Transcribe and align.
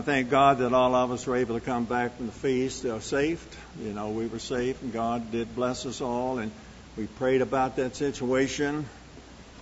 I 0.00 0.02
thank 0.02 0.30
God 0.30 0.60
that 0.60 0.72
all 0.72 0.94
of 0.94 1.10
us 1.10 1.26
were 1.26 1.36
able 1.36 1.58
to 1.58 1.60
come 1.60 1.84
back 1.84 2.16
from 2.16 2.24
the 2.24 2.32
feast 2.32 2.86
uh, 2.86 3.00
safe. 3.00 3.46
You 3.78 3.92
know, 3.92 4.08
we 4.08 4.28
were 4.28 4.38
safe, 4.38 4.80
and 4.80 4.94
God 4.94 5.30
did 5.30 5.54
bless 5.54 5.84
us 5.84 6.00
all. 6.00 6.38
And 6.38 6.50
we 6.96 7.06
prayed 7.06 7.42
about 7.42 7.76
that 7.76 7.96
situation, 7.96 8.86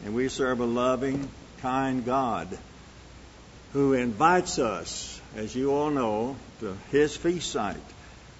and 0.05 0.15
we 0.15 0.29
serve 0.29 0.61
a 0.61 0.65
loving, 0.65 1.29
kind 1.61 2.05
God 2.05 2.57
who 3.73 3.95
invites 3.95 4.61
us, 4.61 5.21
as 5.35 5.57
you 5.57 5.75
all 5.75 5.91
know, 5.91 6.37
to 6.61 6.77
His 6.93 7.17
feast 7.17 7.51
site, 7.51 7.77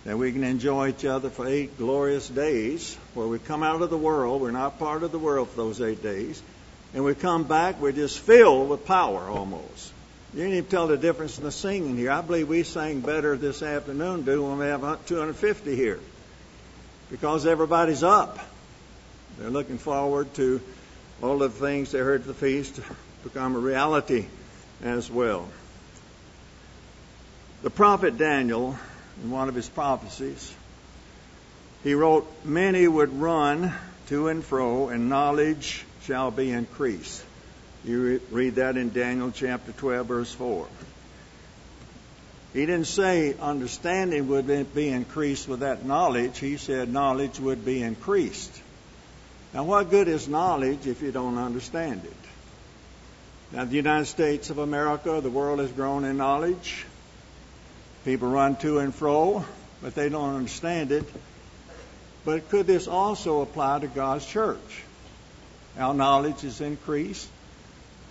that 0.05 0.17
we 0.17 0.31
can 0.31 0.45
enjoy 0.45 0.91
each 0.91 1.05
other 1.05 1.31
for 1.31 1.49
eight 1.49 1.79
glorious 1.79 2.29
days, 2.29 2.97
where 3.15 3.27
we 3.27 3.41
come 3.41 3.65
out 3.65 3.83
of 3.83 3.91
the 3.91 3.99
world. 3.99 4.41
We're 4.41 4.53
not 4.53 4.79
part 4.79 5.03
of 5.03 5.11
the 5.11 5.19
world 5.19 5.49
for 5.49 5.57
those 5.57 5.81
eight 5.81 6.01
days, 6.01 6.41
and 6.95 7.03
we 7.03 7.17
come 7.17 7.43
back. 7.43 7.81
We're 7.81 7.91
just 7.91 8.21
filled 8.21 8.69
with 8.69 8.87
power 8.87 9.29
almost. 9.29 9.95
You 10.35 10.43
can 10.43 10.53
even 10.53 10.67
tell 10.67 10.87
the 10.87 10.99
difference 10.99 11.39
in 11.39 11.45
the 11.45 11.53
singing 11.53 11.97
here. 11.97 12.11
I 12.11 12.21
believe 12.21 12.49
we 12.49 12.63
sang 12.63 13.01
better 13.01 13.37
this 13.37 13.63
afternoon 13.63 14.23
do 14.23 14.43
when 14.43 14.59
we 14.59 14.67
have 14.67 15.07
250 15.07 15.75
here 15.75 16.01
because 17.11 17.47
everybody's 17.47 18.03
up. 18.03 18.39
They're 19.39 19.51
looking 19.51 19.79
forward 19.79 20.33
to 20.35 20.61
all 21.23 21.39
the 21.39 21.49
things 21.49 21.93
they 21.93 21.99
heard 21.99 22.23
at 22.23 22.27
the 22.27 22.35
feast 22.35 22.79
become 23.25 23.57
a 23.57 23.59
reality 23.59 24.27
as 24.83 25.11
well. 25.11 25.49
The 27.63 27.71
prophet 27.71 28.19
Daniel, 28.19 28.79
in 29.23 29.31
one 29.31 29.49
of 29.49 29.55
his 29.55 29.69
prophecies, 29.69 30.55
he 31.83 31.95
wrote, 31.95 32.31
Many 32.45 32.87
would 32.87 33.19
run 33.19 33.73
to 34.09 34.29
and 34.29 34.45
fro, 34.45 34.89
and 34.89 35.09
knowledge 35.09 35.85
shall 36.03 36.31
be 36.31 36.51
increased. 36.51 37.25
You 37.85 38.21
read 38.31 38.57
that 38.57 38.77
in 38.77 38.91
Daniel 38.91 39.31
chapter 39.31 39.73
12, 39.73 40.07
verse 40.07 40.33
4. 40.33 40.67
He 42.53 42.67
didn't 42.67 42.87
say 42.87 43.35
understanding 43.41 44.29
would 44.29 44.75
be 44.75 44.89
increased 44.89 45.49
with 45.49 45.61
that 45.61 45.85
knowledge. 45.85 46.39
He 46.39 46.57
said 46.57 46.93
knowledge 46.93 47.39
would 47.39 47.65
be 47.65 47.83
increased. 47.83 48.63
Now, 49.55 49.65
what 49.65 49.91
good 49.91 50.09
is 50.09 50.29
knowledge 50.29 50.87
if 50.87 51.03
you 51.03 51.13
don't 51.13 51.39
understand 51.39 52.05
it? 52.05 52.13
Now, 53.53 53.65
the 53.65 53.77
United 53.77 54.07
States 54.07 54.51
of 54.51 54.59
America, 54.59 55.21
the 55.21 55.31
world 55.31 55.61
has 55.61 55.71
grown 55.71 56.05
in 56.05 56.17
knowledge. 56.17 56.85
People 58.05 58.29
run 58.29 58.57
to 58.57 58.79
and 58.79 58.95
fro, 58.95 59.45
but 59.83 59.95
they 59.95 60.09
don't 60.09 60.35
understand 60.35 60.91
it. 60.93 61.05
But 62.25 62.49
could 62.51 62.67
this 62.67 62.89
also 62.89 63.41
apply 63.41 63.81
to 63.81 63.87
God's 63.87 64.27
church? 64.27 64.83
Our 65.79 65.95
knowledge 65.95 66.45
is 66.45 66.61
increased 66.61 67.29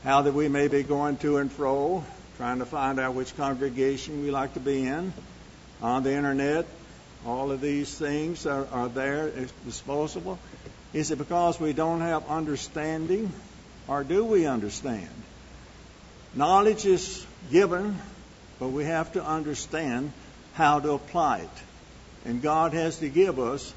how 0.07 0.21
that 0.21 0.33
we 0.33 0.47
may 0.47 0.69
be 0.69 0.83
going 0.83 1.17
to 1.17 1.35
and 1.35 1.51
fro, 1.51 2.01
trying 2.37 2.59
to 2.59 2.65
find 2.65 2.97
out 2.97 3.13
which 3.13 3.35
congregation 3.35 4.23
we 4.23 4.31
like 4.31 4.53
to 4.53 4.59
be 4.61 4.87
in 4.87 5.11
on 5.81 6.01
the 6.03 6.13
internet. 6.13 6.65
All 7.25 7.51
of 7.51 7.59
these 7.59 7.93
things 7.93 8.45
are, 8.45 8.65
are 8.71 8.87
there, 8.87 9.27
it's 9.27 9.51
disposable. 9.65 10.39
Is 10.93 11.11
it 11.11 11.17
because 11.17 11.59
we 11.59 11.73
don't 11.73 11.99
have 11.99 12.25
understanding, 12.29 13.33
or 13.85 14.05
do 14.05 14.23
we 14.23 14.45
understand? 14.45 15.09
Knowledge 16.33 16.85
is 16.85 17.25
given, 17.51 17.99
but 18.61 18.69
we 18.69 18.85
have 18.85 19.11
to 19.11 19.21
understand 19.21 20.13
how 20.53 20.79
to 20.79 20.93
apply 20.93 21.39
it. 21.39 21.49
And 22.23 22.41
God 22.41 22.71
has 22.71 22.99
to 22.99 23.09
give 23.09 23.41
us 23.41 23.73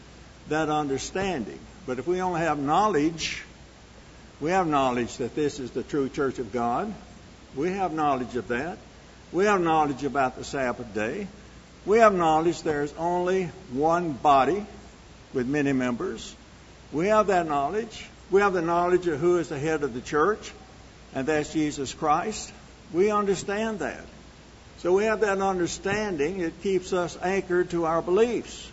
that 0.47 0.69
understanding. 0.69 1.59
But 1.87 1.99
if 1.99 2.07
we 2.07 2.21
only 2.21 2.43
have 2.43 2.61
knowledge, 2.61 3.43
we 4.41 4.51
have 4.51 4.67
knowledge 4.67 5.19
that 5.19 5.35
this 5.35 5.61
is 5.61 5.71
the 5.73 5.83
true 5.83 6.09
church 6.09 6.39
of 6.39 6.53
God. 6.53 6.93
We 7.55 7.71
have 7.73 7.93
knowledge 7.93 8.37
of 8.37 8.49
that. 8.49 8.79
We 9.33 9.45
have 9.45 9.61
knowledge 9.61 10.03
about 10.03 10.37
the 10.37 10.45
Sabbath 10.45 10.95
day. 10.95 11.27
We 11.85 11.99
have 11.99 12.15
knowledge 12.15 12.63
there's 12.63 12.93
only 12.95 13.47
one 13.73 14.13
body 14.13 14.65
with 15.35 15.47
many 15.47 15.73
members. 15.73 16.35
We 16.93 17.09
have 17.09 17.29
that 17.29 17.47
knowledge. 17.47 18.07
We 18.31 18.41
have 18.41 18.53
the 18.53 18.63
knowledge 18.63 19.07
of 19.07 19.21
who 19.21 19.39
is 19.39 19.49
the 19.49 19.59
head 19.59 19.83
of 19.83 19.95
the 19.95 20.01
church, 20.01 20.53
and 21.15 21.27
that's 21.27 21.53
Jesus 21.53 21.93
Christ. 21.93 22.53
We 22.93 23.11
understand 23.11 23.81
that. 23.81 24.05
So 24.79 24.95
we 24.95 25.05
have 25.05 25.21
that 25.21 25.41
understanding. 25.41 26.41
It 26.41 26.63
keeps 26.63 26.93
us 26.93 27.19
anchored 27.23 27.71
to 27.71 27.85
our 27.85 28.01
beliefs 28.01 28.71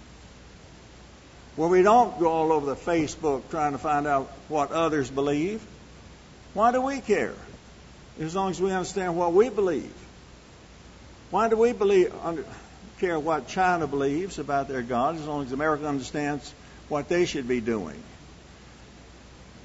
where 1.58 1.68
we 1.68 1.82
don't 1.82 2.18
go 2.20 2.28
all 2.28 2.54
over 2.54 2.68
the 2.68 2.76
Facebook 2.76 3.50
trying 3.50 3.74
to 3.74 3.80
find 3.80 4.08
out 4.08 4.32
what 4.48 4.72
others 4.72 5.10
believe. 5.10 5.62
Why 6.54 6.72
do 6.72 6.82
we 6.82 7.02
care? 7.02 7.34
As 8.22 8.36
long 8.36 8.52
as 8.52 8.62
we 8.62 8.72
understand 8.72 9.18
what 9.18 9.34
we 9.34 9.50
believe. 9.50 9.94
Why 11.32 11.50
do 11.50 11.58
we 11.58 11.74
believe, 11.74 12.14
care 13.00 13.20
what 13.20 13.48
China 13.48 13.88
believes 13.88 14.40
about 14.40 14.68
their 14.68 14.82
God 14.82 15.16
as 15.16 15.26
long 15.26 15.46
as 15.46 15.52
America 15.52 15.88
understands 15.88 16.54
what 16.90 17.10
they 17.10 17.26
should 17.26 17.48
be 17.48 17.60
doing? 17.60 18.02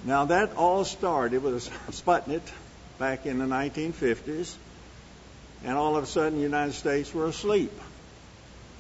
Now 0.05 0.25
that 0.25 0.57
all 0.57 0.85
started 0.85 1.43
with 1.43 1.69
Sputnik 1.91 2.43
back 2.99 3.27
in 3.27 3.39
the 3.39 3.45
1950s, 3.45 4.55
and 5.63 5.77
all 5.77 5.97
of 5.97 6.05
a 6.05 6.07
sudden 6.07 6.39
the 6.39 6.45
United 6.45 6.73
States 6.73 7.15
were 7.15 7.27
asleep. 7.27 7.73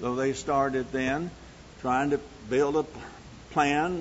So 0.00 0.16
they 0.16 0.32
started 0.32 0.90
then 0.90 1.30
trying 1.80 2.10
to 2.10 2.20
build 2.48 2.76
a 2.76 2.84
plan 3.52 3.98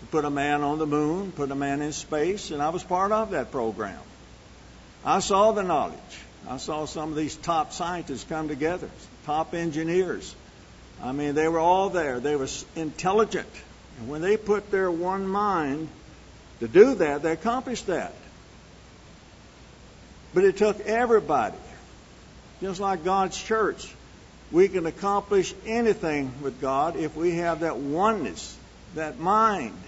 to 0.00 0.06
put 0.10 0.24
a 0.24 0.30
man 0.30 0.62
on 0.62 0.78
the 0.78 0.86
moon, 0.86 1.32
put 1.32 1.50
a 1.50 1.54
man 1.54 1.82
in 1.82 1.92
space, 1.92 2.50
and 2.50 2.62
I 2.62 2.70
was 2.70 2.82
part 2.82 3.12
of 3.12 3.30
that 3.30 3.50
program. 3.50 4.00
I 5.04 5.20
saw 5.20 5.52
the 5.52 5.62
knowledge. 5.62 5.98
I 6.48 6.58
saw 6.58 6.84
some 6.84 7.10
of 7.10 7.16
these 7.16 7.34
top 7.36 7.72
scientists 7.72 8.24
come 8.24 8.48
together, 8.48 8.88
top 9.24 9.54
engineers. 9.54 10.34
I 11.02 11.12
mean, 11.12 11.34
they 11.34 11.48
were 11.48 11.58
all 11.58 11.90
there. 11.90 12.20
They 12.20 12.36
were 12.36 12.48
intelligent. 12.74 13.48
And 13.98 14.08
when 14.08 14.20
they 14.20 14.36
put 14.36 14.70
their 14.70 14.90
one 14.90 15.26
mind 15.26 15.88
to 16.60 16.68
do 16.68 16.94
that, 16.96 17.22
they 17.22 17.32
accomplished 17.32 17.86
that. 17.86 18.14
But 20.34 20.44
it 20.44 20.56
took 20.56 20.80
everybody, 20.80 21.56
just 22.60 22.80
like 22.80 23.04
God's 23.04 23.42
church. 23.42 23.92
We 24.52 24.68
can 24.68 24.86
accomplish 24.86 25.54
anything 25.66 26.32
with 26.40 26.60
God 26.60 26.96
if 26.96 27.16
we 27.16 27.36
have 27.36 27.60
that 27.60 27.76
oneness, 27.76 28.56
that 28.94 29.18
mind 29.18 29.78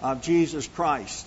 of 0.00 0.22
Jesus 0.22 0.66
Christ. 0.66 1.26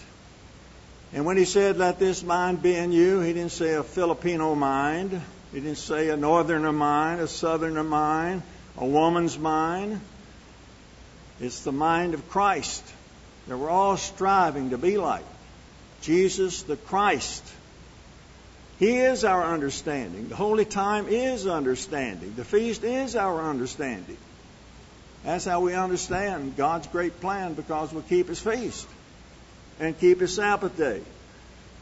And 1.14 1.26
when 1.26 1.38
he 1.38 1.46
said, 1.46 1.78
Let 1.78 2.00
this 2.00 2.24
mind 2.24 2.62
be 2.62 2.76
in 2.76 2.92
you, 2.92 3.22
he 3.22 3.34
didn't 3.34 3.52
say 3.52 3.74
a 3.74 3.84
Filipino 3.84 4.56
mind. 4.56 5.22
He 5.54 5.60
didn't 5.62 5.78
say 5.78 6.10
a 6.10 6.18
northerner 6.18 6.74
mind, 6.74 7.22
a 7.22 7.28
southerner 7.28 7.84
mind, 7.84 8.44
a 8.78 8.86
woman's 8.86 9.38
mind. 9.38 10.02
It's 11.40 11.64
the 11.64 11.72
mind 11.72 12.14
of 12.14 12.28
Christ 12.30 12.84
that 13.48 13.58
we're 13.58 13.70
all 13.70 13.98
striving 13.98 14.72
to 14.72 14.78
be 14.78 14.98
like. 14.98 15.26
Jesus 16.02 16.64
the 16.64 16.76
Christ. 16.76 17.44
He 18.80 18.98
is 18.98 19.24
our 19.24 19.44
understanding. 19.44 20.30
The 20.30 20.36
holy 20.36 20.66
time 20.66 21.08
is 21.08 21.48
understanding. 21.48 22.34
The 22.36 22.46
feast 22.46 22.84
is 22.84 23.16
our 23.16 23.42
understanding. 23.42 24.18
That's 25.24 25.46
how 25.46 25.62
we 25.62 25.74
understand 25.74 26.56
God's 26.56 26.88
great 26.88 27.20
plan 27.20 27.54
because 27.54 27.92
we 27.92 28.02
keep 28.04 28.28
His 28.28 28.40
feast 28.40 28.88
and 29.80 30.00
keep 30.00 30.20
His 30.20 30.36
Sabbath 30.36 30.78
day. 30.78 31.02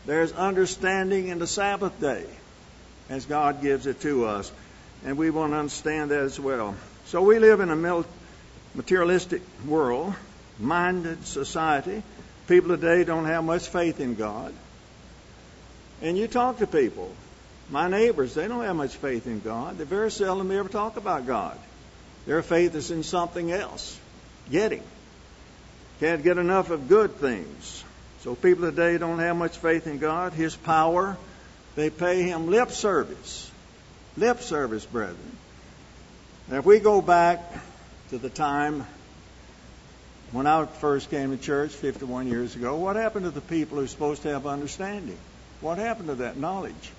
There's 0.06 0.32
understanding 0.32 1.28
in 1.28 1.40
the 1.40 1.48
Sabbath 1.48 2.00
day 2.00 2.26
as 3.10 3.26
God 3.26 3.62
gives 3.62 3.88
it 3.88 4.02
to 4.02 4.26
us. 4.26 4.52
And 5.04 5.18
we 5.18 5.30
want 5.30 5.52
to 5.52 5.58
understand 5.58 6.12
that 6.12 6.22
as 6.22 6.40
well. 6.40 6.76
So 7.08 7.22
we 7.22 7.40
live 7.40 7.60
in 7.60 7.70
a 7.70 8.06
materialistic 8.74 9.42
world, 9.68 10.16
minded 10.60 11.26
society. 11.26 12.04
People 12.48 12.70
today 12.70 13.04
don't 13.04 13.26
have 13.26 13.44
much 13.44 13.68
faith 13.68 14.00
in 14.00 14.16
God. 14.16 14.54
And 16.02 16.18
you 16.18 16.28
talk 16.28 16.60
to 16.60 16.68
people, 16.68 17.12
my 17.70 17.88
neighbors, 17.88 18.34
they 18.34 18.48
don't 18.48 18.64
have 18.64 18.76
much 18.76 18.96
faith 18.96 19.28
in 19.28 19.40
God. 19.40 19.78
They 19.78 19.86
very 19.86 20.12
seldom 20.12 20.52
ever 20.52 20.70
talk 20.70 20.98
about 20.98 21.26
God. 21.26 21.58
Their 22.26 22.42
faith 22.42 22.76
is 22.76 22.92
in 22.92 23.04
something 23.04 23.52
else, 23.52 24.00
getting. 24.52 24.84
Can't 26.00 26.24
get 26.24 26.38
enough 26.38 26.70
of 26.70 26.90
good 26.90 27.16
things. 27.16 27.84
So 28.22 28.36
people 28.36 28.70
today 28.70 28.98
don't 28.98 29.20
have 29.20 29.36
much 29.36 29.58
faith 29.58 29.88
in 29.88 30.00
God, 30.00 30.34
His 30.34 30.56
power. 30.56 31.18
They 31.76 31.90
pay 31.90 32.24
Him 32.24 32.50
lip 32.50 32.72
service. 32.72 33.50
Lip 34.18 34.42
service, 34.42 34.86
brethren. 34.86 35.38
Now, 36.48 36.58
if 36.58 36.66
we 36.66 36.80
go 36.80 37.02
back 37.02 37.40
to 38.10 38.18
the 38.18 38.30
time 38.30 38.86
when 40.32 40.48
I 40.48 40.66
first 40.66 41.10
came 41.10 41.36
to 41.36 41.42
church 41.42 41.72
51 41.72 42.28
years 42.28 42.56
ago, 42.56 42.76
what 42.76 42.96
happened 42.96 43.26
to 43.26 43.32
the 43.32 43.42
people 43.42 43.78
who 43.78 43.84
are 43.84 43.88
supposed 43.88 44.24
to 44.24 44.30
have 44.30 44.46
understanding? 44.46 45.18
What 45.66 45.80
happened 45.80 46.10
to 46.10 46.16
that 46.16 46.38
knowledge? 46.38 46.92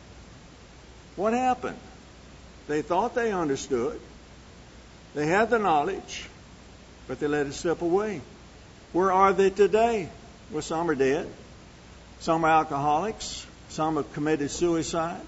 What 1.14 1.32
happened? 1.32 1.78
They 2.66 2.82
thought 2.82 3.14
they 3.14 3.30
understood. 3.30 4.00
They 5.14 5.24
had 5.24 5.50
the 5.50 5.60
knowledge, 5.60 6.28
but 7.06 7.20
they 7.20 7.28
let 7.28 7.46
it 7.46 7.52
slip 7.52 7.80
away. 7.80 8.22
Where 8.92 9.12
are 9.12 9.32
they 9.32 9.50
today? 9.50 10.08
Well, 10.50 10.62
some 10.62 10.90
are 10.90 10.96
dead. 10.96 11.28
Some 12.18 12.44
are 12.44 12.50
alcoholics. 12.50 13.46
Some 13.68 13.94
have 13.98 14.12
committed 14.14 14.50
suicide. 14.50 15.22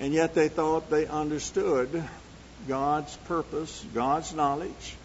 And 0.00 0.12
yet 0.12 0.34
they 0.34 0.48
thought 0.48 0.90
they 0.90 1.06
understood 1.06 2.02
God's 2.66 3.16
purpose, 3.28 3.86
God's 3.94 4.34
knowledge, 4.34 4.96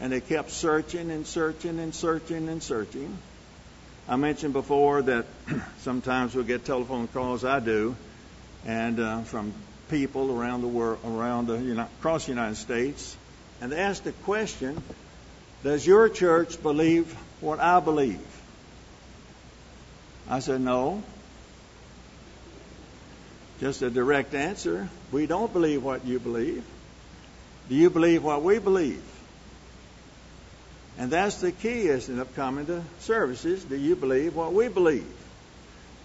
and 0.00 0.10
they 0.10 0.20
kept 0.20 0.50
searching 0.50 1.12
and 1.12 1.24
searching 1.24 1.78
and 1.78 1.94
searching 1.94 2.48
and 2.48 2.60
searching. 2.60 3.16
I 4.08 4.14
mentioned 4.14 4.52
before 4.52 5.02
that 5.02 5.26
sometimes 5.80 6.34
we'll 6.34 6.44
get 6.44 6.64
telephone 6.64 7.08
calls. 7.08 7.44
I 7.44 7.58
do, 7.58 7.96
and 8.64 9.00
uh, 9.00 9.20
from 9.22 9.52
people 9.90 10.30
around 10.30 10.60
the 10.60 10.68
world, 10.68 11.00
around 11.04 11.48
the, 11.48 11.58
you 11.58 11.74
know, 11.74 11.88
across 11.98 12.26
the 12.26 12.32
United 12.32 12.56
States, 12.56 13.16
and 13.60 13.72
they 13.72 13.78
ask 13.78 14.04
the 14.04 14.12
question: 14.12 14.80
Does 15.64 15.84
your 15.84 16.08
church 16.08 16.62
believe 16.62 17.12
what 17.40 17.58
I 17.58 17.80
believe? 17.80 18.20
I 20.28 20.38
said 20.38 20.60
no. 20.60 21.02
Just 23.58 23.82
a 23.82 23.90
direct 23.90 24.34
answer. 24.34 24.88
We 25.10 25.26
don't 25.26 25.52
believe 25.52 25.82
what 25.82 26.04
you 26.04 26.20
believe. 26.20 26.62
Do 27.68 27.74
you 27.74 27.90
believe 27.90 28.22
what 28.22 28.42
we 28.42 28.58
believe? 28.58 29.02
And 30.98 31.10
that's 31.10 31.40
the 31.40 31.52
key, 31.52 31.88
isn't 31.88 32.18
it, 32.18 32.34
coming 32.34 32.66
to 32.66 32.82
services. 33.00 33.64
Do 33.64 33.76
you 33.76 33.96
believe 33.96 34.34
what 34.34 34.52
we 34.52 34.68
believe? 34.68 35.12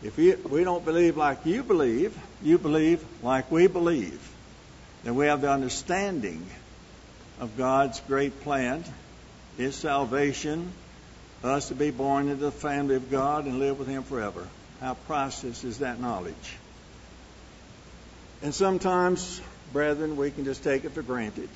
If 0.03 0.17
we 0.17 0.63
don't 0.63 0.83
believe 0.83 1.15
like 1.15 1.45
you 1.45 1.63
believe, 1.63 2.17
you 2.41 2.57
believe 2.57 3.05
like 3.23 3.51
we 3.51 3.67
believe. 3.67 4.19
Then 5.03 5.15
we 5.15 5.27
have 5.27 5.41
the 5.41 5.51
understanding 5.51 6.45
of 7.39 7.57
God's 7.57 7.99
great 8.01 8.41
plan, 8.41 8.83
His 9.57 9.75
salvation, 9.75 10.71
us 11.43 11.69
to 11.69 11.75
be 11.75 11.91
born 11.91 12.29
into 12.29 12.43
the 12.43 12.51
family 12.51 12.95
of 12.95 13.09
God 13.09 13.45
and 13.45 13.59
live 13.59 13.79
with 13.79 13.87
Him 13.87 14.03
forever. 14.03 14.47
How 14.79 14.93
priceless 14.93 15.63
is 15.63 15.79
that 15.79 15.99
knowledge? 15.99 16.57
And 18.43 18.53
sometimes, 18.53 19.41
brethren, 19.71 20.17
we 20.17 20.31
can 20.31 20.45
just 20.45 20.63
take 20.63 20.83
it 20.83 20.91
for 20.91 21.01
granted. 21.01 21.49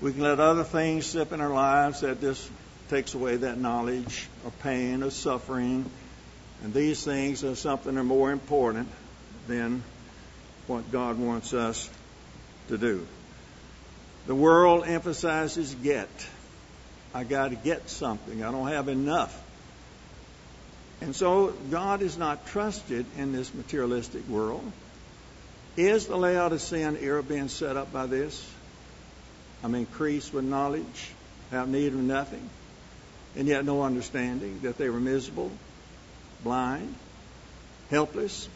We 0.00 0.12
can 0.12 0.22
let 0.22 0.40
other 0.40 0.64
things 0.64 1.06
slip 1.06 1.32
in 1.32 1.40
our 1.40 1.54
lives 1.54 2.00
that 2.00 2.20
just 2.20 2.50
takes 2.90 3.14
away 3.14 3.36
that 3.36 3.58
knowledge 3.58 4.28
or 4.44 4.50
pain 4.62 5.02
or 5.02 5.10
suffering. 5.10 5.90
And 6.62 6.74
these 6.74 7.02
things 7.02 7.44
are 7.44 7.54
something 7.54 7.94
that 7.94 8.00
are 8.00 8.04
more 8.04 8.30
important 8.30 8.88
than 9.48 9.82
what 10.66 10.90
God 10.92 11.18
wants 11.18 11.54
us 11.54 11.88
to 12.68 12.76
do. 12.76 13.06
The 14.26 14.34
world 14.34 14.84
emphasizes 14.86 15.74
get. 15.74 16.08
I 17.14 17.24
got 17.24 17.48
to 17.48 17.56
get 17.56 17.88
something. 17.88 18.42
I 18.42 18.50
don't 18.50 18.68
have 18.68 18.88
enough. 18.88 19.42
And 21.00 21.14
so 21.14 21.54
God 21.70 22.02
is 22.02 22.18
not 22.18 22.46
trusted 22.48 23.06
in 23.16 23.32
this 23.32 23.54
materialistic 23.54 24.28
world. 24.28 24.70
Is 25.76 26.06
the 26.06 26.16
layout 26.16 26.52
of 26.52 26.72
Laodicean 26.72 26.98
era 27.02 27.22
being 27.22 27.48
set 27.48 27.76
up 27.76 27.92
by 27.92 28.06
this? 28.06 28.44
I'm 29.62 29.74
increased 29.74 30.32
with 30.32 30.44
knowledge, 30.44 31.10
have 31.50 31.68
need 31.68 31.88
of 31.88 31.98
nothing, 31.98 32.48
and 33.36 33.48
yet 33.48 33.64
no 33.64 33.82
understanding, 33.82 34.60
that 34.62 34.78
they 34.78 34.88
were 34.88 35.00
miserable, 35.00 35.50
blind, 36.42 36.94
helpless. 37.90 38.48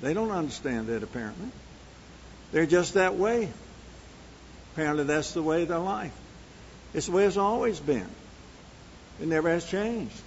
They 0.00 0.14
don't 0.14 0.30
understand 0.30 0.88
that 0.88 1.02
apparently. 1.02 1.48
They're 2.52 2.66
just 2.66 2.94
that 2.94 3.16
way. 3.16 3.48
Apparently 4.72 5.04
that's 5.04 5.32
the 5.32 5.42
way 5.42 5.62
of 5.62 5.68
their 5.68 5.78
life. 5.78 6.12
It's 6.94 7.06
the 7.06 7.12
way 7.12 7.24
it's 7.24 7.36
always 7.36 7.80
been. 7.80 8.08
It 9.20 9.28
never 9.28 9.48
has 9.48 9.64
changed. 9.64 10.20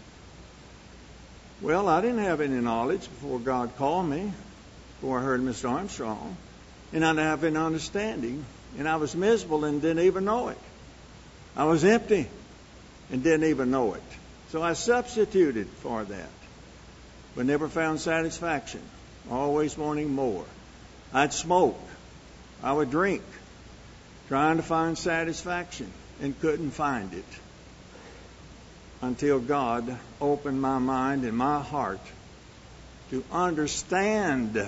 Well, 1.62 1.88
I 1.88 2.01
didn't 2.01 2.19
have 2.19 2.42
any 2.42 2.60
knowledge 2.60 3.01
before 3.01 3.39
God 3.39 3.75
called 3.77 4.07
me, 4.07 4.31
before 5.00 5.19
I 5.19 5.24
heard 5.24 5.42
Mr. 5.42 5.69
Armstrong, 5.69 6.38
and 6.94 7.06
I 7.06 7.12
didn't 7.12 7.25
have 7.25 7.44
any 7.44 7.57
understanding 7.57 8.45
and 8.77 8.88
I 8.88 8.98
was 8.98 9.16
miserable 9.16 9.66
and 9.66 9.81
didn't 9.81 10.06
even 10.06 10.25
know 10.25 10.50
it. 10.50 10.57
I 11.56 11.66
was 11.66 11.83
empty 11.83 12.27
and 13.12 13.24
didn't 13.24 13.50
even 13.50 13.72
know 13.72 13.94
it. 13.94 14.04
So 14.50 14.62
I 14.62 14.74
substituted 14.74 15.68
for 15.68 16.04
that, 16.04 16.30
but 17.36 17.45
never 17.45 17.68
found 17.68 18.00
satisfaction, 18.00 18.81
always 19.30 19.77
wanting 19.77 20.13
more. 20.13 20.45
I'd 21.13 21.33
smoke, 21.33 21.80
I 22.62 22.74
would 22.74 22.92
drink, 22.92 23.24
trying 24.27 24.57
to 24.57 24.63
find 24.63 24.98
satisfaction 24.98 25.92
and 26.22 26.39
couldn't 26.39 26.72
find 26.72 27.13
it 27.13 27.25
until 29.01 29.39
God 29.39 29.98
opened 30.19 30.62
my 30.62 30.80
mind 30.80 31.24
and 31.24 31.38
my 31.38 31.62
heart 31.62 32.00
to 33.12 33.24
understand 33.31 34.60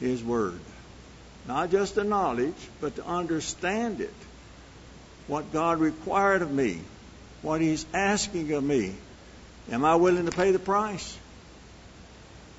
His 0.00 0.22
Word. 0.22 0.60
Not 1.48 1.70
just 1.70 1.94
the 1.94 2.04
knowledge, 2.04 2.68
but 2.78 2.96
to 2.96 3.06
understand 3.06 4.02
it. 4.02 4.12
What 5.28 5.50
God 5.50 5.80
required 5.80 6.42
of 6.42 6.52
me, 6.52 6.78
what 7.40 7.62
He's 7.62 7.86
asking 7.94 8.52
of 8.52 8.62
me. 8.62 8.94
Am 9.70 9.82
I 9.82 9.96
willing 9.96 10.26
to 10.26 10.30
pay 10.30 10.52
the 10.52 10.58
price? 10.58 11.18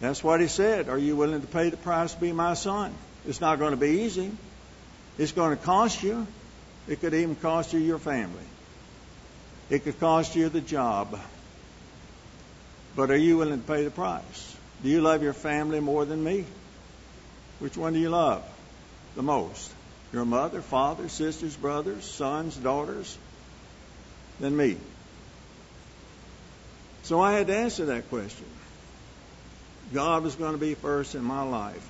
That's 0.02 0.24
what 0.24 0.42
He 0.42 0.48
said. 0.48 0.90
Are 0.90 0.98
you 0.98 1.16
willing 1.16 1.42
to 1.42 1.48
pay 1.48 1.70
the 1.70 1.78
price 1.78 2.16
to 2.16 2.20
be 2.20 2.32
my 2.32 2.56
son? 2.56 2.92
It's 3.28 3.40
not 3.40 3.60
going 3.60 3.72
to 3.72 3.78
be 3.78 4.02
easy. 4.02 4.32
It's 5.20 5.34
going 5.34 5.56
to 5.56 5.64
cost 5.64 6.02
you. 6.02 6.26
It 6.88 7.00
could 7.00 7.14
even 7.14 7.36
cost 7.36 7.74
you 7.74 7.80
your 7.80 8.00
family. 8.00 8.46
It 9.70 9.84
could 9.84 10.00
cost 10.00 10.36
you 10.36 10.50
the 10.50 10.62
job. 10.62 11.20
But 12.96 13.12
are 13.12 13.18
you 13.18 13.38
willing 13.38 13.62
to 13.62 13.68
pay 13.68 13.84
the 13.84 13.92
price? 13.92 14.58
Do 14.82 14.90
you 14.90 15.02
love 15.02 15.22
your 15.22 15.34
family 15.34 15.80
more 15.80 16.06
than 16.06 16.24
me? 16.24 16.46
Which 17.60 17.78
one 17.78 17.94
do 17.94 18.00
you 18.00 18.10
love? 18.10 18.44
The 19.16 19.24
most? 19.24 19.72
Your 20.12 20.26
mother, 20.26 20.62
father, 20.62 21.08
sisters, 21.08 21.56
brothers, 21.56 22.04
sons, 22.04 22.56
daughters, 22.56 23.18
than 24.40 24.56
me. 24.56 24.78
So 27.04 27.22
I 27.22 27.34
had 27.34 27.48
to 27.48 27.56
answer 27.56 27.86
that 27.88 28.10
question. 28.10 28.46
God 29.94 30.24
was 30.24 30.36
going 30.36 30.54
to 30.54 30.58
be 30.60 30.76
first 30.76 31.16
in 31.16 31.24
my 31.24 31.44
life. 31.44 31.88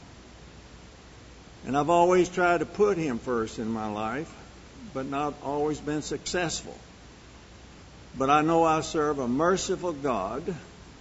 And 1.65 1.77
I've 1.77 1.89
always 1.89 2.29
tried 2.29 2.59
to 2.59 2.65
put 2.65 2.97
Him 2.97 3.19
first 3.19 3.59
in 3.59 3.69
my 3.69 3.91
life, 3.91 4.33
but 4.93 5.05
not 5.05 5.33
always 5.43 5.79
been 5.79 6.01
successful. 6.01 6.75
But 8.17 8.29
I 8.29 8.41
know 8.41 8.63
I 8.63 8.81
serve 8.81 9.19
a 9.19 9.27
merciful 9.27 9.91
God 9.91 10.55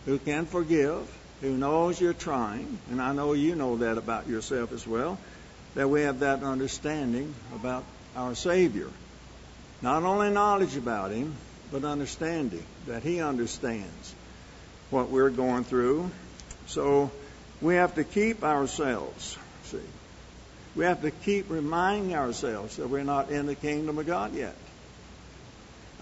who 0.04 0.18
can 0.18 0.46
forgive, 0.46 1.08
who 1.40 1.56
knows 1.56 2.00
you're 2.00 2.12
trying, 2.12 2.78
and 2.90 3.00
I 3.00 3.12
know 3.12 3.32
you 3.32 3.54
know 3.54 3.76
that 3.78 3.98
about 3.98 4.28
yourself 4.28 4.72
as 4.72 4.86
well 4.86 5.18
that 5.78 5.86
we 5.86 6.02
have 6.02 6.18
that 6.18 6.42
understanding 6.42 7.32
about 7.54 7.84
our 8.16 8.34
Savior. 8.34 8.88
Not 9.80 10.02
only 10.02 10.28
knowledge 10.28 10.76
about 10.76 11.12
Him, 11.12 11.36
but 11.70 11.84
understanding 11.84 12.64
that 12.88 13.04
He 13.04 13.20
understands 13.20 14.12
what 14.90 15.08
we're 15.08 15.30
going 15.30 15.62
through. 15.62 16.10
So 16.66 17.12
we 17.62 17.76
have 17.76 17.94
to 17.94 18.02
keep 18.02 18.42
ourselves, 18.42 19.38
see, 19.66 19.78
we 20.74 20.84
have 20.84 21.02
to 21.02 21.12
keep 21.12 21.48
reminding 21.48 22.12
ourselves 22.12 22.78
that 22.78 22.88
we're 22.88 23.04
not 23.04 23.30
in 23.30 23.46
the 23.46 23.54
kingdom 23.54 23.98
of 23.98 24.06
God 24.08 24.34
yet. 24.34 24.56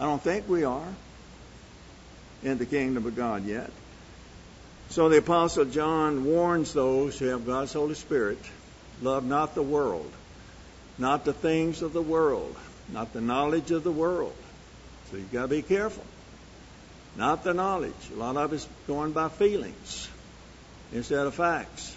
I 0.00 0.04
don't 0.04 0.23
think 0.23 0.49
we 0.49 0.64
are 0.64 0.88
in 2.42 2.56
the 2.56 2.64
kingdom 2.64 3.04
of 3.04 3.14
God 3.14 3.45
yet. 3.45 3.71
So 4.88 5.11
the 5.11 5.18
Apostle 5.18 5.66
John 5.66 6.25
warns 6.25 6.73
those 6.73 7.18
who 7.18 7.26
have 7.26 7.45
God's 7.45 7.75
Holy 7.75 7.95
Spirit 7.95 8.38
Love 9.03 9.25
not 9.25 9.55
the 9.55 9.62
world, 9.62 10.11
not 10.99 11.25
the 11.25 11.33
things 11.33 11.83
of 11.83 11.93
the 11.93 12.03
world, 12.03 12.57
not 12.93 13.12
the 13.12 13.21
knowledge 13.21 13.71
of 13.71 13.85
the 13.85 13.93
world. 13.93 14.37
So 15.11 15.19
you've 15.19 15.33
got 15.33 15.43
to 15.43 15.49
be 15.49 15.62
careful. 15.62 16.05
Not 17.17 17.45
the 17.45 17.55
knowledge. 17.55 17.95
A 18.12 18.17
lot 18.17 18.37
of 18.37 18.53
it's 18.53 18.69
going 18.87 19.12
by 19.12 19.29
feelings 19.29 20.09
instead 20.93 21.26
of 21.26 21.35
facts. 21.35 21.97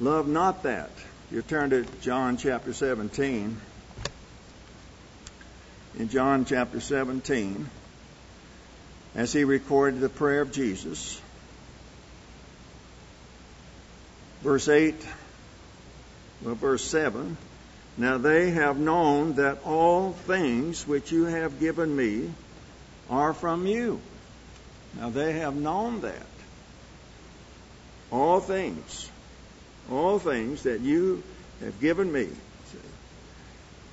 Love 0.00 0.28
not 0.28 0.64
that. 0.64 0.90
You 1.30 1.42
turn 1.42 1.70
to 1.70 1.84
John 2.02 2.36
chapter 2.36 2.72
17. 2.72 3.56
In 5.98 6.08
John 6.10 6.44
chapter 6.44 6.78
17, 6.78 7.70
as 9.14 9.32
he 9.32 9.44
recorded 9.44 10.00
the 10.00 10.10
prayer 10.10 10.42
of 10.42 10.52
Jesus, 10.52 11.20
verse 14.42 14.68
8 14.68 14.94
well, 16.42 16.54
verse 16.54 16.84
7 16.84 17.36
Now 17.96 18.18
they 18.18 18.50
have 18.50 18.78
known 18.78 19.34
that 19.34 19.64
all 19.64 20.12
things 20.12 20.86
which 20.86 21.12
you 21.12 21.24
have 21.24 21.60
given 21.60 21.94
me 21.94 22.30
are 23.08 23.32
from 23.32 23.66
you. 23.66 24.00
Now 24.98 25.10
they 25.10 25.34
have 25.34 25.54
known 25.54 26.00
that. 26.02 26.26
All 28.10 28.40
things, 28.40 29.10
all 29.90 30.18
things 30.18 30.62
that 30.62 30.80
you 30.80 31.22
have 31.60 31.80
given 31.80 32.12
me. 32.12 32.28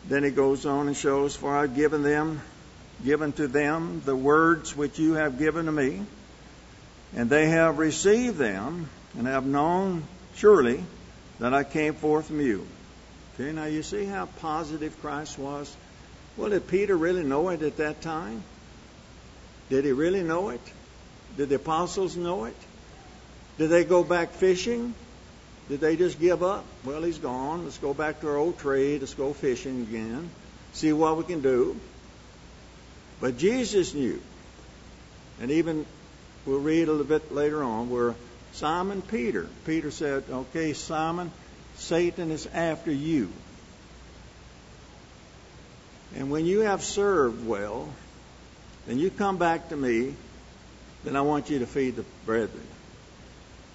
Then 0.07 0.23
he 0.23 0.31
goes 0.31 0.65
on 0.65 0.87
and 0.87 0.97
shows, 0.97 1.35
For 1.35 1.55
I've 1.55 1.75
given 1.75 2.03
them, 2.03 2.41
given 3.03 3.31
to 3.33 3.47
them 3.47 4.01
the 4.05 4.15
words 4.15 4.75
which 4.75 4.99
you 4.99 5.13
have 5.13 5.39
given 5.39 5.65
to 5.65 5.71
me, 5.71 6.01
and 7.15 7.29
they 7.29 7.47
have 7.47 7.79
received 7.79 8.37
them 8.37 8.89
and 9.17 9.27
have 9.27 9.45
known 9.45 10.03
surely 10.35 10.83
that 11.39 11.53
I 11.53 11.63
came 11.63 11.93
forth 11.93 12.27
from 12.27 12.41
you. 12.41 12.67
Okay, 13.35 13.51
now 13.51 13.65
you 13.65 13.83
see 13.83 14.05
how 14.05 14.25
positive 14.25 14.99
Christ 15.01 15.39
was? 15.39 15.75
Well, 16.37 16.49
did 16.49 16.67
Peter 16.67 16.95
really 16.95 17.23
know 17.23 17.49
it 17.49 17.61
at 17.61 17.77
that 17.77 18.01
time? 18.01 18.43
Did 19.69 19.85
he 19.85 19.91
really 19.91 20.23
know 20.23 20.49
it? 20.49 20.61
Did 21.37 21.49
the 21.49 21.55
apostles 21.55 22.15
know 22.15 22.45
it? 22.45 22.55
Did 23.57 23.69
they 23.69 23.83
go 23.83 24.03
back 24.03 24.31
fishing? 24.31 24.93
Did 25.69 25.79
they 25.79 25.95
just 25.95 26.19
give 26.19 26.43
up? 26.43 26.65
Well, 26.83 27.03
he's 27.03 27.17
gone. 27.17 27.63
Let's 27.63 27.77
go 27.77 27.93
back 27.93 28.21
to 28.21 28.29
our 28.29 28.37
old 28.37 28.59
trade. 28.59 29.01
Let's 29.01 29.13
go 29.13 29.33
fishing 29.33 29.81
again. 29.81 30.29
See 30.73 30.91
what 30.91 31.17
we 31.17 31.23
can 31.23 31.41
do. 31.41 31.79
But 33.21 33.37
Jesus 33.37 33.93
knew. 33.93 34.21
And 35.39 35.51
even 35.51 35.85
we'll 36.45 36.59
read 36.59 36.87
a 36.87 36.91
little 36.91 37.05
bit 37.05 37.33
later 37.33 37.63
on 37.63 37.89
where 37.89 38.15
Simon 38.53 39.01
Peter, 39.01 39.47
Peter 39.65 39.91
said, 39.91 40.23
Okay, 40.29 40.73
Simon, 40.73 41.31
Satan 41.75 42.31
is 42.31 42.47
after 42.53 42.91
you. 42.91 43.29
And 46.15 46.29
when 46.29 46.45
you 46.45 46.59
have 46.59 46.83
served 46.83 47.45
well, 47.45 47.89
then 48.87 48.99
you 48.99 49.09
come 49.09 49.37
back 49.37 49.69
to 49.69 49.75
me, 49.75 50.13
then 51.03 51.15
I 51.15 51.21
want 51.21 51.49
you 51.49 51.59
to 51.59 51.65
feed 51.65 51.95
the 51.95 52.05
brethren. 52.25 52.67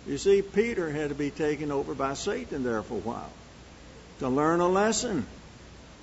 You 0.07 0.17
see, 0.17 0.43
Peter 0.43 0.89
had 0.91 1.09
to 1.09 1.15
be 1.15 1.31
taken 1.31 1.73
over 1.73 1.95
by 1.95 2.15
Satan 2.15 2.63
there 2.63 2.83
for 2.83 2.95
a 2.95 3.01
while 3.01 3.33
to 4.21 4.29
learn 4.29 4.61
a 4.61 4.69
lesson, 4.69 5.27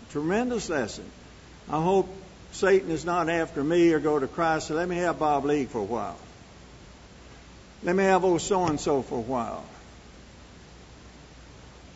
a 0.07 0.11
tremendous 0.11 0.69
lesson. 0.69 1.05
I 1.69 1.81
hope 1.81 2.07
Satan 2.51 2.91
is 2.91 3.05
not 3.05 3.29
after 3.29 3.63
me 3.63 3.91
or 3.93 3.99
go 3.99 4.19
to 4.19 4.27
Christ. 4.27 4.67
So 4.67 4.75
let 4.75 4.87
me 4.87 4.97
have 4.97 5.19
Bob 5.19 5.45
League 5.45 5.69
for 5.69 5.79
a 5.79 5.83
while. 5.83 6.17
Let 7.85 7.95
me 7.95 8.03
have 8.03 8.25
old 8.25 8.41
so 8.41 8.65
and 8.65 8.79
so 8.79 9.03
for 9.03 9.19
a 9.19 9.21
while. 9.21 9.63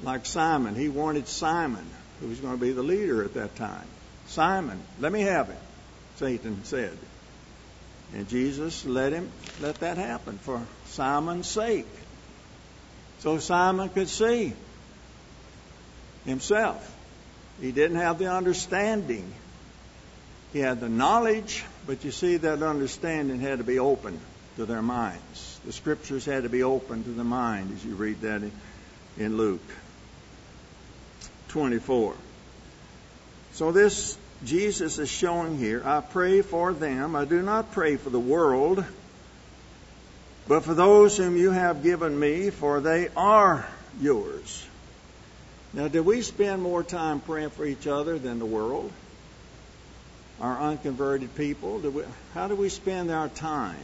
Like 0.04 0.28
Simon, 0.28 0.76
he 0.76 0.88
wanted 0.88 1.28
Simon, 1.28 1.86
who 2.22 2.28
was 2.28 2.40
going 2.40 2.54
to 2.54 2.62
be 2.62 2.74
the 2.74 2.84
leader 2.84 3.24
at 3.24 3.34
that 3.34 3.56
time. 3.56 3.88
Simon, 4.28 4.80
let 5.00 5.12
me 5.12 5.22
have 5.22 5.48
him, 5.48 5.58
Satan 6.18 6.64
said. 6.64 6.96
And 8.14 8.30
Jesus 8.30 8.86
let 8.86 9.14
him 9.14 9.32
let 9.62 9.80
that 9.80 9.98
happen 9.98 10.38
for 10.38 10.64
Simon's 10.86 11.48
sake. 11.48 11.88
So 13.20 13.40
Simon 13.40 13.90
could 13.90 14.10
see 14.10 14.54
himself. 16.24 16.96
He 17.60 17.72
didn't 17.72 17.98
have 17.98 18.20
the 18.20 18.32
understanding. 18.32 19.34
He 20.54 20.60
had 20.60 20.82
the 20.82 20.90
knowledge, 20.90 21.64
but 21.88 22.06
you 22.06 22.12
see 22.12 22.38
that 22.38 22.62
understanding 22.62 23.40
had 23.40 23.58
to 23.58 23.64
be 23.64 23.80
open 23.80 24.20
to 24.58 24.66
their 24.66 24.84
minds. 24.84 25.49
The 25.70 25.74
scriptures 25.74 26.26
had 26.26 26.42
to 26.42 26.50
be 26.50 26.64
open 26.64 27.04
to 27.04 27.12
the 27.12 27.24
mind 27.24 27.72
as 27.76 27.86
you 27.86 27.94
read 27.94 28.22
that 28.22 28.42
in, 29.20 29.38
Luke 29.38 29.62
24. 31.50 32.16
So 33.54 33.72
this 33.72 34.18
Jesus 34.44 34.98
is 34.98 35.12
showing 35.12 35.60
here, 35.60 35.84
I 35.86 36.02
pray 36.02 36.42
for 36.42 36.74
them. 36.74 37.16
I 37.16 37.26
do 37.26 37.44
not 37.44 37.72
pray 37.72 37.98
for 37.98 38.10
the 38.10 38.20
world, 38.20 38.84
but 40.48 40.64
for 40.64 40.74
those 40.74 41.18
whom 41.18 41.38
you 41.38 41.52
have 41.52 41.84
given 41.84 42.20
me, 42.20 42.50
for 42.50 42.82
they 42.82 43.10
are 43.16 43.68
yours. 44.02 44.66
Now, 45.72 45.88
do 45.88 46.02
we 46.02 46.24
spend 46.24 46.64
more 46.64 46.84
time 46.84 47.20
praying 47.20 47.52
for 47.52 47.64
each 47.64 47.86
other 47.86 48.18
than 48.18 48.40
the 48.40 48.46
world? 48.48 48.92
Our 50.42 50.60
unconverted 50.60 51.36
people? 51.36 51.80
Do 51.80 51.92
we, 51.92 52.04
how 52.34 52.48
do 52.48 52.56
we 52.56 52.70
spend 52.70 53.12
our 53.12 53.30
time? 53.30 53.78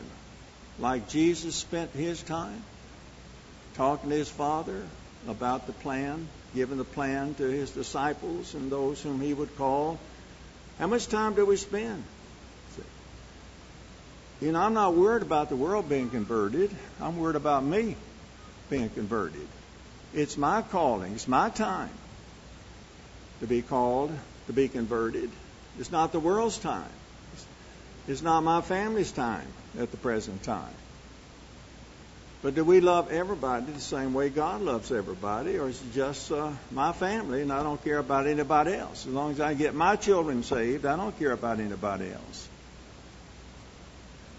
Like 0.79 1.09
Jesus 1.09 1.55
spent 1.55 1.91
his 1.91 2.21
time? 2.21 2.63
Talking 3.75 4.09
to 4.09 4.15
his 4.15 4.29
Father 4.29 4.83
about 5.27 5.67
the 5.67 5.73
plan, 5.73 6.27
giving 6.53 6.77
the 6.77 6.83
plan 6.83 7.33
to 7.35 7.43
his 7.43 7.71
disciples 7.71 8.53
and 8.53 8.71
those 8.71 9.01
whom 9.01 9.21
he 9.21 9.33
would 9.33 9.55
call 9.57 9.99
how 10.79 10.87
much 10.87 11.07
time 11.07 11.35
do 11.35 11.45
we 11.45 11.55
spend? 11.55 12.03
You 14.41 14.51
know, 14.51 14.59
I'm 14.59 14.73
not 14.73 14.93
worried 14.93 15.21
about 15.21 15.47
the 15.47 15.55
world 15.55 15.87
being 15.87 16.09
converted. 16.09 16.69
I'm 16.99 17.17
worried 17.17 17.37
about 17.37 17.63
me 17.63 17.95
being 18.69 18.89
converted. 18.89 19.47
It's 20.13 20.37
my 20.37 20.61
calling, 20.61 21.13
it's 21.13 21.27
my 21.27 21.49
time 21.49 21.89
to 23.39 23.47
be 23.47 23.61
called, 23.61 24.11
to 24.47 24.53
be 24.53 24.67
converted. 24.67 25.29
It's 25.79 25.91
not 25.91 26.11
the 26.11 26.19
world's 26.19 26.57
time. 26.57 26.89
It's 28.07 28.21
not 28.21 28.43
my 28.43 28.61
family's 28.61 29.11
time 29.11 29.47
at 29.79 29.91
the 29.91 29.97
present 29.97 30.43
time. 30.43 30.73
But 32.45 32.53
do 32.53 32.63
we 32.63 32.79
love 32.79 33.11
everybody 33.11 33.71
the 33.71 33.79
same 33.79 34.13
way 34.13 34.29
God 34.29 34.61
loves 34.61 34.91
everybody, 34.91 35.57
or 35.57 35.67
is 35.67 35.81
it 35.81 35.93
just 35.93 36.31
uh, 36.31 36.51
my 36.71 36.93
family 36.93 37.41
and 37.41 37.51
I 37.51 37.63
don't 37.63 37.83
care 37.83 37.97
about 37.97 38.27
anybody 38.27 38.75
else? 38.75 39.07
As 39.07 39.11
long 39.11 39.31
as 39.31 39.41
I 39.41 39.55
get 39.55 39.73
my 39.73 39.95
children 39.95 40.43
saved, 40.43 40.85
I 40.85 40.95
don't 40.95 41.17
care 41.17 41.31
about 41.31 41.59
anybody 41.59 42.11
else. 42.11 42.47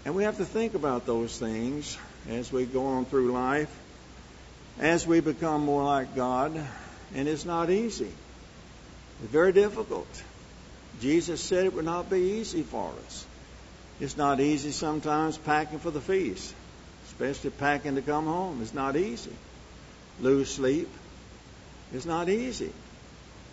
And 0.05 0.15
we 0.15 0.23
have 0.23 0.37
to 0.37 0.45
think 0.45 0.73
about 0.73 1.05
those 1.05 1.37
things 1.37 1.97
as 2.29 2.49
we 2.49 2.65
go 2.65 2.85
on 2.85 3.03
through 3.03 3.33
life, 3.33 3.77
as 4.79 5.05
we 5.05 5.19
become 5.19 5.65
more 5.65 5.83
like 5.83 6.15
God, 6.15 6.55
and 7.13 7.27
it's 7.27 7.43
not 7.43 7.69
easy. 7.69 8.11
It's 9.21 9.31
very 9.33 9.51
difficult. 9.51 10.07
Jesus 11.01 11.41
said 11.41 11.65
it 11.65 11.73
would 11.73 11.83
not 11.83 12.09
be 12.09 12.39
easy 12.39 12.63
for 12.63 12.93
us. 13.05 13.26
It's 13.99 14.17
not 14.17 14.39
easy 14.39 14.71
sometimes 14.71 15.37
packing 15.37 15.79
for 15.79 15.91
the 15.91 16.01
feast 16.01 16.53
especially 17.19 17.49
packing 17.49 17.95
to 17.95 18.01
come 18.01 18.25
home. 18.25 18.61
It's 18.61 18.73
not 18.73 18.95
easy. 18.95 19.31
Lose 20.19 20.53
sleep. 20.53 20.89
It's 21.93 22.05
not 22.05 22.29
easy. 22.29 22.71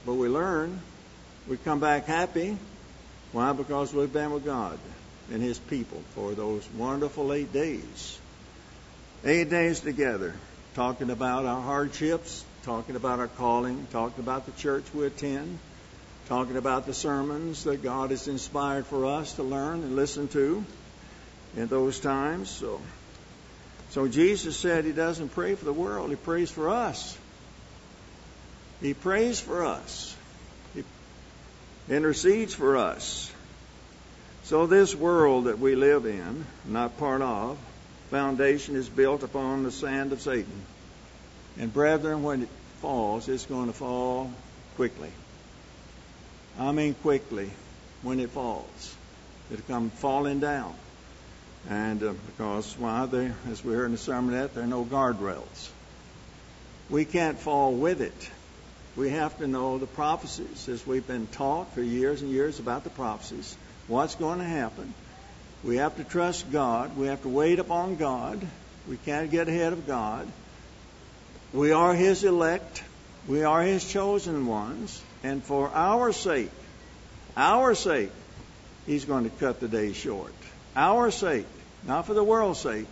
But 0.05 0.15
we 0.15 0.29
learn. 0.29 0.81
We 1.49 1.57
come 1.57 1.81
back 1.81 2.07
happy. 2.07 2.59
Why? 3.33 3.53
Because 3.53 3.95
we've 3.95 4.13
been 4.13 4.33
with 4.33 4.45
God 4.45 4.79
and 5.33 5.43
His 5.43 5.59
people 5.59 6.03
for 6.15 6.33
those 6.33 6.69
wonderful 6.77 7.33
eight 7.33 7.53
days. 7.53 8.19
Eight 9.25 9.49
days 9.49 9.81
together, 9.81 10.35
talking 10.75 11.09
about 11.09 11.47
our 11.47 11.63
hardships, 11.63 12.45
talking 12.65 12.97
about 12.97 13.19
our 13.19 13.29
calling, 13.29 13.87
talking 13.91 14.23
about 14.23 14.45
the 14.45 14.53
church 14.53 14.85
we 14.93 15.07
attend, 15.07 15.59
talking 16.29 16.57
about 16.57 16.87
the 16.87 16.95
sermons 16.95 17.65
that 17.65 17.83
God 17.83 18.11
has 18.11 18.29
inspired 18.29 18.87
for 18.87 19.07
us 19.07 19.35
to 19.35 19.43
learn 19.43 19.83
and 19.83 19.97
listen 19.97 20.29
to 20.29 20.65
in 21.57 21.67
those 21.67 22.01
times. 22.01 22.51
So 22.51 22.81
so 23.95 24.09
Jesus 24.09 24.57
said 24.57 24.85
he 24.85 24.91
doesn't 24.91 25.29
pray 25.29 25.55
for 25.55 25.65
the 25.65 25.73
world, 25.73 26.11
he 26.11 26.17
prays 26.17 26.51
for 26.51 26.69
us. 26.69 27.17
He 28.81 28.93
prays 28.93 29.39
for 29.39 29.65
us. 29.65 30.17
He 30.75 30.83
intercedes 31.89 32.53
for 32.53 32.77
us. 32.77 33.31
So 34.43 34.67
this 34.67 34.97
world 34.97 35.45
that 35.45 35.61
we 35.61 35.77
live 35.77 36.07
in, 36.07 36.45
not 36.65 36.99
part 36.99 37.23
of, 37.23 37.57
foundation 38.11 38.75
is 38.75 38.89
built 38.89 39.23
upon 39.23 39.63
the 39.63 39.71
sand 39.71 40.13
of 40.13 40.21
Satan. 40.21 40.61
And 41.57 41.73
brethren, 41.73 42.25
when 42.25 42.43
it 42.43 42.49
falls, 42.81 43.29
it's 43.29 43.47
going 43.47 43.69
to 43.69 43.73
fall 43.73 44.29
quickly. 44.75 45.13
I 46.59 46.73
mean 46.73 46.95
quickly 46.95 47.51
when 48.03 48.21
it 48.21 48.31
falls. 48.31 48.95
It'll 49.51 49.65
come 49.67 49.91
falling 49.91 50.41
down. 50.41 50.75
And 51.69 52.03
uh, 52.03 52.13
because 52.27 52.77
why? 52.79 53.07
They, 53.07 53.33
as 53.51 53.65
we 53.65 53.75
heard 53.75 53.87
in 53.87 53.93
the 53.93 53.99
sermonette, 53.99 54.55
there 54.55 54.65
are 54.65 54.67
no 54.67 54.85
guardrails. 54.85 55.71
We 56.91 57.05
can't 57.05 57.39
fall 57.39 57.73
with 57.73 58.01
it. 58.01 58.31
We 58.97 59.11
have 59.11 59.37
to 59.39 59.47
know 59.47 59.79
the 59.79 59.87
prophecies, 59.87 60.69
as 60.69 60.87
we've 60.87 61.07
been 61.07 61.27
taught 61.27 61.73
for 61.75 61.83
years 61.83 62.23
and 62.23 62.31
years 62.31 62.61
about 62.61 62.85
the 62.85 62.91
prophecies. 62.91 63.57
What's 63.89 64.15
going 64.15 64.39
to 64.39 64.45
happen? 64.45 64.95
We 65.65 65.77
have 65.77 65.97
to 65.97 66.05
trust 66.05 66.53
God. 66.53 66.97
We 66.97 67.09
have 67.09 67.23
to 67.23 67.29
wait 67.29 67.59
upon 67.59 67.97
God. 67.97 68.41
We 68.89 68.99
can't 68.99 69.31
get 69.31 69.49
ahead 69.49 69.73
of 69.73 69.87
God. 69.87 70.29
We 71.53 71.73
are 71.73 71.95
His 71.95 72.23
elect. 72.23 72.85
We 73.27 73.43
are 73.43 73.63
His 73.63 73.91
chosen 73.91 74.47
ones. 74.47 75.03
And 75.25 75.43
for 75.43 75.71
our 75.75 76.13
sake, 76.13 76.51
our 77.37 77.75
sake, 77.75 78.13
He's 78.87 79.07
going 79.07 79.25
to 79.25 79.31
cut 79.31 79.59
the 79.59 79.69
day 79.69 79.93
short. 79.95 80.35
Our 80.77 81.11
sake. 81.11 81.47
Not 81.87 82.07
for 82.07 82.15
the 82.15 82.23
world's 82.23 82.61
sake. 82.61 82.87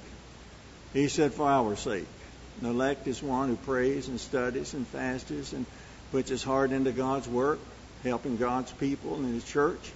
He 0.92 1.08
said, 1.08 1.32
for 1.32 1.48
our 1.48 1.76
sake. 1.76 2.08
The 2.60 2.68
elect 2.68 3.06
is 3.06 3.22
one 3.22 3.48
who 3.48 3.56
prays 3.56 4.08
and 4.08 4.18
studies 4.18 4.74
and 4.74 4.86
fasts 4.86 5.52
and 5.52 5.66
puts 6.10 6.28
his 6.28 6.42
heart 6.42 6.72
into 6.72 6.92
God's 6.92 7.28
work, 7.28 7.58
helping 8.02 8.36
God's 8.36 8.72
people 8.72 9.14
and 9.16 9.34
his 9.34 9.44
church. 9.44 9.92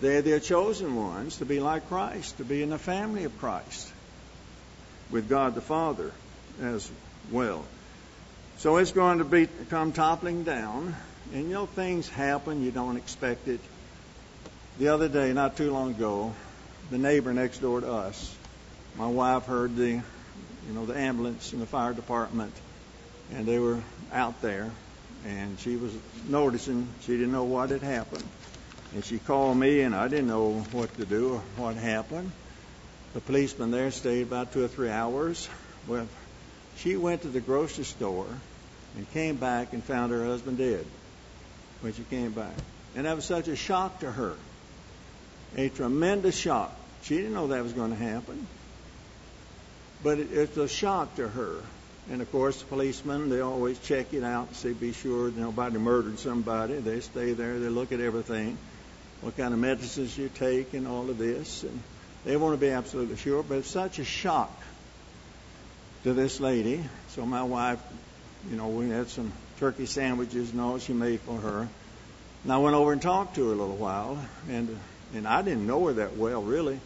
They're 0.00 0.22
the 0.22 0.40
chosen 0.40 0.96
ones 0.96 1.38
to 1.38 1.44
be 1.44 1.60
like 1.60 1.88
Christ, 1.88 2.38
to 2.38 2.44
be 2.44 2.62
in 2.62 2.70
the 2.70 2.78
family 2.78 3.24
of 3.24 3.38
Christ, 3.38 3.92
with 5.10 5.28
God 5.28 5.54
the 5.54 5.60
Father 5.60 6.10
as 6.60 6.90
well. 7.30 7.64
So 8.58 8.78
it's 8.78 8.92
going 8.92 9.18
to 9.18 9.24
be 9.24 9.48
come 9.68 9.92
toppling 9.92 10.44
down, 10.44 10.96
and 11.32 11.48
you 11.48 11.54
know 11.54 11.66
things 11.66 12.08
happen 12.08 12.62
you 12.62 12.70
don't 12.70 12.96
expect 12.96 13.48
it. 13.48 13.60
The 14.78 14.88
other 14.88 15.08
day, 15.08 15.32
not 15.32 15.56
too 15.56 15.70
long 15.70 15.90
ago, 15.90 16.34
the 16.90 16.98
neighbor 16.98 17.32
next 17.32 17.58
door 17.58 17.80
to 17.80 17.90
us. 17.90 18.36
My 18.96 19.06
wife 19.06 19.46
heard 19.46 19.76
the, 19.76 19.90
you 19.90 20.72
know, 20.72 20.86
the 20.86 20.98
ambulance 20.98 21.52
and 21.52 21.62
the 21.62 21.66
fire 21.66 21.92
department 21.92 22.52
and 23.32 23.46
they 23.46 23.58
were 23.58 23.80
out 24.12 24.40
there, 24.42 24.70
and 25.24 25.58
she 25.58 25.76
was 25.76 25.92
noticing 26.28 26.88
she 27.02 27.12
didn't 27.12 27.32
know 27.32 27.44
what 27.44 27.70
had 27.70 27.82
happened, 27.82 28.24
and 28.94 29.04
she 29.04 29.18
called 29.18 29.56
me, 29.56 29.80
and 29.80 29.94
I 29.94 30.08
didn't 30.08 30.28
know 30.28 30.60
what 30.72 30.94
to 30.98 31.06
do 31.06 31.34
or 31.34 31.38
what 31.56 31.76
happened. 31.76 32.30
The 33.14 33.20
policeman 33.20 33.70
there 33.70 33.90
stayed 33.90 34.22
about 34.22 34.52
two 34.52 34.64
or 34.64 34.68
three 34.68 34.90
hours. 34.90 35.48
Well, 35.86 36.08
she 36.76 36.96
went 36.96 37.22
to 37.22 37.28
the 37.28 37.40
grocery 37.40 37.84
store 37.84 38.26
and 38.96 39.10
came 39.12 39.36
back 39.36 39.72
and 39.72 39.82
found 39.82 40.12
her 40.12 40.24
husband 40.24 40.58
dead 40.58 40.84
when 41.84 41.92
she 41.92 42.02
came 42.04 42.32
back. 42.32 42.54
And 42.96 43.04
that 43.04 43.14
was 43.14 43.26
such 43.26 43.46
a 43.46 43.54
shock 43.54 44.00
to 44.00 44.10
her. 44.10 44.34
A 45.58 45.68
tremendous 45.68 46.34
shock. 46.34 46.74
She 47.02 47.18
didn't 47.18 47.34
know 47.34 47.48
that 47.48 47.62
was 47.62 47.74
going 47.74 47.90
to 47.90 47.96
happen. 47.96 48.46
But 50.02 50.18
it, 50.18 50.32
it's 50.32 50.56
a 50.56 50.66
shock 50.66 51.16
to 51.16 51.28
her. 51.28 51.56
And 52.10 52.22
of 52.22 52.32
course, 52.32 52.60
the 52.60 52.64
policemen, 52.66 53.28
they 53.28 53.40
always 53.40 53.78
check 53.80 54.14
it 54.14 54.24
out 54.24 54.48
and 54.48 54.56
see, 54.56 54.72
be 54.72 54.92
sure 54.94 55.30
nobody 55.30 55.76
murdered 55.76 56.18
somebody. 56.18 56.74
They 56.76 57.00
stay 57.00 57.34
there, 57.34 57.58
they 57.58 57.68
look 57.68 57.92
at 57.92 58.00
everything, 58.00 58.56
what 59.20 59.36
kind 59.36 59.52
of 59.52 59.60
medicines 59.60 60.16
you 60.16 60.30
take, 60.34 60.72
and 60.72 60.88
all 60.88 61.10
of 61.10 61.18
this. 61.18 61.64
And 61.64 61.82
they 62.24 62.38
want 62.38 62.58
to 62.58 62.60
be 62.60 62.70
absolutely 62.70 63.16
sure. 63.16 63.42
But 63.42 63.58
it's 63.58 63.70
such 63.70 63.98
a 63.98 64.04
shock 64.04 64.50
to 66.04 66.14
this 66.14 66.40
lady. 66.40 66.82
So 67.10 67.26
my 67.26 67.42
wife, 67.42 67.80
you 68.50 68.56
know, 68.56 68.68
we 68.68 68.88
had 68.88 69.08
some 69.08 69.32
turkey 69.58 69.86
sandwiches 69.86 70.50
and 70.52 70.60
all 70.60 70.78
she 70.78 70.92
made 70.92 71.20
for 71.20 71.38
her. 71.38 71.68
And 72.42 72.52
I 72.52 72.58
went 72.58 72.76
over 72.76 72.92
and 72.92 73.00
talked 73.00 73.36
to 73.36 73.48
her 73.48 73.54
a 73.54 73.56
little 73.56 73.76
while, 73.76 74.18
and 74.48 74.78
and 75.14 75.28
I 75.28 75.42
didn't 75.42 75.66
know 75.66 75.86
her 75.86 75.92
that 75.94 76.16
well 76.16 76.42
really, 76.42 76.78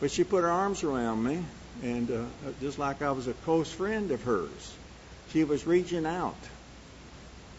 but 0.00 0.10
she 0.10 0.24
put 0.24 0.42
her 0.42 0.50
arms 0.50 0.82
around 0.82 1.22
me, 1.22 1.44
and 1.82 2.10
uh, 2.10 2.24
just 2.60 2.78
like 2.78 3.02
I 3.02 3.12
was 3.12 3.26
a 3.26 3.32
close 3.32 3.70
friend 3.70 4.10
of 4.10 4.22
hers, 4.22 4.74
she 5.30 5.44
was 5.44 5.66
reaching 5.66 6.06
out, 6.06 6.36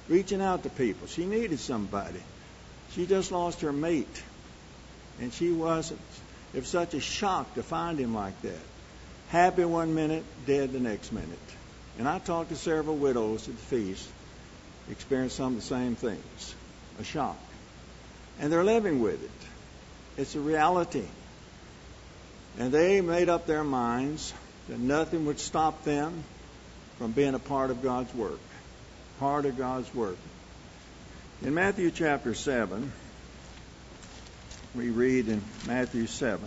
reaching 0.09 0.41
out 0.41 0.63
to 0.63 0.69
people. 0.69 1.07
She 1.07 1.25
needed 1.25 1.59
somebody. 1.59 2.21
She 2.91 3.05
just 3.05 3.31
lost 3.31 3.61
her 3.61 3.71
mate, 3.71 4.23
and 5.21 5.31
she 5.31 5.51
wasn't. 5.51 6.01
It 6.53 6.59
was 6.59 6.67
such 6.69 6.93
a 6.93 6.99
shock 6.99 7.53
to 7.55 7.63
find 7.63 7.99
him 7.99 8.15
like 8.15 8.41
that. 8.41 8.59
Happy 9.29 9.65
one 9.65 9.93
minute, 9.93 10.23
dead 10.45 10.71
the 10.71 10.79
next 10.79 11.11
minute. 11.11 11.37
And 11.99 12.07
I 12.07 12.19
talked 12.19 12.49
to 12.49 12.55
several 12.55 12.95
widows 12.95 13.47
at 13.47 13.55
the 13.55 13.61
feast, 13.61 14.07
experienced 14.91 15.35
some 15.35 15.53
of 15.53 15.59
the 15.59 15.65
same 15.65 15.95
things. 15.95 16.55
A 16.99 17.03
shock. 17.03 17.37
And 18.39 18.51
they're 18.51 18.63
living 18.63 19.01
with 19.01 19.23
it. 19.23 20.21
It's 20.21 20.35
a 20.35 20.39
reality. 20.39 21.05
And 22.57 22.71
they 22.71 23.01
made 23.01 23.29
up 23.29 23.45
their 23.45 23.63
minds 23.63 24.33
that 24.67 24.79
nothing 24.79 25.25
would 25.25 25.39
stop 25.39 25.83
them 25.83 26.23
from 26.97 27.11
being 27.11 27.35
a 27.35 27.39
part 27.39 27.69
of 27.69 27.83
God's 27.83 28.13
work. 28.13 28.39
Part 29.19 29.45
of 29.45 29.57
God's 29.57 29.93
work. 29.93 30.17
In 31.43 31.53
Matthew 31.53 31.91
chapter 31.91 32.33
7, 32.33 32.91
we 34.73 34.89
read 34.89 35.27
in 35.27 35.41
Matthew 35.67 36.07
7, 36.07 36.39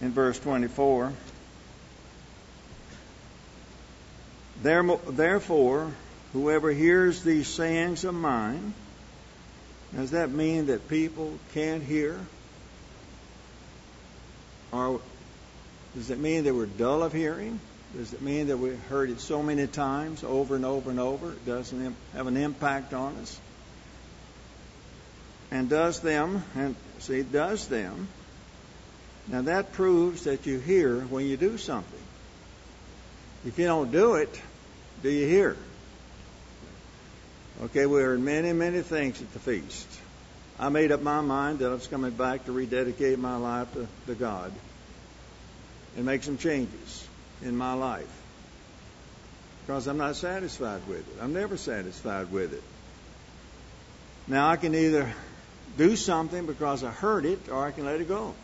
in 0.00 0.12
verse 0.12 0.38
24, 0.38 1.12
Therefore, 4.66 5.92
whoever 6.32 6.70
hears 6.72 7.22
these 7.22 7.46
sayings 7.46 8.04
of 8.04 8.14
mine, 8.14 8.74
does 9.94 10.10
that 10.10 10.30
mean 10.30 10.66
that 10.66 10.88
people 10.88 11.38
can't 11.54 11.84
hear? 11.84 12.18
Or 14.72 15.00
does 15.94 16.10
it 16.10 16.18
mean 16.18 16.42
that 16.44 16.54
we're 16.54 16.66
dull 16.66 17.04
of 17.04 17.12
hearing? 17.12 17.60
Does 17.96 18.12
it 18.12 18.22
mean 18.22 18.48
that 18.48 18.58
we've 18.58 18.82
heard 18.88 19.08
it 19.10 19.20
so 19.20 19.40
many 19.40 19.68
times 19.68 20.24
over 20.24 20.56
and 20.56 20.64
over 20.64 20.90
and 20.90 20.98
over? 20.98 21.30
It 21.30 21.46
doesn't 21.46 21.94
have 22.12 22.26
an 22.26 22.36
impact 22.36 22.92
on 22.92 23.14
us? 23.18 23.38
And 25.52 25.68
does 25.68 26.00
them, 26.00 26.42
and 26.56 26.74
see, 26.98 27.22
does 27.22 27.68
them. 27.68 28.08
Now 29.28 29.42
that 29.42 29.72
proves 29.74 30.24
that 30.24 30.44
you 30.44 30.58
hear 30.58 31.02
when 31.02 31.24
you 31.24 31.36
do 31.36 31.56
something. 31.56 32.00
If 33.46 33.60
you 33.60 33.66
don't 33.66 33.92
do 33.92 34.16
it, 34.16 34.42
do 35.02 35.10
you 35.10 35.26
hear? 35.26 35.56
Okay, 37.62 37.86
we 37.86 38.00
heard 38.00 38.20
many, 38.20 38.52
many 38.52 38.82
things 38.82 39.20
at 39.20 39.32
the 39.32 39.38
feast. 39.38 39.88
I 40.58 40.68
made 40.68 40.92
up 40.92 41.02
my 41.02 41.20
mind 41.20 41.60
that 41.60 41.70
I 41.70 41.74
was 41.74 41.86
coming 41.86 42.10
back 42.10 42.46
to 42.46 42.52
rededicate 42.52 43.18
my 43.18 43.36
life 43.36 43.72
to, 43.74 43.86
to 44.06 44.14
God 44.14 44.52
and 45.96 46.04
make 46.04 46.22
some 46.22 46.38
changes 46.38 47.06
in 47.42 47.56
my 47.56 47.74
life. 47.74 48.10
Because 49.64 49.86
I'm 49.86 49.98
not 49.98 50.16
satisfied 50.16 50.86
with 50.86 51.00
it. 51.00 51.22
I'm 51.22 51.32
never 51.32 51.56
satisfied 51.56 52.30
with 52.30 52.52
it. 52.52 52.62
Now 54.28 54.48
I 54.48 54.56
can 54.56 54.74
either 54.74 55.12
do 55.76 55.96
something 55.96 56.46
because 56.46 56.84
I 56.84 56.90
heard 56.90 57.24
it 57.24 57.48
or 57.48 57.66
I 57.66 57.70
can 57.70 57.84
let 57.84 58.00
it 58.00 58.08
go. 58.08 58.34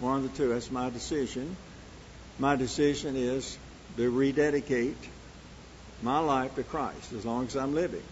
One 0.00 0.24
of 0.24 0.30
the 0.30 0.36
two. 0.36 0.48
That's 0.48 0.70
my 0.70 0.90
decision. 0.90 1.56
My 2.38 2.56
decision 2.56 3.16
is 3.16 3.58
to 3.96 4.10
rededicate 4.10 4.96
my 6.02 6.18
life 6.18 6.54
to 6.56 6.62
Christ 6.62 7.12
as 7.12 7.24
long 7.24 7.46
as 7.46 7.56
I'm 7.56 7.74
living 7.74 8.02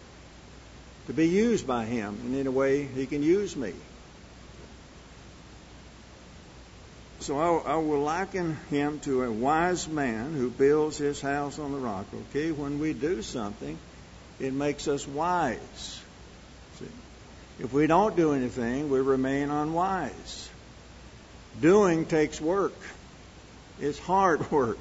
to 1.07 1.12
be 1.12 1.29
used 1.29 1.66
by 1.66 1.85
Him, 1.85 2.35
in 2.35 2.46
a 2.46 2.51
way, 2.51 2.85
He 2.85 3.07
can 3.07 3.22
use 3.22 3.57
me. 3.57 3.72
So 7.20 7.38
I, 7.38 7.72
I, 7.72 7.77
will 7.77 8.03
liken 8.03 8.57
him 8.70 9.01
to 9.01 9.25
a 9.25 9.33
wise 9.33 9.88
man 9.88 10.35
who 10.35 10.51
builds 10.51 10.99
his 10.99 11.20
house 11.20 11.59
on 11.59 11.72
the 11.72 11.79
rock. 11.79 12.07
Okay, 12.29 12.53
when 12.53 12.79
we 12.79 12.92
do 12.92 13.22
something, 13.22 13.79
it 14.38 14.53
makes 14.53 14.87
us 14.87 15.09
wise. 15.09 16.03
See? 16.79 16.87
If 17.59 17.72
we 17.72 17.87
don't 17.87 18.14
do 18.16 18.33
anything, 18.33 18.90
we 18.90 19.01
remain 19.01 19.51
unwise. 19.51 20.49
Doing 21.61 22.05
takes 22.05 22.38
work. 22.40 22.77
It's 23.81 23.99
hard 23.99 24.51
work 24.53 24.79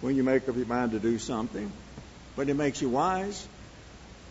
when 0.00 0.16
you 0.16 0.22
make 0.22 0.48
up 0.48 0.56
your 0.56 0.66
mind 0.66 0.92
to 0.92 0.98
do 0.98 1.18
something, 1.18 1.72
but 2.36 2.48
it 2.48 2.54
makes 2.54 2.80
you 2.82 2.88
wise. 2.88 3.46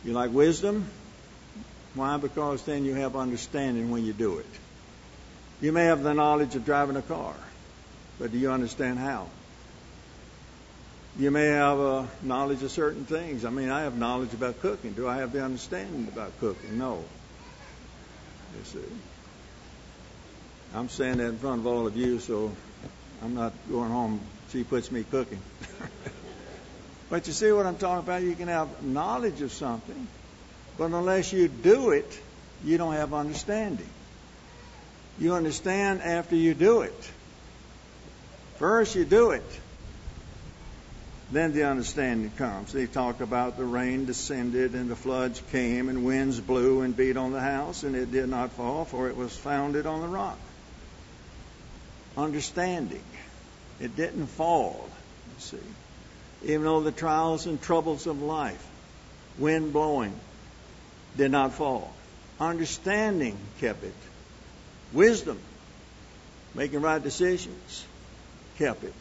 You 0.03 0.13
like 0.13 0.31
wisdom? 0.31 0.85
Why? 1.95 2.17
Because 2.17 2.63
then 2.63 2.85
you 2.85 2.93
have 2.95 3.15
understanding 3.15 3.91
when 3.91 4.03
you 4.03 4.13
do 4.13 4.39
it. 4.39 4.45
You 5.61 5.71
may 5.71 5.85
have 5.85 6.03
the 6.03 6.13
knowledge 6.13 6.55
of 6.55 6.65
driving 6.65 6.97
a 6.97 7.01
car, 7.01 7.35
but 8.19 8.31
do 8.31 8.37
you 8.37 8.51
understand 8.51 8.99
how? 8.99 9.27
You 11.17 11.29
may 11.29 11.45
have 11.45 11.79
a 11.79 12.07
knowledge 12.23 12.63
of 12.63 12.71
certain 12.71 13.05
things. 13.05 13.45
I 13.45 13.51
mean, 13.51 13.69
I 13.69 13.81
have 13.81 13.95
knowledge 13.95 14.33
about 14.33 14.59
cooking. 14.61 14.93
Do 14.93 15.07
I 15.07 15.17
have 15.17 15.31
the 15.31 15.43
understanding 15.43 16.07
about 16.11 16.37
cooking? 16.39 16.79
No. 16.79 17.03
You 18.57 18.63
see. 18.65 18.79
I'm 20.73 20.89
saying 20.89 21.17
that 21.17 21.27
in 21.27 21.37
front 21.37 21.61
of 21.61 21.67
all 21.67 21.85
of 21.85 21.95
you, 21.95 22.17
so 22.17 22.51
I'm 23.21 23.35
not 23.35 23.53
going 23.69 23.91
home. 23.91 24.21
She 24.49 24.63
puts 24.63 24.91
me 24.91 25.03
cooking. 25.03 25.39
but 27.13 27.27
you 27.27 27.33
see 27.33 27.51
what 27.51 27.67
I'm 27.67 27.77
talking 27.77 27.99
about? 27.99 28.23
You 28.23 28.33
can 28.33 28.47
have 28.47 28.81
knowledge 28.81 29.41
of 29.41 29.51
something, 29.51 30.07
but 30.79 30.85
unless 30.85 31.31
you 31.31 31.47
do 31.47 31.91
it, 31.91 32.19
you 32.65 32.79
don't 32.79 32.93
have 32.93 33.13
understanding. 33.13 33.87
You 35.19 35.35
understand 35.35 36.01
after 36.01 36.35
you 36.35 36.55
do 36.55 36.81
it. 36.81 37.11
First, 38.55 38.95
you 38.95 39.05
do 39.05 39.29
it. 39.29 39.45
Then 41.31 41.53
the 41.53 41.65
understanding 41.65 42.31
comes. 42.31 42.73
They 42.73 42.87
talk 42.87 43.21
about 43.21 43.57
the 43.57 43.65
rain 43.65 44.05
descended 44.05 44.73
and 44.73 44.89
the 44.89 44.95
floods 44.95 45.39
came 45.51 45.89
and 45.89 46.03
winds 46.03 46.39
blew 46.39 46.81
and 46.81 46.97
beat 46.97 47.15
on 47.15 47.31
the 47.31 47.41
house 47.41 47.83
and 47.83 47.95
it 47.95 48.11
did 48.11 48.27
not 48.27 48.53
fall 48.53 48.85
for 48.85 49.07
it 49.07 49.15
was 49.15 49.37
founded 49.37 49.85
on 49.85 50.01
the 50.01 50.07
rock. 50.07 50.39
Understanding. 52.17 53.03
It 53.79 53.95
didn't 53.95 54.25
fall, 54.25 54.89
you 55.27 55.41
see. 55.41 55.82
Even 56.43 56.63
though 56.63 56.81
the 56.81 56.91
trials 56.91 57.45
and 57.45 57.61
troubles 57.61 58.05
of 58.07 58.21
life, 58.21 58.65
wind 59.37 59.73
blowing, 59.73 60.13
did 61.17 61.31
not 61.31 61.53
fall. 61.53 61.93
Understanding 62.39 63.37
kept 63.59 63.83
it. 63.83 63.93
Wisdom, 64.91 65.39
making 66.53 66.81
right 66.81 67.01
decisions, 67.01 67.85
kept 68.57 68.83
it. 68.83 68.93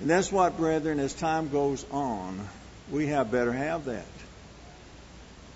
And 0.00 0.08
that's 0.08 0.30
what, 0.30 0.56
brethren, 0.56 1.00
as 1.00 1.12
time 1.12 1.48
goes 1.48 1.84
on, 1.90 2.48
we 2.90 3.08
have 3.08 3.30
better 3.32 3.52
have 3.52 3.86
that. 3.86 4.06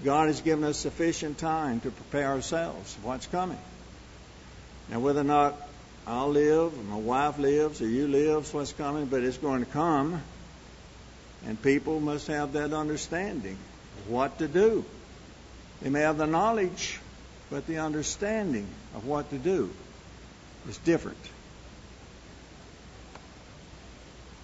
God 0.04 0.26
has 0.26 0.40
given 0.40 0.64
us 0.64 0.78
sufficient 0.78 1.38
time 1.38 1.80
to 1.80 1.90
prepare 1.90 2.28
ourselves 2.28 2.94
for 2.94 3.08
what's 3.08 3.26
coming. 3.28 3.58
Now, 4.90 4.98
whether 4.98 5.20
or 5.20 5.24
not 5.24 5.56
I'll 6.06 6.30
live, 6.30 6.76
or 6.76 6.82
my 6.82 6.96
wife 6.96 7.38
lives, 7.38 7.80
or 7.80 7.86
you 7.86 8.08
lives, 8.08 8.52
what's 8.52 8.72
coming, 8.72 9.06
but 9.06 9.22
it's 9.22 9.38
going 9.38 9.64
to 9.64 9.70
come. 9.70 10.20
And 11.46 11.60
people 11.60 12.00
must 12.00 12.28
have 12.28 12.52
that 12.52 12.72
understanding 12.72 13.58
of 13.98 14.10
what 14.10 14.38
to 14.38 14.48
do. 14.48 14.84
They 15.80 15.90
may 15.90 16.00
have 16.00 16.18
the 16.18 16.26
knowledge, 16.26 17.00
but 17.50 17.66
the 17.66 17.78
understanding 17.78 18.66
of 18.94 19.06
what 19.06 19.30
to 19.30 19.38
do 19.38 19.70
is 20.68 20.78
different. 20.78 21.18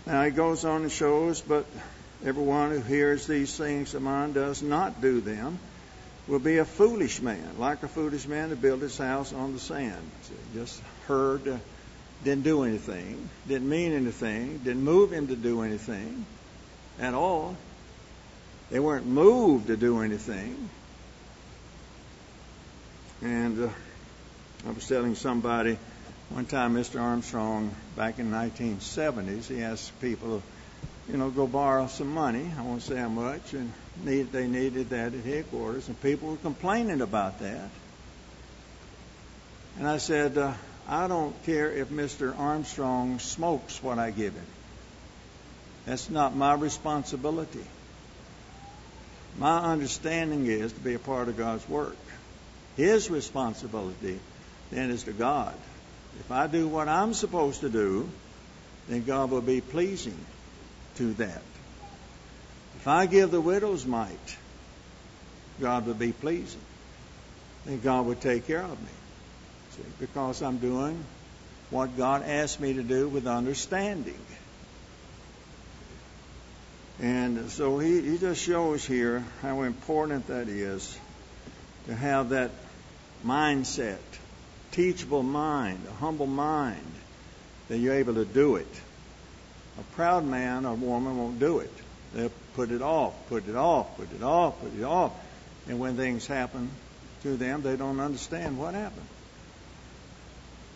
Now 0.07 0.25
he 0.25 0.31
goes 0.31 0.65
on 0.65 0.83
and 0.83 0.91
shows, 0.91 1.41
but 1.41 1.67
everyone 2.25 2.71
who 2.71 2.81
hears 2.81 3.27
these 3.27 3.57
things 3.57 3.95
of 3.95 4.03
mine 4.03 4.33
does 4.33 4.63
not 4.63 5.01
do 5.01 5.21
them 5.21 5.59
will 6.27 6.41
be 6.41 6.59
a 6.59 6.65
foolish 6.65 7.23
man, 7.23 7.59
like 7.59 7.83
a 7.83 7.89
foolish 7.89 8.27
man 8.27 8.51
to 8.51 8.57
build 8.57 8.83
his 8.83 8.99
house 8.99 9.33
on 9.33 9.53
the 9.53 9.61
sand. 9.61 10.11
Just 10.55 10.83
heard, 11.07 11.61
didn't 12.25 12.45
do 12.45 12.65
anything, 12.65 13.29
didn't 13.47 13.69
mean 13.69 13.93
anything, 13.93 14.59
didn't 14.59 14.83
move 14.83 15.13
him 15.13 15.29
to 15.29 15.37
do 15.37 15.63
anything 15.63 16.27
at 17.01 17.15
all. 17.15 17.57
They 18.71 18.81
weren't 18.81 19.07
moved 19.07 19.69
to 19.69 19.77
do 19.77 20.01
anything. 20.01 20.69
And 23.23 23.65
uh, 23.65 23.71
I 24.67 24.71
was 24.71 24.87
telling 24.87 25.15
somebody 25.15 25.79
one 26.31 26.45
time, 26.45 26.75
Mr. 26.75 27.01
Armstrong, 27.01 27.75
back 27.97 28.19
in 28.19 28.31
the 28.31 28.37
1970s, 28.37 29.47
he 29.47 29.63
asked 29.63 29.99
people, 30.01 30.43
you 31.09 31.17
know, 31.17 31.31
go 31.31 31.47
borrow 31.47 31.87
some 31.87 32.13
money. 32.13 32.51
I 32.57 32.63
won't 32.63 32.83
say 32.83 32.97
how 32.97 33.09
much, 33.09 33.55
and 33.55 33.73
need, 34.05 34.31
they 34.31 34.47
needed 34.47 34.91
that 34.91 35.15
at 35.15 35.25
headquarters, 35.25 35.89
and 35.89 36.01
people 36.03 36.31
were 36.31 36.37
complaining 36.37 37.01
about 37.01 37.41
that. 37.41 37.71
And 39.79 39.89
I 39.89 39.97
said, 39.97 40.37
uh, 40.37 40.53
I 40.87 41.09
don't 41.09 41.43
care 41.45 41.73
if 41.73 41.89
Mr. 41.89 42.39
Armstrong 42.39 43.21
smokes 43.21 43.83
what 43.83 43.99
I 43.99 44.11
give 44.11 44.35
him. 44.35 44.47
That's 45.89 46.11
not 46.11 46.37
my 46.37 46.53
responsibility. 46.53 47.65
My 49.39 49.59
understanding 49.73 50.45
is 50.45 50.71
to 50.71 50.81
be 50.81 50.93
a 50.93 50.99
part 50.99 51.29
of 51.29 51.39
God's 51.39 51.67
work. 51.67 51.97
His 52.77 53.09
responsibility 53.09 54.21
then 54.71 54.91
is 54.91 55.05
to 55.05 55.15
God. 55.15 55.55
If 56.21 56.31
I 56.31 56.47
do 56.47 56.69
what 56.69 56.89
I'm 56.89 57.15
supposed 57.15 57.63
to 57.63 57.71
do, 57.71 58.07
then 58.87 59.05
God 59.05 59.31
will 59.31 59.41
be 59.41 59.63
pleasing 59.63 60.19
to 60.97 61.15
that. 61.15 61.41
If 62.77 62.87
I 62.87 63.07
give 63.07 63.31
the 63.31 63.41
widow's 63.41 63.87
mite, 63.87 64.37
God 65.59 65.87
will 65.87 65.95
be 65.95 66.13
pleasing. 66.13 66.61
Then 67.65 67.81
God 67.81 68.05
will 68.05 68.15
take 68.15 68.47
care 68.47 68.63
of 68.63 68.79
me. 68.79 68.97
See, 69.71 69.83
because 70.01 70.43
I'm 70.43 70.59
doing 70.59 71.03
what 71.71 71.97
God 71.97 72.25
asked 72.25 72.61
me 72.61 72.75
to 72.75 72.83
do 72.83 73.09
with 73.09 73.27
understanding. 73.27 74.21
And 77.01 77.51
so 77.51 77.79
he, 77.79 78.01
he 78.01 78.19
just 78.19 78.43
shows 78.43 78.85
here 78.85 79.25
how 79.43 79.63
important 79.63 80.27
that 80.29 80.49
is 80.49 80.99
to 81.87 81.95
have 81.95 82.31
that 82.31 82.51
mindset 83.25 83.99
teachable 84.73 85.23
mind, 85.23 85.81
a 85.89 85.93
humble 85.95 86.27
mind, 86.27 86.93
that 87.69 87.79
you're 87.79 87.95
able 87.95 88.15
to 88.15 88.25
do 88.25 88.57
it. 88.57 88.81
A 89.79 89.83
proud 89.95 90.25
man 90.25 90.67
or 90.67 90.75
woman 90.75 91.17
won't 91.17 91.39
do 91.39 91.61
it. 91.61 91.73
They'll 92.15 92.33
put 92.55 92.71
it 92.71 92.83
off, 92.83 93.15
put 93.29 93.49
it 93.49 93.55
off, 93.55 93.97
put 93.97 94.13
it 94.13 94.23
off, 94.23 94.61
put 94.61 94.75
it 94.75 94.83
off. 94.83 95.13
And 95.69 95.79
when 95.79 95.97
things 95.97 96.27
happen 96.27 96.71
to 97.23 97.37
them, 97.37 97.63
they 97.63 97.77
don't 97.77 98.01
understand 98.01 98.59
what 98.59 98.75
happened. 98.75 99.07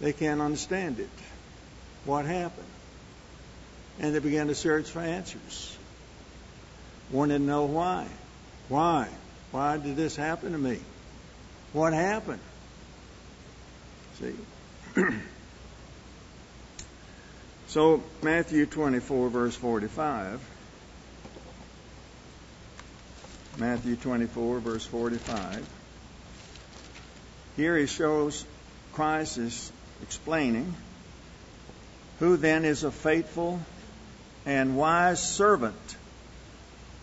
They 0.01 0.13
can't 0.13 0.41
understand 0.41 1.01
it. 1.01 1.09
What 2.05 2.27
happened? 2.27 2.67
And 4.01 4.15
they 4.15 4.19
begin 4.19 4.49
to 4.49 4.55
search 4.55 4.91
for 4.91 5.01
answers. 5.01 5.77
Wanting 7.13 7.39
to 7.39 7.45
know 7.45 7.67
why. 7.67 8.07
Why? 8.69 9.09
Why 9.51 9.77
did 9.77 9.97
this 9.97 10.17
happen 10.17 10.53
to 10.53 10.59
me? 10.59 10.79
What 11.75 11.93
happened? 11.93 12.41
See? 14.19 14.35
so, 17.69 18.03
Matthew 18.23 18.65
24, 18.65 19.29
verse 19.29 19.55
45. 19.55 20.41
Matthew 23.59 23.97
24, 23.97 24.61
verse 24.61 24.87
45. 24.87 25.69
Here 27.57 27.77
he 27.77 27.87
shows 27.87 28.47
Christ 28.95 29.37
is 29.37 29.71
explaining 30.03 30.75
who 32.19 32.39
then 32.39 32.65
is 32.65 32.85
a 32.85 32.91
faithful 32.91 33.61
and 34.47 34.77
wise 34.77 35.23
servant 35.23 35.97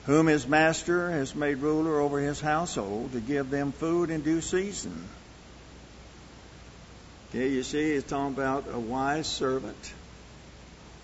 whom 0.09 0.25
his 0.25 0.47
master 0.47 1.11
has 1.11 1.35
made 1.35 1.59
ruler 1.59 1.99
over 1.99 2.19
his 2.19 2.41
household 2.41 3.11
to 3.11 3.19
give 3.19 3.51
them 3.51 3.71
food 3.71 4.09
in 4.09 4.21
due 4.21 4.41
season. 4.41 5.07
Okay, 7.29 7.49
you 7.49 7.61
see, 7.61 7.91
it's 7.91 8.09
talking 8.09 8.33
about 8.33 8.65
a 8.73 8.79
wise 8.79 9.27
servant 9.27 9.93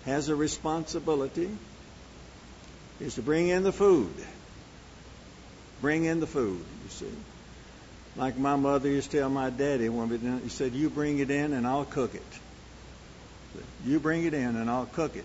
has 0.06 0.28
a 0.28 0.34
responsibility 0.34 1.48
is 2.98 3.14
to 3.14 3.22
bring 3.22 3.46
in 3.46 3.62
the 3.62 3.70
food. 3.70 4.12
Bring 5.80 6.02
in 6.02 6.18
the 6.18 6.26
food, 6.26 6.64
you 6.82 6.90
see. 6.90 7.16
Like 8.16 8.36
my 8.36 8.56
mother 8.56 8.88
used 8.88 9.12
to 9.12 9.18
tell 9.18 9.30
my 9.30 9.50
daddy 9.50 9.88
when 9.88 10.08
we 10.08 10.18
he 10.42 10.48
said, 10.48 10.72
You 10.72 10.90
bring 10.90 11.20
it 11.20 11.30
in 11.30 11.52
and 11.52 11.64
I'll 11.64 11.84
cook 11.84 12.16
it. 12.16 12.40
You 13.84 14.00
bring 14.00 14.24
it 14.24 14.34
in 14.34 14.56
and 14.56 14.68
I'll 14.68 14.86
cook 14.86 15.14
it. 15.14 15.24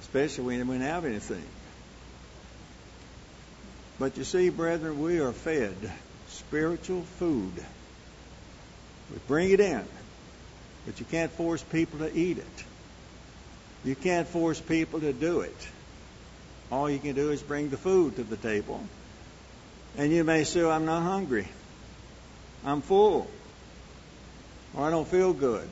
Especially 0.00 0.42
when 0.42 0.66
we 0.66 0.78
don't 0.78 0.84
have 0.84 1.04
anything. 1.04 1.44
But 4.00 4.16
you 4.16 4.24
see, 4.24 4.48
brethren, 4.48 4.98
we 5.02 5.20
are 5.20 5.30
fed 5.30 5.74
spiritual 6.28 7.02
food. 7.18 7.52
We 9.12 9.18
bring 9.28 9.50
it 9.50 9.60
in. 9.60 9.84
But 10.86 10.98
you 11.00 11.04
can't 11.04 11.30
force 11.30 11.62
people 11.62 11.98
to 11.98 12.10
eat 12.10 12.38
it. 12.38 12.64
You 13.84 13.94
can't 13.94 14.26
force 14.26 14.58
people 14.58 15.00
to 15.00 15.12
do 15.12 15.42
it. 15.42 15.68
All 16.72 16.88
you 16.88 16.98
can 16.98 17.14
do 17.14 17.30
is 17.30 17.42
bring 17.42 17.68
the 17.68 17.76
food 17.76 18.16
to 18.16 18.22
the 18.22 18.38
table. 18.38 18.80
And 19.98 20.10
you 20.10 20.24
may 20.24 20.44
say, 20.44 20.64
I'm 20.64 20.86
not 20.86 21.02
hungry. 21.02 21.46
I'm 22.64 22.80
full. 22.80 23.30
Or 24.74 24.86
I 24.86 24.90
don't 24.90 25.08
feel 25.08 25.34
good. 25.34 25.68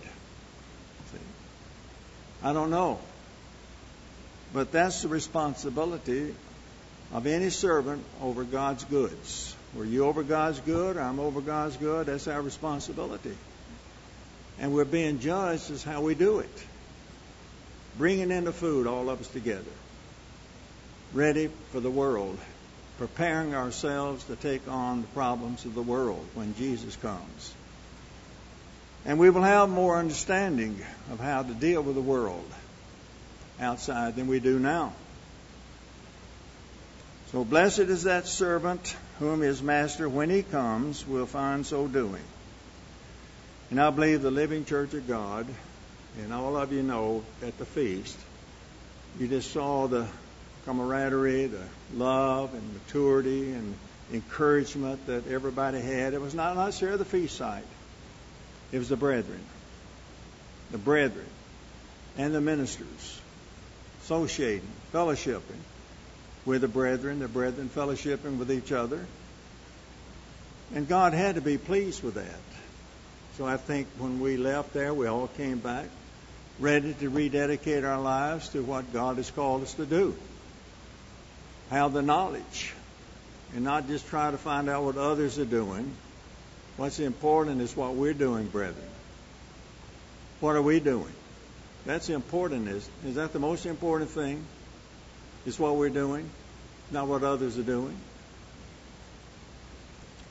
See? 1.12 1.19
I 2.43 2.53
don't 2.53 2.71
know. 2.71 2.99
But 4.53 4.71
that's 4.71 5.01
the 5.01 5.09
responsibility 5.09 6.35
of 7.12 7.27
any 7.27 7.51
servant 7.51 8.05
over 8.23 8.44
God's 8.44 8.85
goods. 8.85 9.55
Were 9.75 9.85
you 9.85 10.07
over 10.07 10.23
God's 10.23 10.61
good? 10.61 10.97
I'm 10.97 11.21
over 11.21 11.40
God's 11.40 11.77
good. 11.77 12.07
That's 12.07 12.29
our 12.29 12.42
responsibility 12.42 13.37
and 14.61 14.73
we're 14.75 14.85
being 14.85 15.21
judged 15.21 15.71
as 15.71 15.83
how 15.83 16.03
we 16.03 16.14
do 16.14 16.40
it. 16.40 16.66
Bringing 17.97 18.31
in 18.31 18.44
the 18.44 18.53
food, 18.53 18.87
all 18.87 19.09
of 19.11 19.21
us 19.21 19.29
together, 19.29 19.64
ready 21.12 21.51
for 21.73 21.81
the 21.81 21.90
world, 21.90 22.38
preparing 22.99 23.55
ourselves 23.55 24.25
to 24.25 24.37
take 24.37 24.68
on 24.68 25.03
the 25.03 25.09
problems 25.09 25.64
of 25.64 25.75
the 25.75 25.83
world 25.83 26.25
when 26.35 26.55
Jesus 26.57 26.97
comes. 26.97 27.55
And 29.05 29.18
we 29.18 29.31
will 29.31 29.42
have 29.42 29.68
more 29.68 29.97
understanding 29.97 30.81
of 31.11 31.21
how 31.21 31.42
to 31.42 31.55
deal 31.55 31.83
with 31.83 31.94
the 31.94 32.03
world 32.03 32.44
outside 33.61 34.16
than 34.16 34.27
we 34.27 34.40
do 34.40 34.59
now. 34.59 34.92
So 37.33 37.45
blessed 37.45 37.81
is 37.81 38.05
that 38.05 38.27
servant 38.27 38.97
whom 39.19 39.43
his 39.43 39.62
master, 39.62 40.09
when 40.09 40.31
he 40.31 40.43
comes, 40.43 41.07
will 41.07 41.27
find 41.27 41.67
so 41.67 41.87
doing. 41.87 42.23
And 43.71 43.79
I 43.79 43.91
believe 43.91 44.23
the 44.23 44.31
living 44.31 44.64
church 44.64 44.95
of 44.95 45.07
God, 45.07 45.47
and 46.19 46.33
all 46.33 46.57
of 46.57 46.73
you 46.73 46.83
know 46.83 47.23
at 47.43 47.59
the 47.59 47.67
feast, 47.67 48.19
you 49.21 49.29
just 49.29 49.51
saw 49.51 49.88
the 49.88 50.07
camaraderie, 50.64 51.49
the 51.49 51.64
love 51.95 52.55
and 52.55 52.73
maturity 52.73 53.53
and 53.53 53.75
encouragement 54.11 55.07
that 55.07 55.27
everybody 55.29 55.81
had. 55.81 56.14
It 56.14 56.23
was 56.23 56.35
not 56.35 56.57
necessarily 56.57 56.97
the 56.97 57.05
feast 57.05 57.37
site. 57.37 57.64
It 58.73 58.79
was 58.79 58.88
the 58.88 58.97
brethren. 58.97 59.45
The 60.71 60.79
brethren 60.79 61.27
and 62.17 62.35
the 62.35 62.41
ministers 62.41 63.21
associating, 64.03 64.69
fellowshipping 64.95 65.61
with 66.44 66.61
the 66.62 66.68
brethren, 66.68 67.18
the 67.18 67.29
brethren 67.29 67.68
fellowshipping 67.68 68.38
with 68.38 68.51
each 68.51 68.72
other. 68.72 69.05
And 70.74 70.87
God 70.87 71.14
had 71.14 71.37
to 71.37 71.40
be 71.40 71.59
pleased 71.59 72.03
with 72.03 72.14
that. 72.14 72.40
So 73.37 73.46
I 73.46 73.57
think 73.57 73.87
when 73.98 74.20
we 74.20 74.37
left 74.37 74.72
there, 74.72 74.92
we 74.92 75.07
all 75.07 75.29
came 75.29 75.59
back 75.59 75.87
ready 76.59 76.92
to 76.94 77.09
rededicate 77.09 77.85
our 77.85 78.01
lives 78.01 78.48
to 78.51 78.62
what 78.62 78.92
God 78.92 79.16
has 79.16 79.31
called 79.31 79.62
us 79.62 79.74
to 79.74 79.87
do. 79.87 80.16
Have 81.70 81.92
the 81.92 82.03
knowledge 82.03 82.72
and 83.55 83.64
not 83.64 83.87
just 83.87 84.07
try 84.09 84.31
to 84.31 84.38
find 84.38 84.68
out 84.68 84.85
what 84.85 84.96
others 84.96 85.38
are 85.38 85.44
doing. 85.44 85.92
What's 86.77 86.98
important 86.98 87.61
is 87.61 87.77
what 87.77 87.94
we're 87.94 88.14
doing, 88.14 88.46
brethren. 88.46 88.88
What 90.40 90.57
are 90.57 90.62
we 90.62 90.81
doing? 90.81 91.12
That's 91.85 92.09
important. 92.09 92.68
Is 92.68 92.88
is 93.05 93.14
that 93.16 93.33
the 93.33 93.38
most 93.38 93.66
important 93.66 94.11
thing? 94.11 94.44
Is 95.46 95.59
what 95.59 95.77
we're 95.77 95.88
doing, 95.88 96.29
not 96.90 97.07
what 97.09 97.22
others 97.22 97.59
are 97.59 97.62
doing. 97.62 97.96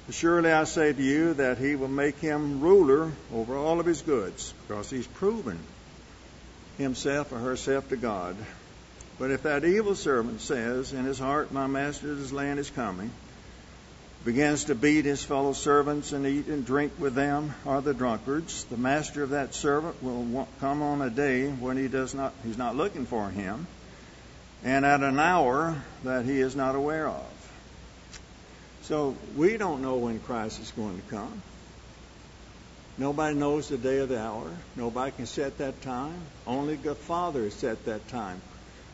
Surely 0.10 0.52
I 0.52 0.63
say 0.63 0.93
to 0.93 1.04
you 1.04 1.34
that 1.34 1.58
he 1.58 1.76
will 1.76 1.89
make 1.89 2.20
him 2.20 2.62
ruler 2.62 3.12
over 3.34 3.58
all 3.58 3.80
of 3.80 3.86
his 3.86 4.02
goods, 4.02 4.54
because 4.67 4.89
he's 4.89 5.08
proven 5.08 5.60
himself 6.78 7.34
or 7.34 7.39
herself 7.39 7.89
to 7.89 7.98
God. 7.98 8.38
But 9.20 9.32
if 9.32 9.43
that 9.43 9.65
evil 9.65 9.96
servant 9.96 10.41
says 10.41 10.93
in 10.93 11.06
his 11.06 11.20
heart, 11.20 11.52
My 11.52 11.67
master's 11.67 12.32
land 12.32 12.60
is 12.60 12.70
coming, 12.70 13.12
begins 14.24 14.65
to 14.65 14.76
beat 14.76 15.06
his 15.06 15.24
fellow 15.24 15.54
servants 15.54 16.13
and 16.13 16.26
eat 16.26 16.48
and 16.48 16.65
drink 16.65 16.93
with 17.00 17.15
them 17.15 17.54
are 17.65 17.82
the 17.82 17.93
drunkards, 17.93 18.63
the 18.65 18.78
master 18.78 19.24
of 19.24 19.32
that 19.32 19.56
servant 19.56 20.02
will 20.02 20.48
come 20.60 20.82
on 20.82 21.02
a 21.02 21.10
day 21.10 21.48
when 21.50 21.78
he 21.78 21.88
does 21.88 22.13
not 22.13 22.34
he's 22.43 22.58
not 22.58 22.76
looking 22.76 23.06
for 23.06 23.30
him, 23.30 23.67
and 24.63 24.86
at 24.86 25.02
an 25.02 25.20
hour 25.20 25.82
that 26.04 26.26
he 26.26 26.39
is 26.39 26.56
not 26.56 26.76
aware 26.76 27.08
of. 27.08 27.24
So 28.84 29.15
we 29.36 29.58
don't 29.58 29.82
know 29.82 29.98
when 29.98 30.20
Christ 30.20 30.62
is 30.62 30.72
going 30.72 30.96
to 31.02 31.08
come. 31.10 31.41
Nobody 32.98 33.36
knows 33.36 33.70
the 33.70 33.78
day 33.78 34.00
or 34.00 34.06
the 34.06 34.20
hour. 34.20 34.50
Nobody 34.76 35.12
can 35.12 35.26
set 35.26 35.60
that 35.60 35.82
time. 35.82 36.20
Only 36.48 36.76
the 36.76 36.96
Father 36.96 37.43
has 37.43 37.54
set 37.54 37.86
that 37.86 38.08
time. 38.08 38.41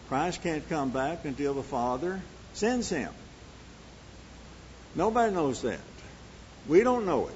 Christ 0.09 0.41
can't 0.41 0.67
come 0.67 0.89
back 0.89 1.25
until 1.25 1.53
the 1.53 1.63
Father 1.63 2.19
sends 2.53 2.89
him. 2.89 3.11
Nobody 4.95 5.33
knows 5.33 5.61
that. 5.61 5.79
We 6.67 6.83
don't 6.83 7.05
know 7.05 7.27
it. 7.27 7.35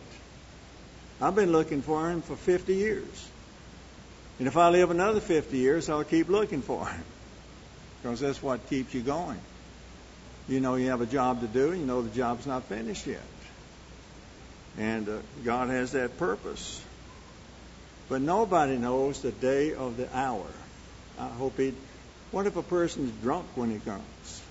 I've 1.22 1.36
been 1.36 1.52
looking 1.52 1.82
for 1.82 2.10
him 2.10 2.22
for 2.22 2.36
50 2.36 2.76
years. 2.76 3.30
And 4.40 4.48
if 4.48 4.58
I 4.58 4.70
live 4.70 4.92
another 4.92 5.20
50 5.20 5.58
years, 5.58 5.90
I'll 5.90 6.04
keep 6.04 6.28
looking 6.28 6.62
for 6.62 6.86
him. 6.86 7.04
Because 8.02 8.20
that's 8.20 8.42
what 8.42 8.70
keeps 8.70 8.94
you 8.94 9.02
going. 9.02 9.40
You 10.48 10.60
know 10.60 10.76
you 10.76 10.90
have 10.90 11.02
a 11.02 11.06
job 11.06 11.42
to 11.42 11.48
do, 11.48 11.72
and 11.72 11.82
you 11.82 11.86
know 11.86 12.02
the 12.02 12.16
job's 12.16 12.46
not 12.46 12.64
finished 12.66 13.06
yet. 13.06 13.22
And 14.78 15.10
uh, 15.10 15.18
God 15.44 15.70
has 15.70 15.92
that 15.94 16.18
purpose. 16.18 16.82
But 18.10 18.22
nobody 18.22 18.78
knows 18.78 19.22
the 19.22 19.32
day 19.32 19.74
of 19.74 19.98
the 19.98 20.08
hour. 20.16 20.48
I 21.20 21.28
hope 21.28 21.58
he. 21.58 21.74
What 22.32 22.46
if 22.46 22.56
a 22.56 22.64
person's 22.64 23.12
drunk 23.22 23.46
when 23.56 23.72
he 23.72 23.80
comes? 23.80 24.42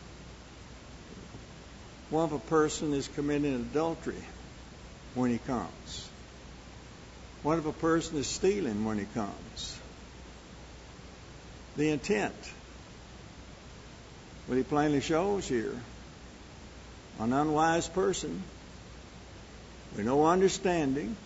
What 2.11 2.27
if 2.27 2.33
a 2.33 2.39
person 2.39 2.93
is 2.93 3.09
committing 3.09 3.55
adultery 3.55 4.23
when 5.15 5.31
he 5.31 5.39
comes? 5.39 6.09
What 7.43 7.59
if 7.59 7.67
a 7.67 7.73
person 7.73 8.19
is 8.19 8.27
stealing 8.27 8.85
when 8.85 8.99
he 8.99 9.05
comes? 9.07 9.79
The 11.77 11.91
intent. 11.91 12.35
What 14.47 14.57
he 14.57 14.65
plainly 14.65 15.01
shows 15.01 15.49
here 15.49 15.75
an 17.19 17.33
unwise 17.33 17.89
person 17.89 18.43
with 19.97 20.05
no 20.05 20.27
understanding, 20.27 21.17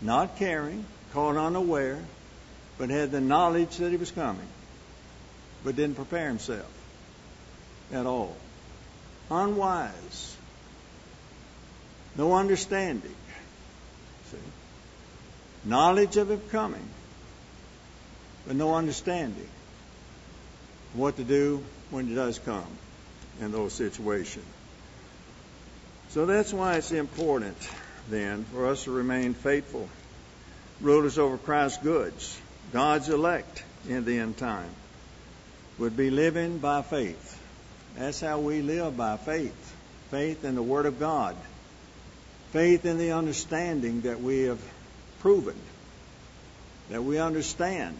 not 0.00 0.36
caring, 0.36 0.84
caught 1.12 1.36
unaware, 1.36 1.98
but 2.78 2.90
had 2.90 3.10
the 3.10 3.20
knowledge 3.20 3.76
that 3.78 3.90
he 3.90 3.96
was 3.96 4.10
coming, 4.10 4.46
but 5.64 5.76
didn't 5.76 5.96
prepare 5.96 6.28
himself 6.28 6.70
at 7.92 8.06
all. 8.06 8.36
Unwise. 9.30 10.36
No 12.16 12.34
understanding. 12.34 13.14
See? 14.30 14.38
Knowledge 15.64 16.16
of 16.16 16.30
him 16.30 16.40
coming, 16.50 16.88
but 18.46 18.56
no 18.56 18.74
understanding 18.74 19.48
what 20.94 21.16
to 21.16 21.24
do 21.24 21.62
when 21.90 22.10
it 22.10 22.14
does 22.14 22.38
come 22.38 22.66
in 23.40 23.52
those 23.52 23.72
situations. 23.72 24.44
So 26.10 26.26
that's 26.26 26.52
why 26.52 26.76
it's 26.76 26.92
important 26.92 27.56
then 28.08 28.44
for 28.44 28.68
us 28.68 28.84
to 28.84 28.90
remain 28.90 29.34
faithful, 29.34 29.88
rulers 30.80 31.18
over 31.18 31.36
Christ's 31.36 31.82
goods, 31.82 32.40
God's 32.72 33.08
elect 33.08 33.64
in 33.88 34.04
the 34.04 34.18
end 34.18 34.36
time, 34.36 34.70
would 35.78 35.96
be 35.96 36.10
living 36.10 36.58
by 36.58 36.82
faith. 36.82 37.42
That's 37.96 38.20
how 38.20 38.40
we 38.40 38.62
live 38.62 38.96
by 38.96 39.16
faith. 39.16 39.74
Faith 40.10 40.44
in 40.44 40.54
the 40.54 40.62
Word 40.62 40.86
of 40.86 41.00
God. 41.00 41.36
Faith 42.52 42.84
in 42.86 42.98
the 42.98 43.12
understanding 43.12 44.02
that 44.02 44.20
we 44.20 44.44
have 44.44 44.60
proven. 45.20 45.56
That 46.90 47.02
we 47.02 47.18
understand 47.18 47.98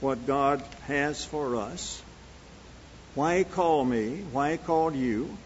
what 0.00 0.26
God 0.26 0.62
has 0.86 1.24
for 1.24 1.56
us. 1.56 2.02
Why 3.14 3.38
He 3.38 3.44
called 3.44 3.88
me, 3.88 4.22
why 4.32 4.52
He 4.52 4.58
called 4.58 4.96
you. 4.96 5.36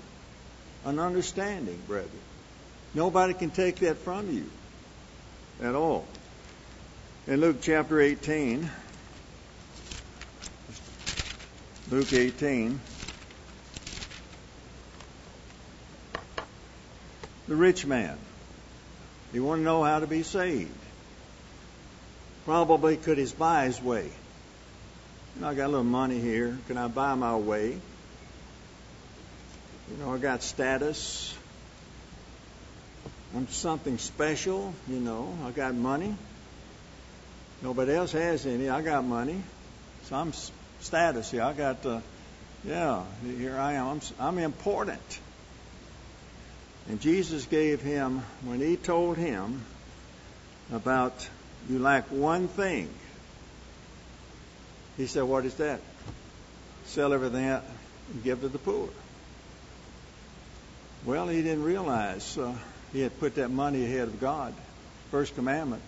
An 0.85 0.98
understanding, 0.98 1.78
brethren. 1.87 2.11
Nobody 2.94 3.35
can 3.35 3.50
take 3.50 3.76
that 3.76 3.98
from 3.98 4.35
you 4.35 4.44
at 5.62 5.74
all. 5.74 6.07
In 7.26 7.40
Luke 7.40 7.59
chapter 7.61 8.00
18, 8.00 8.70
Luke 11.90 12.12
18, 12.12 12.81
the 17.48 17.54
rich 17.54 17.85
man, 17.85 18.16
he 19.33 19.40
wanted 19.40 19.61
to 19.61 19.64
know 19.64 19.83
how 19.83 19.98
to 19.98 20.07
be 20.07 20.22
saved. 20.22 20.70
Probably 22.44 22.96
could 22.96 23.18
he 23.18 23.26
buy 23.38 23.66
his 23.66 23.83
way. 23.83 24.11
I 25.40 25.55
got 25.55 25.66
a 25.66 25.68
little 25.68 25.85
money 25.85 26.18
here. 26.18 26.59
Can 26.66 26.77
I 26.77 26.88
buy 26.88 27.14
my 27.14 27.37
way? 27.37 27.68
You 29.90 29.96
know, 30.01 30.12
I 30.12 30.18
got 30.18 30.42
status. 30.42 31.33
I'm 33.37 33.46
something 33.46 33.98
special, 33.98 34.74
you 34.88 34.98
know. 34.98 35.33
I 35.46 35.53
got 35.53 35.77
money. 35.77 36.16
Nobody 37.62 37.94
else 37.94 38.11
has 38.12 38.46
any. 38.46 38.68
I 38.68 38.83
got 38.83 39.05
money. 39.05 39.40
So 40.05 40.16
I'm 40.16 40.33
status 40.81 41.31
here. 41.31 41.42
I 41.42 41.53
got, 41.53 41.87
uh, 41.87 42.01
yeah, 42.64 43.05
here 43.24 43.57
I 43.57 43.74
am. 43.74 43.87
I'm, 43.87 44.01
I'm 44.18 44.38
important. 44.38 45.20
And 46.88 47.01
Jesus 47.01 47.46
gave 47.46 47.81
him, 47.81 48.22
when 48.44 48.59
he 48.59 48.77
told 48.77 49.16
him 49.16 49.64
about 50.72 51.29
you 51.70 51.79
lack 51.79 52.07
one 52.11 52.48
thing, 52.48 52.88
he 54.99 55.07
said, 55.07 55.23
What 55.23 55.47
is 55.47 55.55
that? 55.55 55.81
Sell 56.85 57.15
everything 57.15 57.47
out 57.47 57.65
and 58.13 58.23
give 58.23 58.43
to 58.43 58.49
the 58.49 58.59
poor. 58.59 58.89
Well, 61.07 61.29
he 61.29 61.41
didn't 61.41 61.63
realize. 61.63 62.37
Uh, 62.37 62.55
he 62.93 63.01
had 63.01 63.19
put 63.21 63.37
that 63.37 63.51
money 63.51 63.85
ahead 63.85 64.09
of 64.09 64.21
God. 64.21 64.53
First 65.11 65.35
commandment, 65.37 65.83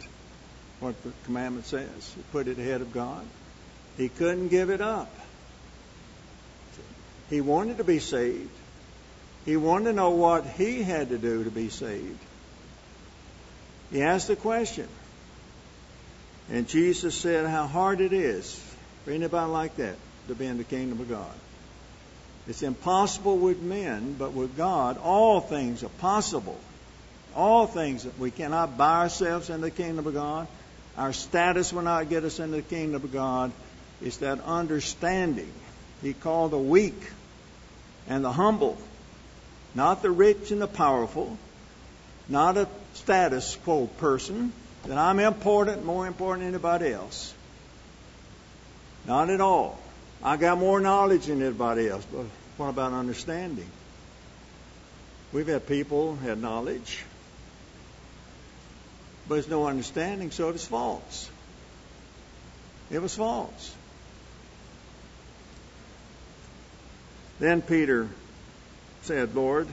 what 0.78 1.02
the 1.02 1.12
commandment 1.24 1.66
says. 1.66 2.12
He 2.14 2.22
put 2.30 2.46
it 2.46 2.58
ahead 2.58 2.80
of 2.80 2.92
God. 2.92 3.26
He 3.96 4.08
couldn't 4.08 4.48
give 4.48 4.70
it 4.70 4.80
up. 4.80 5.12
He 7.28 7.40
wanted 7.40 7.78
to 7.78 7.84
be 7.84 7.98
saved. 7.98 8.50
He 9.44 9.56
wanted 9.56 9.86
to 9.86 9.92
know 9.92 10.10
what 10.10 10.46
he 10.46 10.82
had 10.82 11.08
to 11.08 11.18
do 11.18 11.44
to 11.44 11.50
be 11.50 11.68
saved. 11.68 12.18
He 13.90 14.02
asked 14.02 14.28
the 14.28 14.36
question. 14.36 14.88
And 16.50 16.68
Jesus 16.68 17.14
said 17.14 17.46
how 17.46 17.66
hard 17.66 18.00
it 18.00 18.12
is 18.12 18.69
for 19.10 19.14
anybody 19.14 19.50
like 19.50 19.74
that 19.74 19.96
to 20.28 20.36
be 20.36 20.46
in 20.46 20.56
the 20.56 20.62
kingdom 20.62 21.00
of 21.00 21.08
God. 21.08 21.34
It's 22.46 22.62
impossible 22.62 23.38
with 23.38 23.60
men, 23.60 24.14
but 24.16 24.34
with 24.34 24.56
God, 24.56 24.98
all 24.98 25.40
things 25.40 25.82
are 25.82 25.88
possible. 25.88 26.56
All 27.34 27.66
things 27.66 28.04
that 28.04 28.16
we 28.20 28.30
cannot 28.30 28.78
buy 28.78 29.00
ourselves 29.00 29.50
in 29.50 29.62
the 29.62 29.70
kingdom 29.72 30.06
of 30.06 30.14
God. 30.14 30.46
Our 30.96 31.12
status 31.12 31.72
will 31.72 31.82
not 31.82 32.08
get 32.08 32.22
us 32.22 32.38
into 32.38 32.58
the 32.58 32.62
kingdom 32.62 33.02
of 33.02 33.12
God. 33.12 33.50
It's 34.00 34.18
that 34.18 34.44
understanding. 34.44 35.52
He 36.02 36.12
called 36.12 36.52
the 36.52 36.58
weak 36.58 37.02
and 38.08 38.24
the 38.24 38.30
humble, 38.30 38.78
not 39.74 40.02
the 40.02 40.12
rich 40.12 40.52
and 40.52 40.62
the 40.62 40.68
powerful, 40.68 41.36
not 42.28 42.56
a 42.56 42.68
status 42.94 43.56
quo 43.64 43.88
person, 43.88 44.52
that 44.84 44.98
I'm 44.98 45.18
important, 45.18 45.84
more 45.84 46.06
important 46.06 46.44
than 46.44 46.54
anybody 46.54 46.92
else. 46.92 47.34
Not 49.06 49.30
at 49.30 49.40
all. 49.40 49.78
I 50.22 50.36
got 50.36 50.58
more 50.58 50.80
knowledge 50.80 51.26
than 51.26 51.42
anybody 51.42 51.88
else, 51.88 52.06
but 52.12 52.26
what 52.56 52.68
about 52.68 52.92
understanding? 52.92 53.68
We've 55.32 55.46
had 55.46 55.66
people 55.66 56.16
had 56.16 56.40
knowledge, 56.40 57.04
but 59.28 59.36
there's 59.36 59.48
no 59.48 59.66
understanding, 59.66 60.30
so 60.30 60.48
it 60.48 60.52
was 60.52 60.66
false. 60.66 61.30
It 62.90 63.00
was 63.00 63.14
false. 63.14 63.74
Then 67.38 67.62
Peter 67.62 68.08
said, 69.02 69.34
Lord, 69.34 69.68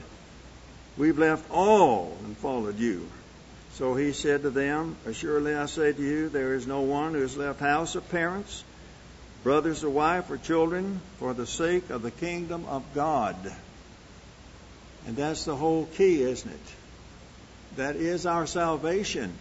we've 0.96 1.18
left 1.18 1.50
all 1.50 2.16
and 2.24 2.36
followed 2.36 2.78
you. 2.78 3.06
So 3.72 3.94
he 3.94 4.12
said 4.12 4.42
to 4.42 4.50
them, 4.50 4.96
Assuredly 5.04 5.54
I 5.54 5.66
say 5.66 5.92
to 5.92 6.02
you, 6.02 6.28
there 6.28 6.54
is 6.54 6.66
no 6.66 6.80
one 6.80 7.12
who 7.12 7.20
has 7.20 7.36
left 7.36 7.60
house 7.60 7.94
or 7.94 8.00
parents, 8.00 8.64
brothers 9.48 9.82
or 9.82 9.88
wife 9.88 10.30
or 10.30 10.36
children, 10.36 11.00
for 11.18 11.32
the 11.32 11.46
sake 11.46 11.88
of 11.88 12.02
the 12.02 12.10
kingdom 12.10 12.66
of 12.66 12.84
God. 12.94 13.34
And 15.06 15.16
that's 15.16 15.46
the 15.46 15.56
whole 15.56 15.86
key, 15.86 16.20
isn't 16.20 16.50
it? 16.50 16.68
That 17.76 17.96
is 17.96 18.26
our 18.26 18.46
salvation. 18.46 19.32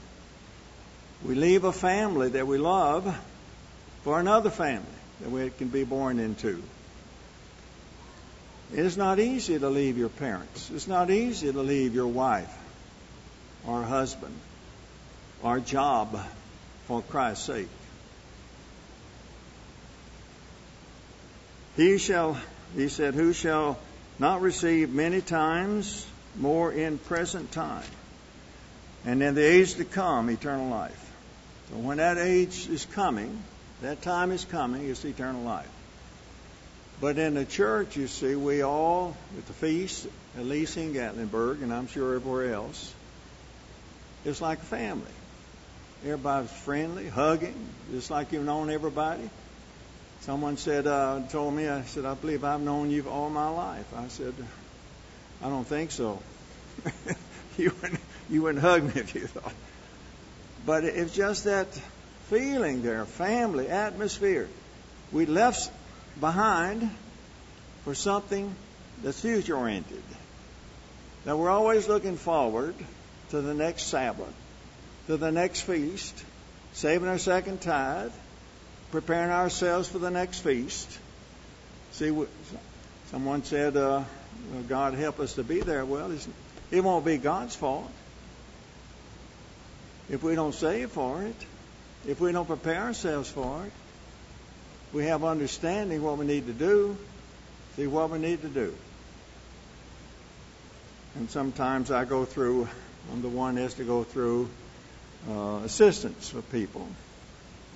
We 1.26 1.36
leave 1.36 1.65
a 1.65 1.74
family 1.74 2.30
that 2.30 2.48
we 2.48 2.58
love 2.58 3.04
for 4.06 4.17
another 4.17 4.50
family. 4.50 4.98
that 5.20 5.30
we 5.30 5.50
can 5.50 5.67
be 5.67 5.84
born 5.84 6.20
into. 6.20 6.63
It's 8.72 8.96
not 8.96 9.20
easy 9.20 9.60
to 9.60 9.67
leave 9.67 9.98
your 9.98 10.08
parents. 10.08 10.72
It's 10.74 10.88
not 10.88 11.12
easy 11.12 11.52
to 11.52 11.60
leave 11.60 11.93
your 11.93 12.08
wife 12.08 12.58
or 13.67 13.84
husband 13.84 14.39
or 15.43 15.60
job 15.60 16.17
for 16.86 17.02
Christ's 17.02 17.46
sake. 17.46 17.67
He 21.78 22.00
shall, 22.00 22.38
he 22.76 22.90
said, 22.90 23.13
who 23.13 23.34
shall 23.34 23.78
not 24.18 24.42
receive 24.42 24.90
many 24.90 25.22
times 25.22 26.06
more 26.36 26.72
in 26.72 26.98
present 26.98 27.52
time, 27.52 27.86
and 29.06 29.22
in 29.22 29.36
the 29.36 29.46
age 29.46 29.76
to 29.76 29.86
come, 29.86 30.30
eternal 30.30 30.70
life. 30.70 31.04
So 31.70 31.78
when 31.78 31.98
that 31.98 32.18
age 32.18 32.68
is 32.68 32.86
coming, 32.86 33.44
that 33.82 34.02
time 34.02 34.32
is 34.32 34.44
coming, 34.44 34.90
it's 34.90 35.06
eternal 35.06 35.44
life. 35.44 35.70
But 37.00 37.20
in 37.20 37.36
the 37.36 37.46
church, 37.46 37.96
you 37.96 38.08
see, 38.08 38.34
we 38.36 38.63
all, 38.63 39.16
at 39.38 39.46
the 39.46 39.54
feast, 39.54 40.08
at 40.36 40.46
least 40.46 40.78
in 40.78 40.96
Gatlinburg, 40.96 41.62
and 41.62 41.72
I'm 41.72 41.88
sure 41.88 42.16
everywhere 42.16 42.56
else, 42.56 42.92
it's 44.26 44.42
like 44.42 44.58
a 44.58 44.66
family. 44.66 45.06
Everybody's 46.04 46.52
friendly, 46.52 47.08
hugging, 47.08 47.70
just 47.92 48.10
like 48.10 48.32
you've 48.32 48.46
known 48.46 48.72
everybody. 48.72 49.30
Someone 50.21 50.58
said, 50.58 50.88
uh, 50.88 51.21
told 51.30 51.53
me, 51.53 51.67
I 51.67 51.84
said, 51.84 52.06
I 52.06 52.13
believe 52.15 52.43
I've 52.43 52.62
known 52.62 52.89
you 52.89 53.08
all 53.10 53.30
my 53.30 53.49
life. 53.49 53.86
I 53.95 54.08
said, 54.10 54.34
I 55.41 55.49
don't 55.49 55.65
think 55.67 55.91
so. 55.91 56.21
you, 57.58 57.71
wouldn't, 57.82 57.99
you 58.30 58.41
wouldn't 58.41 58.63
hug 58.63 58.84
me 58.84 59.01
if 59.01 59.15
you 59.15 59.27
thought. 59.27 59.53
But 60.65 60.84
it's 60.84 61.13
just 61.13 61.45
that 61.45 61.67
feeling 62.30 62.82
there, 62.82 63.06
family, 63.06 63.69
atmosphere. 63.69 64.49
We 65.12 65.25
left 65.25 65.71
behind 66.19 66.89
for 67.84 67.95
something 67.95 68.53
that's 69.01 69.21
future 69.21 69.56
oriented. 69.56 70.03
That 71.23 71.38
we're 71.38 71.49
always 71.49 71.88
looking 71.88 72.17
forward 72.17 72.75
to 73.30 73.41
the 73.41 73.53
next 73.53 73.84
Sabbath, 73.84 74.34
to 75.08 75.17
the 75.17 75.32
next 75.32 75.62
feast, 75.62 76.21
saving 76.73 77.08
our 77.08 77.17
second 77.17 77.62
tithe, 77.62 78.12
preparing 78.91 79.32
ourselves 79.32 79.89
for 79.89 80.00
the 80.00 80.12
next 80.12 80.39
feast. 80.39 81.00
See, 81.91 82.15
someone 83.12 83.43
said, 83.43 83.76
uh, 83.76 84.04
God 84.67 84.93
help 84.93 85.19
us 85.19 85.36
to 85.36 85.43
be 85.43 85.60
there. 85.62 85.86
Well, 85.86 86.12
it 86.71 86.82
won't 86.82 87.06
be 87.06 87.17
God's 87.17 87.56
fault 87.56 87.91
if 90.10 90.23
we 90.23 90.36
don't 90.36 90.54
save 90.54 90.91
for 90.91 91.23
it, 91.23 91.36
if 92.08 92.21
we 92.21 92.32
don't 92.32 92.45
prepare 92.45 92.82
ourselves 92.82 93.30
for 93.30 93.65
it. 93.65 93.71
We 94.93 95.06
have 95.06 95.23
understanding 95.23 96.02
what 96.02 96.17
we 96.17 96.26
need 96.26 96.47
to 96.47 96.54
do, 96.54 96.97
see 97.76 97.88
what 97.88 98.10
we 98.10 98.19
need 98.19 98.41
to 98.41 98.47
do. 98.47 98.73
And 101.15 101.30
sometimes 101.30 101.91
I 101.91 102.06
go 102.06 102.23
through, 102.26 102.69
I'm 103.12 103.21
the 103.21 103.30
one 103.30 103.56
that 103.56 103.62
has 103.62 103.73
to 103.76 103.84
go 103.84 104.04
through 104.04 104.50
uh, 105.30 105.62
assistance 105.65 106.30
for 106.30 106.41
people 106.41 106.88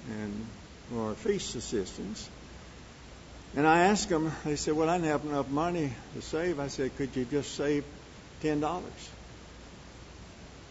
and 0.09 0.45
or 0.95 1.13
feast 1.15 1.55
assistance. 1.55 2.29
And 3.55 3.67
I 3.67 3.85
asked 3.85 4.09
them, 4.09 4.31
they 4.45 4.55
said, 4.55 4.75
Well, 4.75 4.89
I 4.89 4.97
didn't 4.97 5.09
have 5.09 5.25
enough 5.25 5.49
money 5.49 5.93
to 6.15 6.21
save. 6.21 6.59
I 6.59 6.67
said, 6.67 6.95
Could 6.97 7.15
you 7.15 7.25
just 7.25 7.55
save 7.55 7.83
$10? 8.41 8.81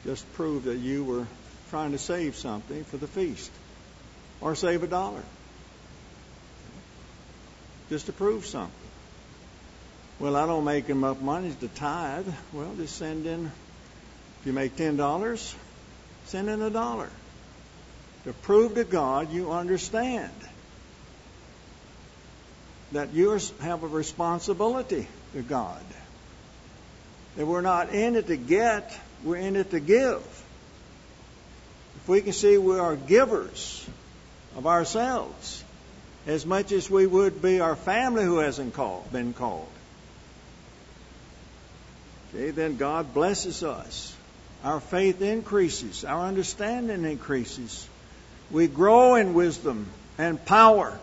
Just 0.04 0.32
prove 0.32 0.64
that 0.64 0.76
you 0.76 1.04
were 1.04 1.26
trying 1.68 1.92
to 1.92 1.98
save 1.98 2.36
something 2.36 2.84
for 2.84 2.96
the 2.96 3.06
feast. 3.06 3.50
Or 4.40 4.54
save 4.54 4.82
a 4.82 4.86
dollar. 4.86 5.22
Just 7.90 8.06
to 8.06 8.12
prove 8.12 8.46
something. 8.46 8.72
Well, 10.18 10.36
I 10.36 10.46
don't 10.46 10.64
make 10.64 10.88
enough 10.88 11.20
money 11.20 11.54
to 11.60 11.68
tithe. 11.68 12.28
Well, 12.52 12.74
just 12.76 12.96
send 12.96 13.26
in, 13.26 13.46
if 13.46 14.46
you 14.46 14.52
make 14.52 14.76
$10, 14.76 15.54
send 16.26 16.48
in 16.48 16.62
a 16.62 16.70
dollar. 16.70 17.10
To 18.24 18.32
prove 18.32 18.74
to 18.74 18.84
God 18.84 19.32
you 19.32 19.50
understand 19.50 20.30
that 22.92 23.12
you 23.12 23.38
have 23.60 23.82
a 23.82 23.86
responsibility 23.86 25.08
to 25.32 25.42
God. 25.42 25.82
That 27.36 27.46
we're 27.46 27.60
not 27.60 27.90
in 27.90 28.16
it 28.16 28.26
to 28.26 28.36
get, 28.36 28.98
we're 29.24 29.36
in 29.36 29.56
it 29.56 29.70
to 29.70 29.80
give. 29.80 30.22
If 31.96 32.08
we 32.08 32.20
can 32.20 32.32
see 32.32 32.58
we 32.58 32.78
are 32.78 32.96
givers 32.96 33.86
of 34.56 34.66
ourselves 34.66 35.64
as 36.26 36.44
much 36.44 36.72
as 36.72 36.90
we 36.90 37.06
would 37.06 37.40
be 37.40 37.60
our 37.60 37.76
family 37.76 38.24
who 38.24 38.38
hasn't 38.38 38.74
called, 38.74 39.10
been 39.12 39.32
called. 39.32 39.68
Okay, 42.34 42.50
then 42.50 42.76
God 42.76 43.14
blesses 43.14 43.62
us. 43.62 44.14
Our 44.62 44.80
faith 44.80 45.22
increases. 45.22 46.04
Our 46.04 46.26
understanding 46.26 47.04
increases. 47.04 47.88
We 48.50 48.66
grow 48.66 49.14
in 49.14 49.34
wisdom 49.34 49.86
and 50.18 50.44
power 50.44 50.98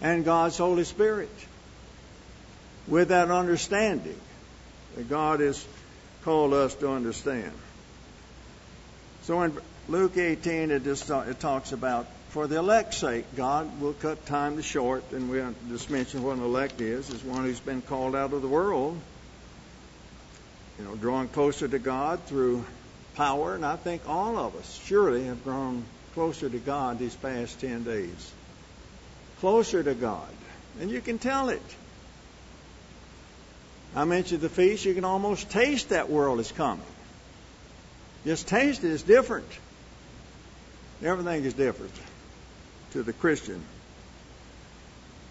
and 0.00 0.24
God's 0.24 0.56
Holy 0.56 0.84
Spirit 0.84 1.30
with 2.86 3.08
that 3.08 3.30
understanding 3.30 4.18
that 4.96 5.08
God 5.08 5.40
has 5.40 5.64
called 6.22 6.54
us 6.54 6.74
to 6.76 6.90
understand. 6.90 7.52
So 9.22 9.42
in 9.42 9.56
Luke 9.88 10.16
18, 10.16 10.70
it 10.70 10.84
just 10.84 11.10
it 11.10 11.38
talks 11.38 11.72
about 11.72 12.06
for 12.30 12.46
the 12.46 12.56
elect's 12.56 12.98
sake, 12.98 13.24
God 13.36 13.80
will 13.80 13.94
cut 13.94 14.26
time 14.26 14.56
to 14.56 14.62
short, 14.62 15.02
and 15.12 15.30
we 15.30 15.42
just 15.68 15.88
mention 15.88 16.22
what 16.22 16.36
an 16.36 16.44
elect 16.44 16.80
is, 16.80 17.08
is 17.08 17.24
one 17.24 17.44
who's 17.44 17.60
been 17.60 17.80
called 17.80 18.14
out 18.14 18.32
of 18.32 18.42
the 18.42 18.48
world, 18.48 18.98
you 20.78 20.84
know, 20.84 20.94
drawing 20.94 21.28
closer 21.28 21.66
to 21.66 21.78
God 21.78 22.22
through 22.24 22.64
power, 23.14 23.54
and 23.54 23.64
I 23.64 23.76
think 23.76 24.02
all 24.06 24.36
of 24.38 24.56
us 24.56 24.80
surely 24.84 25.24
have 25.24 25.42
grown 25.42 25.84
closer 26.14 26.48
to 26.48 26.58
God 26.58 26.98
these 26.98 27.14
past 27.14 27.60
10 27.60 27.84
days 27.84 28.32
closer 29.40 29.82
to 29.82 29.94
God. 29.94 30.28
And 30.80 30.90
you 30.90 31.00
can 31.00 31.18
tell 31.18 31.48
it. 31.48 31.62
I 33.94 34.04
mentioned 34.04 34.40
the 34.40 34.48
feast. 34.48 34.84
You 34.84 34.94
can 34.94 35.04
almost 35.04 35.50
taste 35.50 35.90
that 35.90 36.10
world 36.10 36.40
is 36.40 36.52
coming. 36.52 36.84
Just 38.24 38.48
taste 38.48 38.84
it. 38.84 38.92
It's 38.92 39.02
different. 39.02 39.48
Everything 41.02 41.44
is 41.44 41.54
different 41.54 41.92
to 42.92 43.02
the 43.02 43.12
Christian. 43.12 43.62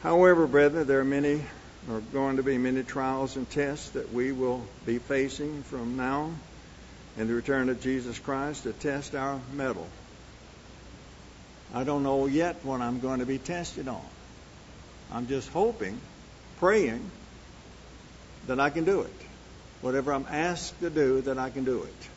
However, 0.02 0.48
brethren, 0.48 0.88
there 0.88 1.00
are 1.00 1.06
many, 1.06 1.42
are 1.90 2.00
going 2.00 2.38
to 2.38 2.44
be 2.44 2.58
many 2.58 2.84
trials 2.84 3.36
and 3.36 3.50
tests 3.50 3.90
that 3.90 4.14
we 4.14 4.32
will 4.32 4.66
be 4.86 5.00
facing 5.00 5.64
from 5.64 5.98
now 5.98 6.32
and 7.18 7.30
the 7.30 7.34
return 7.34 7.70
of 7.70 7.82
Jesus 7.82 8.18
Christ 8.20 8.64
to 8.64 8.74
test 8.74 9.16
our 9.16 9.40
mettle. 9.54 9.88
I 11.74 11.84
don't 11.84 12.04
know 12.04 12.28
yet 12.28 12.58
what 12.64 12.82
I'm 12.82 13.00
going 13.00 13.20
to 13.20 13.26
be 13.26 13.38
tested 13.38 13.88
on. 13.88 14.06
I'm 15.12 15.28
just 15.28 15.50
hoping, 15.50 16.00
praying 16.58 17.12
that 18.48 18.60
I 18.60 18.70
can 18.70 18.84
do 18.84 19.02
it. 19.02 19.14
Whatever 19.82 20.14
I'm 20.14 20.26
asked 20.30 20.80
to 20.80 20.90
do, 20.90 21.22
that 21.22 21.38
I 21.38 21.50
can 21.50 21.64
do 21.64 21.84
it. 21.84 22.10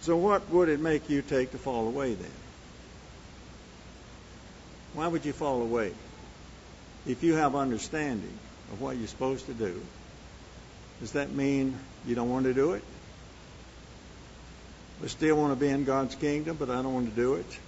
So, 0.00 0.16
what 0.16 0.48
would 0.50 0.68
it 0.68 0.80
make 0.80 1.10
you 1.10 1.20
take 1.20 1.50
to 1.50 1.58
fall 1.58 1.88
away 1.88 2.14
then? 2.14 2.30
Why 4.94 5.08
would 5.08 5.24
you 5.24 5.32
fall 5.32 5.62
away? 5.62 5.92
If 7.06 7.22
you 7.22 7.34
have 7.34 7.54
understanding 7.54 8.38
of 8.72 8.80
what 8.80 8.96
you're 8.96 9.08
supposed 9.08 9.46
to 9.46 9.54
do, 9.54 9.80
does 11.00 11.12
that 11.12 11.32
mean 11.32 11.76
you 12.06 12.14
don't 12.14 12.30
want 12.30 12.46
to 12.46 12.54
do 12.54 12.72
it? 12.72 12.82
I 15.02 15.08
still 15.08 15.36
want 15.36 15.52
to 15.52 15.60
be 15.60 15.68
in 15.68 15.84
God's 15.84 16.14
kingdom, 16.14 16.56
but 16.58 16.70
I 16.70 16.82
don't 16.82 16.94
want 16.94 17.10
to 17.10 17.14
do 17.14 17.34
it. 17.34 17.58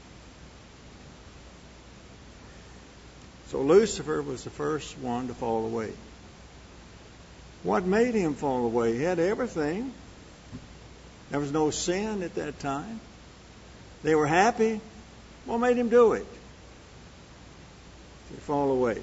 So 3.49 3.63
Lucifer 3.63 4.23
was 4.23 4.45
the 4.45 4.51
first 4.51 4.99
one 4.99 5.29
to 5.29 5.35
fall 5.35 5.65
away. 5.65 5.93
What 7.63 7.85
made 7.85 8.15
him 8.15 8.35
fall 8.35 8.65
away? 8.65 8.97
He 8.97 9.03
had 9.03 9.19
everything. 9.19 9.93
There 11.31 11.41
was 11.41 11.53
no 11.53 11.71
sin 11.71 12.23
at 12.23 12.35
that 12.37 12.59
time. 12.61 13.01
They 14.03 14.15
were 14.15 14.27
happy. 14.27 14.81
What 15.45 15.59
made 15.59 15.77
him 15.77 15.89
do 15.89 16.13
it? 16.13 16.27
To 18.31 18.41
fall 18.43 18.71
away. 18.71 19.03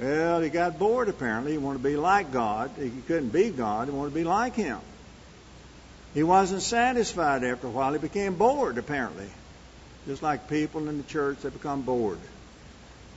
Well, 0.00 0.40
he 0.40 0.48
got 0.48 0.78
bored 0.78 1.08
apparently. 1.08 1.52
He 1.52 1.58
wanted 1.58 1.78
to 1.78 1.88
be 1.88 1.96
like 1.96 2.32
God. 2.32 2.70
He 2.78 2.90
couldn't 3.06 3.30
be 3.30 3.50
God. 3.50 3.88
He 3.88 3.94
wanted 3.94 4.10
to 4.10 4.14
be 4.14 4.24
like 4.24 4.54
Him. 4.54 4.78
He 6.18 6.24
wasn't 6.24 6.62
satisfied 6.62 7.44
after 7.44 7.68
a 7.68 7.70
while. 7.70 7.92
He 7.92 8.00
became 8.00 8.34
bored, 8.34 8.76
apparently. 8.76 9.28
Just 10.04 10.20
like 10.20 10.50
people 10.50 10.88
in 10.88 10.96
the 10.96 11.04
church, 11.04 11.42
they 11.42 11.48
become 11.48 11.82
bored. 11.82 12.18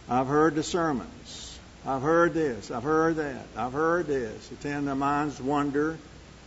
I've 0.07 0.27
heard 0.27 0.53
the 0.53 0.61
sermons. 0.61 1.59
I've 1.83 2.03
heard 2.03 2.35
this. 2.35 2.69
I've 2.69 2.83
heard 2.83 3.15
that. 3.15 3.47
I've 3.57 3.73
heard 3.73 4.05
this. 4.05 4.51
In 4.63 4.85
their 4.85 4.93
minds 4.93 5.41
wonder. 5.41 5.97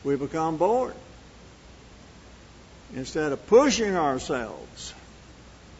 We 0.05 0.14
become 0.14 0.57
bored. 0.57 0.94
Instead 2.94 3.32
of 3.32 3.44
pushing 3.48 3.96
ourselves 3.96 4.94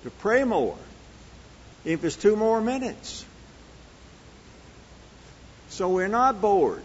to 0.03 0.11
pray 0.11 0.43
more, 0.43 0.77
if 1.85 2.03
it's 2.03 2.17
two 2.17 2.35
more 2.35 2.61
minutes. 2.61 3.25
So 5.69 5.89
we're 5.91 6.09
not 6.09 6.41
bored. 6.41 6.83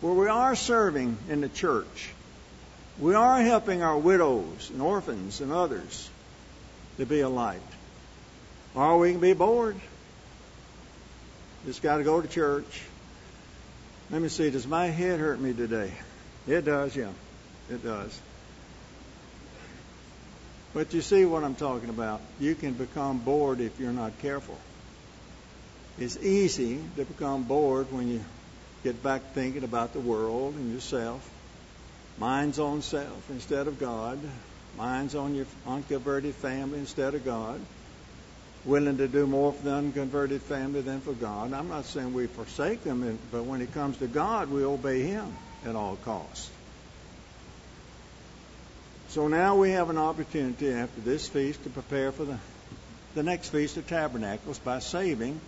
Where 0.00 0.14
we 0.14 0.26
are 0.26 0.56
serving 0.56 1.16
in 1.28 1.42
the 1.42 1.48
church, 1.48 2.13
we 2.98 3.14
are 3.14 3.40
helping 3.40 3.82
our 3.82 3.98
widows 3.98 4.70
and 4.70 4.80
orphans 4.80 5.40
and 5.40 5.52
others 5.52 6.08
to 6.98 7.06
be 7.06 7.20
a 7.20 7.28
light. 7.28 7.60
Or 8.74 8.98
we 8.98 9.12
can 9.12 9.20
be 9.20 9.32
bored. 9.32 9.76
Just 11.66 11.82
got 11.82 11.98
to 11.98 12.04
go 12.04 12.20
to 12.20 12.28
church. 12.28 12.82
Let 14.10 14.20
me 14.20 14.28
see, 14.28 14.50
does 14.50 14.66
my 14.66 14.86
head 14.86 15.18
hurt 15.18 15.40
me 15.40 15.52
today? 15.52 15.92
It 16.46 16.64
does, 16.64 16.94
yeah. 16.94 17.10
It 17.70 17.82
does. 17.82 18.20
But 20.74 20.92
you 20.92 21.00
see 21.00 21.24
what 21.24 21.44
I'm 21.44 21.54
talking 21.54 21.88
about. 21.88 22.20
You 22.38 22.54
can 22.54 22.74
become 22.74 23.18
bored 23.18 23.60
if 23.60 23.80
you're 23.80 23.92
not 23.92 24.18
careful. 24.18 24.58
It's 25.98 26.16
easy 26.18 26.80
to 26.96 27.04
become 27.04 27.44
bored 27.44 27.92
when 27.92 28.08
you 28.08 28.24
get 28.82 29.02
back 29.02 29.22
thinking 29.32 29.62
about 29.64 29.92
the 29.92 30.00
world 30.00 30.54
and 30.54 30.74
yourself. 30.74 31.28
Mind's 32.18 32.58
on 32.58 32.82
self 32.82 33.30
instead 33.30 33.66
of 33.66 33.78
God. 33.78 34.18
Mind's 34.76 35.14
on 35.14 35.34
your 35.34 35.46
unconverted 35.66 36.34
family 36.34 36.78
instead 36.78 37.14
of 37.14 37.24
God. 37.24 37.60
Willing 38.64 38.96
to 38.98 39.08
do 39.08 39.26
more 39.26 39.52
for 39.52 39.62
the 39.62 39.74
unconverted 39.74 40.40
family 40.42 40.80
than 40.80 41.00
for 41.00 41.12
God. 41.12 41.52
I'm 41.52 41.68
not 41.68 41.84
saying 41.84 42.14
we 42.14 42.26
forsake 42.26 42.82
them, 42.82 43.18
but 43.30 43.44
when 43.44 43.60
it 43.60 43.74
comes 43.74 43.98
to 43.98 44.06
God, 44.06 44.50
we 44.50 44.64
obey 44.64 45.02
Him 45.02 45.34
at 45.66 45.76
all 45.76 45.96
costs. 45.96 46.50
So 49.08 49.28
now 49.28 49.56
we 49.56 49.70
have 49.70 49.90
an 49.90 49.98
opportunity 49.98 50.70
after 50.70 51.00
this 51.00 51.28
feast 51.28 51.62
to 51.64 51.70
prepare 51.70 52.10
for 52.10 52.24
the, 52.24 52.38
the 53.14 53.22
next 53.22 53.50
Feast 53.50 53.76
of 53.76 53.86
Tabernacles 53.86 54.58
by 54.58 54.80
saving, 54.80 55.40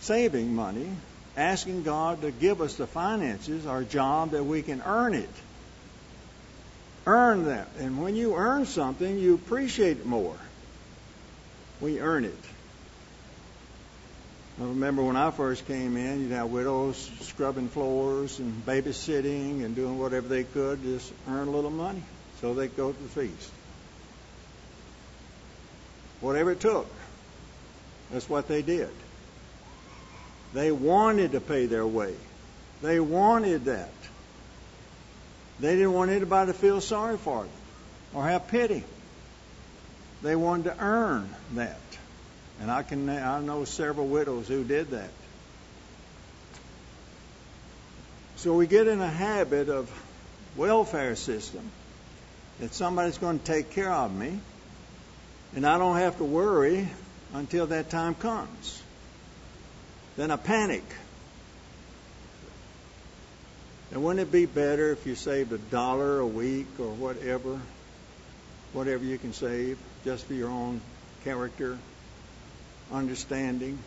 saving 0.00 0.54
money, 0.54 0.88
asking 1.36 1.82
God 1.82 2.22
to 2.22 2.30
give 2.30 2.60
us 2.60 2.76
the 2.76 2.86
finances, 2.86 3.66
our 3.66 3.82
job, 3.82 4.30
that 4.32 4.44
we 4.44 4.62
can 4.62 4.82
earn 4.84 5.14
it. 5.14 5.30
Earn 7.08 7.46
that. 7.46 7.68
And 7.78 8.02
when 8.02 8.14
you 8.14 8.34
earn 8.34 8.66
something, 8.66 9.18
you 9.18 9.34
appreciate 9.34 9.96
it 9.96 10.04
more. 10.04 10.36
We 11.80 12.00
earn 12.00 12.26
it. 12.26 12.44
I 14.60 14.64
remember 14.64 15.02
when 15.02 15.16
I 15.16 15.30
first 15.30 15.66
came 15.66 15.96
in, 15.96 16.20
you'd 16.20 16.32
have 16.32 16.50
widows 16.50 17.10
scrubbing 17.20 17.70
floors 17.70 18.40
and 18.40 18.52
babysitting 18.66 19.64
and 19.64 19.74
doing 19.74 19.98
whatever 19.98 20.28
they 20.28 20.44
could 20.44 20.82
to 20.82 20.98
just 20.98 21.10
earn 21.26 21.48
a 21.48 21.50
little 21.50 21.70
money 21.70 22.02
so 22.42 22.52
they 22.52 22.68
could 22.68 22.76
go 22.76 22.92
to 22.92 23.02
the 23.02 23.08
feast. 23.08 23.50
Whatever 26.20 26.50
it 26.50 26.60
took, 26.60 26.90
that's 28.12 28.28
what 28.28 28.48
they 28.48 28.60
did. 28.60 28.90
They 30.52 30.72
wanted 30.72 31.32
to 31.32 31.40
pay 31.40 31.64
their 31.64 31.86
way. 31.86 32.14
They 32.82 33.00
wanted 33.00 33.64
that. 33.64 33.92
They 35.60 35.74
didn't 35.74 35.92
want 35.92 36.10
anybody 36.10 36.52
to 36.52 36.58
feel 36.58 36.80
sorry 36.80 37.18
for 37.18 37.42
them 37.42 37.50
or 38.14 38.24
have 38.24 38.48
pity. 38.48 38.84
They 40.22 40.36
wanted 40.36 40.64
to 40.64 40.76
earn 40.78 41.28
that. 41.54 41.80
And 42.60 42.70
I 42.70 42.82
can 42.82 43.08
I 43.08 43.40
know 43.40 43.64
several 43.64 44.06
widows 44.06 44.48
who 44.48 44.64
did 44.64 44.90
that. 44.90 45.10
So 48.36 48.54
we 48.54 48.66
get 48.66 48.86
in 48.86 49.00
a 49.00 49.08
habit 49.08 49.68
of 49.68 49.90
welfare 50.56 51.16
system 51.16 51.70
that 52.60 52.72
somebody's 52.74 53.18
going 53.18 53.38
to 53.38 53.44
take 53.44 53.70
care 53.70 53.92
of 53.92 54.14
me, 54.14 54.40
and 55.54 55.66
I 55.66 55.78
don't 55.78 55.96
have 55.96 56.18
to 56.18 56.24
worry 56.24 56.88
until 57.32 57.66
that 57.68 57.90
time 57.90 58.14
comes. 58.14 58.82
Then 60.16 60.30
I 60.30 60.36
panic. 60.36 60.84
And 63.90 64.04
wouldn't 64.04 64.28
it 64.28 64.30
be 64.30 64.44
better 64.44 64.92
if 64.92 65.06
you 65.06 65.14
saved 65.14 65.52
a 65.52 65.58
dollar 65.58 66.18
a 66.18 66.26
week 66.26 66.66
or 66.78 66.88
whatever, 66.88 67.58
whatever 68.72 69.02
you 69.02 69.16
can 69.16 69.32
save, 69.32 69.78
just 70.04 70.26
for 70.26 70.34
your 70.34 70.50
own 70.50 70.80
character, 71.24 71.78
understanding 72.92 73.78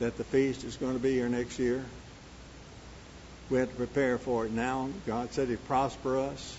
that 0.00 0.16
the 0.16 0.24
feast 0.24 0.64
is 0.64 0.76
going 0.76 0.94
to 0.94 0.98
be 0.98 1.12
here 1.12 1.28
next 1.28 1.58
year? 1.58 1.84
We 3.50 3.58
have 3.58 3.70
to 3.70 3.76
prepare 3.76 4.18
for 4.18 4.46
it 4.46 4.52
now. 4.52 4.88
God 5.06 5.32
said 5.32 5.48
He'd 5.48 5.64
prosper 5.66 6.18
us. 6.18 6.58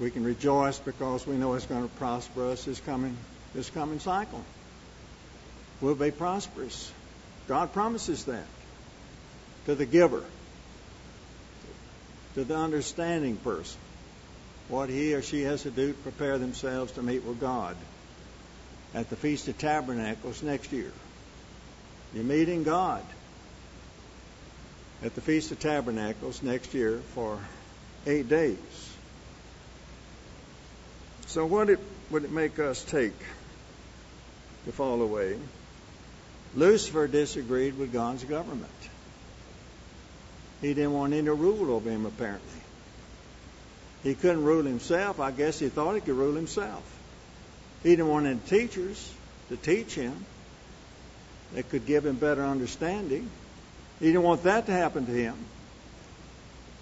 We 0.00 0.10
can 0.10 0.24
rejoice 0.24 0.78
because 0.78 1.26
we 1.26 1.36
know 1.36 1.54
it's 1.54 1.66
going 1.66 1.86
to 1.86 1.94
prosper 1.96 2.50
us 2.50 2.64
this 2.64 2.80
coming 2.80 3.16
this 3.54 3.70
coming 3.70 4.00
cycle. 4.00 4.42
We'll 5.80 5.94
be 5.94 6.10
prosperous. 6.10 6.90
God 7.46 7.72
promises 7.72 8.24
that 8.24 8.44
to 9.66 9.74
the 9.74 9.86
giver, 9.86 10.24
to 12.34 12.44
the 12.44 12.56
understanding 12.56 13.36
person, 13.36 13.80
what 14.68 14.88
he 14.88 15.14
or 15.14 15.22
she 15.22 15.42
has 15.42 15.62
to 15.62 15.70
do 15.70 15.92
to 15.92 15.98
prepare 15.98 16.38
themselves 16.38 16.92
to 16.92 17.02
meet 17.02 17.24
with 17.24 17.40
God 17.40 17.76
at 18.94 19.10
the 19.10 19.16
Feast 19.16 19.48
of 19.48 19.58
Tabernacles 19.58 20.42
next 20.42 20.72
year. 20.72 20.92
You're 22.14 22.24
meeting 22.24 22.62
God 22.62 23.02
at 25.02 25.14
the 25.14 25.20
Feast 25.20 25.50
of 25.50 25.58
Tabernacles 25.58 26.42
next 26.42 26.74
year 26.74 26.98
for 27.14 27.38
eight 28.06 28.28
days. 28.28 28.58
So, 31.26 31.44
what 31.46 31.68
it, 31.68 31.80
would 32.10 32.24
it 32.24 32.30
make 32.30 32.58
us 32.58 32.84
take 32.84 33.18
to 34.66 34.72
fall 34.72 35.02
away? 35.02 35.36
Lucifer 36.54 37.08
disagreed 37.08 37.76
with 37.76 37.92
God's 37.92 38.22
government. 38.22 38.70
He 40.60 40.74
didn't 40.74 40.92
want 40.92 41.12
any 41.12 41.28
rule 41.28 41.72
over 41.72 41.90
him, 41.90 42.06
apparently. 42.06 42.60
He 44.02 44.14
couldn't 44.14 44.44
rule 44.44 44.62
himself. 44.62 45.20
I 45.20 45.30
guess 45.30 45.58
he 45.58 45.68
thought 45.68 45.94
he 45.94 46.00
could 46.00 46.14
rule 46.14 46.34
himself. 46.34 46.82
He 47.82 47.90
didn't 47.90 48.08
want 48.08 48.26
any 48.26 48.38
teachers 48.46 49.12
to 49.48 49.56
teach 49.56 49.94
him 49.94 50.24
that 51.54 51.68
could 51.70 51.86
give 51.86 52.04
him 52.04 52.16
better 52.16 52.42
understanding. 52.44 53.30
He 54.00 54.06
didn't 54.06 54.22
want 54.22 54.42
that 54.44 54.66
to 54.66 54.72
happen 54.72 55.06
to 55.06 55.12
him. 55.12 55.36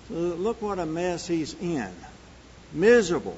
So 0.09 0.15
look 0.15 0.61
what 0.63 0.79
a 0.79 0.87
mess 0.87 1.27
he's 1.27 1.55
in. 1.61 1.91
Miserable. 2.73 3.37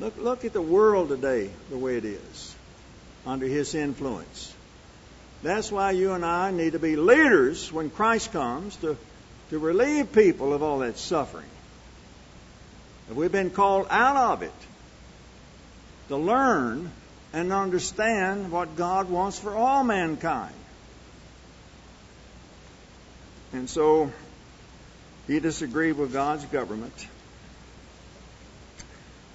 Look, 0.00 0.16
look 0.18 0.44
at 0.44 0.52
the 0.52 0.62
world 0.62 1.10
today, 1.10 1.50
the 1.70 1.76
way 1.78 1.96
it 1.96 2.04
is, 2.04 2.56
under 3.26 3.46
his 3.46 3.74
influence. 3.74 4.52
That's 5.42 5.72
why 5.72 5.90
you 5.90 6.12
and 6.12 6.24
I 6.24 6.52
need 6.52 6.72
to 6.72 6.78
be 6.78 6.96
leaders 6.96 7.72
when 7.72 7.90
Christ 7.90 8.32
comes 8.32 8.76
to, 8.76 8.96
to 9.50 9.58
relieve 9.58 10.12
people 10.12 10.52
of 10.52 10.62
all 10.62 10.78
that 10.80 10.98
suffering. 10.98 11.48
And 13.08 13.16
we've 13.16 13.32
been 13.32 13.50
called 13.50 13.86
out 13.90 14.16
of 14.16 14.42
it 14.42 14.52
to 16.08 16.16
learn 16.16 16.90
and 17.32 17.52
understand 17.52 18.52
what 18.52 18.76
God 18.76 19.10
wants 19.10 19.38
for 19.38 19.56
all 19.56 19.82
mankind. 19.82 20.54
And 23.52 23.68
so 23.68 24.12
he 25.26 25.40
disagreed 25.40 25.96
with 25.96 26.12
God's 26.12 26.44
government. 26.46 27.06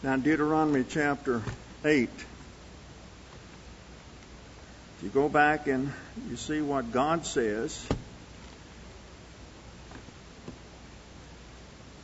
Now, 0.03 0.15
Deuteronomy 0.15 0.85
chapter 0.87 1.41
8. 1.83 2.09
If 4.97 5.03
you 5.03 5.09
go 5.09 5.29
back 5.29 5.67
and 5.67 5.93
you 6.27 6.35
see 6.37 6.59
what 6.59 6.91
God 6.91 7.23
says, 7.23 7.87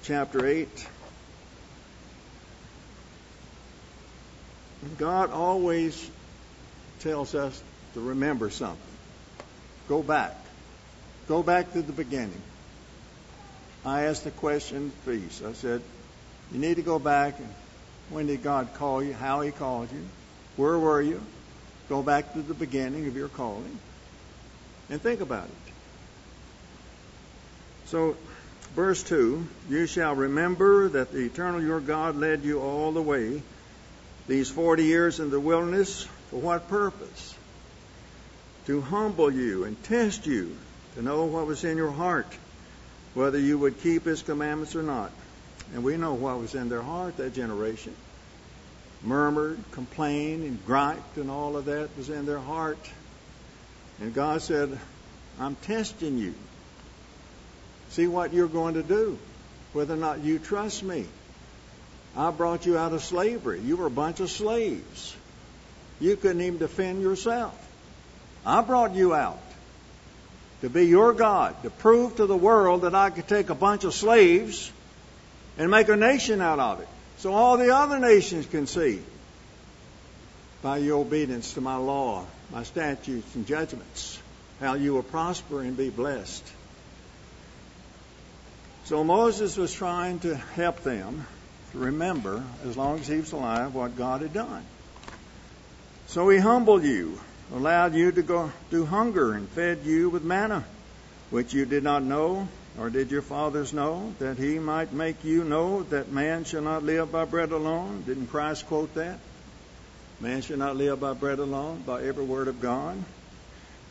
chapter 0.04 0.46
8, 0.46 0.68
God 5.00 5.32
always 5.32 6.08
tells 7.00 7.34
us 7.34 7.64
to 7.96 8.00
remember 8.00 8.52
something. 8.52 8.78
Go 9.90 10.04
back. 10.04 10.36
Go 11.28 11.42
back 11.42 11.74
to 11.74 11.82
the 11.82 11.94
beginning. 11.94 12.42
I 13.84 14.04
asked 14.04 14.24
the 14.24 14.32
question 14.32 14.92
feast. 15.04 15.44
I 15.44 15.54
said, 15.54 15.82
you 16.52 16.60
need 16.60 16.76
to 16.76 16.84
go 16.84 17.00
back 17.00 17.40
and 17.40 17.50
when 18.12 18.28
did 18.28 18.44
God 18.44 18.76
call 18.76 19.02
you? 19.02 19.14
How 19.14 19.42
He 19.42 19.50
called 19.50 19.92
you? 19.92 20.06
Where 20.58 20.78
were 20.78 21.02
you? 21.02 21.20
Go 21.90 22.02
back 22.02 22.34
to 22.34 22.42
the 22.42 22.54
beginning 22.54 23.08
of 23.08 23.16
your 23.16 23.28
calling 23.28 23.78
and 24.90 25.02
think 25.02 25.22
about 25.22 25.46
it. 25.46 25.74
So, 27.86 28.16
verse 28.76 29.04
2 29.04 29.46
You 29.70 29.86
shall 29.86 30.16
remember 30.16 30.90
that 30.90 31.12
the 31.12 31.26
eternal 31.26 31.62
your 31.62 31.80
God 31.80 32.16
led 32.16 32.44
you 32.44 32.62
all 32.62 32.92
the 32.92 33.02
way 33.02 33.42
these 34.28 34.50
40 34.50 34.84
years 34.84 35.20
in 35.20 35.30
the 35.30 35.40
wilderness. 35.40 36.08
For 36.30 36.40
what 36.40 36.68
purpose? 36.68 37.36
To 38.68 38.82
humble 38.82 39.32
you 39.32 39.66
and 39.66 39.82
test 39.84 40.26
you, 40.26 40.58
to 40.96 41.02
know 41.02 41.26
what 41.26 41.46
was 41.46 41.64
in 41.64 41.78
your 41.78 41.92
heart, 41.92 42.28
whether 43.14 43.38
you 43.38 43.60
would 43.60 43.82
keep 43.82 44.06
His 44.06 44.24
commandments 44.24 44.76
or 44.76 44.84
not. 44.84 45.12
And 45.74 45.84
we 45.84 45.98
know 45.98 46.14
what 46.14 46.40
was 46.40 46.56
in 46.56 46.70
their 46.70 46.82
heart, 46.82 47.18
that 47.18 47.34
generation. 47.36 47.94
Murmured, 49.04 49.60
complained, 49.72 50.44
and 50.44 50.66
griped, 50.66 51.18
and 51.18 51.30
all 51.30 51.58
of 51.58 51.66
that 51.66 51.90
was 51.98 52.10
in 52.10 52.26
their 52.26 52.40
heart. 52.40 52.90
And 54.00 54.14
God 54.14 54.42
said, 54.42 54.78
I'm 55.40 55.56
testing 55.56 56.18
you. 56.18 56.34
See 57.90 58.08
what 58.08 58.34
you're 58.34 58.48
going 58.48 58.76
to 58.76 58.84
do, 58.84 59.18
whether 59.74 59.94
or 59.94 59.98
not 59.98 60.24
you 60.24 60.40
trust 60.40 60.84
me. 60.84 61.06
I 62.16 62.32
brought 62.32 62.66
you 62.66 62.78
out 62.78 62.94
of 62.94 63.04
slavery. 63.04 63.60
You 63.60 63.76
were 63.76 63.88
a 63.88 63.92
bunch 63.92 64.20
of 64.20 64.30
slaves. 64.30 65.16
You 66.00 66.16
couldn't 66.16 66.42
even 66.42 66.60
defend 66.60 67.02
yourself. 67.02 67.60
I 68.46 68.62
brought 68.62 68.96
you 68.96 69.14
out 69.14 69.40
to 70.62 70.70
be 70.70 70.86
your 70.86 71.14
God, 71.14 71.62
to 71.64 71.70
prove 71.70 72.16
to 72.18 72.26
the 72.26 72.38
world 72.38 72.82
that 72.82 72.96
I 72.96 73.10
could 73.10 73.28
take 73.28 73.50
a 73.50 73.56
bunch 73.56 73.84
of 73.84 73.94
slaves 73.94 74.72
and 75.58 75.70
make 75.70 75.90
a 75.90 75.96
nation 75.96 76.42
out 76.42 76.60
of 76.60 76.80
it. 76.80 76.88
So 77.24 77.34
all 77.34 77.56
the 77.56 77.74
other 77.74 78.00
nations 78.00 78.46
can 78.48 78.68
see 78.68 79.00
by 80.62 80.80
your 80.80 81.00
obedience 81.00 81.54
to 81.54 81.62
my 81.62 81.78
law, 81.78 82.26
my 82.52 82.64
statutes 82.64 83.34
and 83.36 83.48
judgments, 83.48 84.20
how 84.60 84.74
you 84.74 84.94
will 84.94 85.04
prosper 85.04 85.62
and 85.62 85.78
be 85.78 85.90
blessed. 85.90 86.44
So 88.84 89.06
Moses 89.06 89.56
was 89.56 89.74
trying 89.74 90.20
to 90.20 90.36
help 90.36 90.84
them 90.84 91.26
to 91.72 91.78
remember, 91.78 92.44
as 92.66 92.76
long 92.76 93.00
as 93.00 93.08
he 93.08 93.20
was 93.20 93.32
alive, 93.32 93.74
what 93.74 93.96
God 93.96 94.20
had 94.20 94.34
done. 94.34 94.66
So 96.08 96.28
he 96.28 96.40
humbled 96.40 96.84
you, 96.84 97.18
allowed 97.54 97.96
you 97.96 98.12
to 98.12 98.22
go 98.22 98.52
through 98.70 98.88
hunger, 98.88 99.32
and 99.32 99.48
fed 99.48 99.86
you 99.86 100.10
with 100.10 100.26
manna, 100.26 100.66
which 101.30 101.54
you 101.54 101.66
did 101.66 101.86
not 101.86 102.04
know, 102.04 102.50
or 102.80 102.90
did 102.90 103.12
your 103.12 103.22
fathers 103.22 103.72
know, 103.72 104.14
that 104.20 104.38
he 104.38 104.58
might 104.58 104.94
make 104.94 105.24
you 105.24 105.44
know 105.44 105.84
that 105.84 106.12
man 106.12 106.44
shall 106.44 106.62
not 106.62 106.84
live 106.84 107.12
by 107.12 107.26
bread 107.26 107.52
alone? 107.52 108.04
Didn't 108.06 108.28
Christ 108.28 108.66
quote 108.68 108.96
that? 108.96 109.20
Man 110.20 110.42
shall 110.42 110.58
not 110.58 110.76
live 110.76 111.00
by 111.00 111.14
bread 111.14 111.40
alone, 111.40 111.84
by 111.86 112.04
every 112.04 112.26
word 112.26 112.48
of 112.48 112.62
God. 112.62 112.98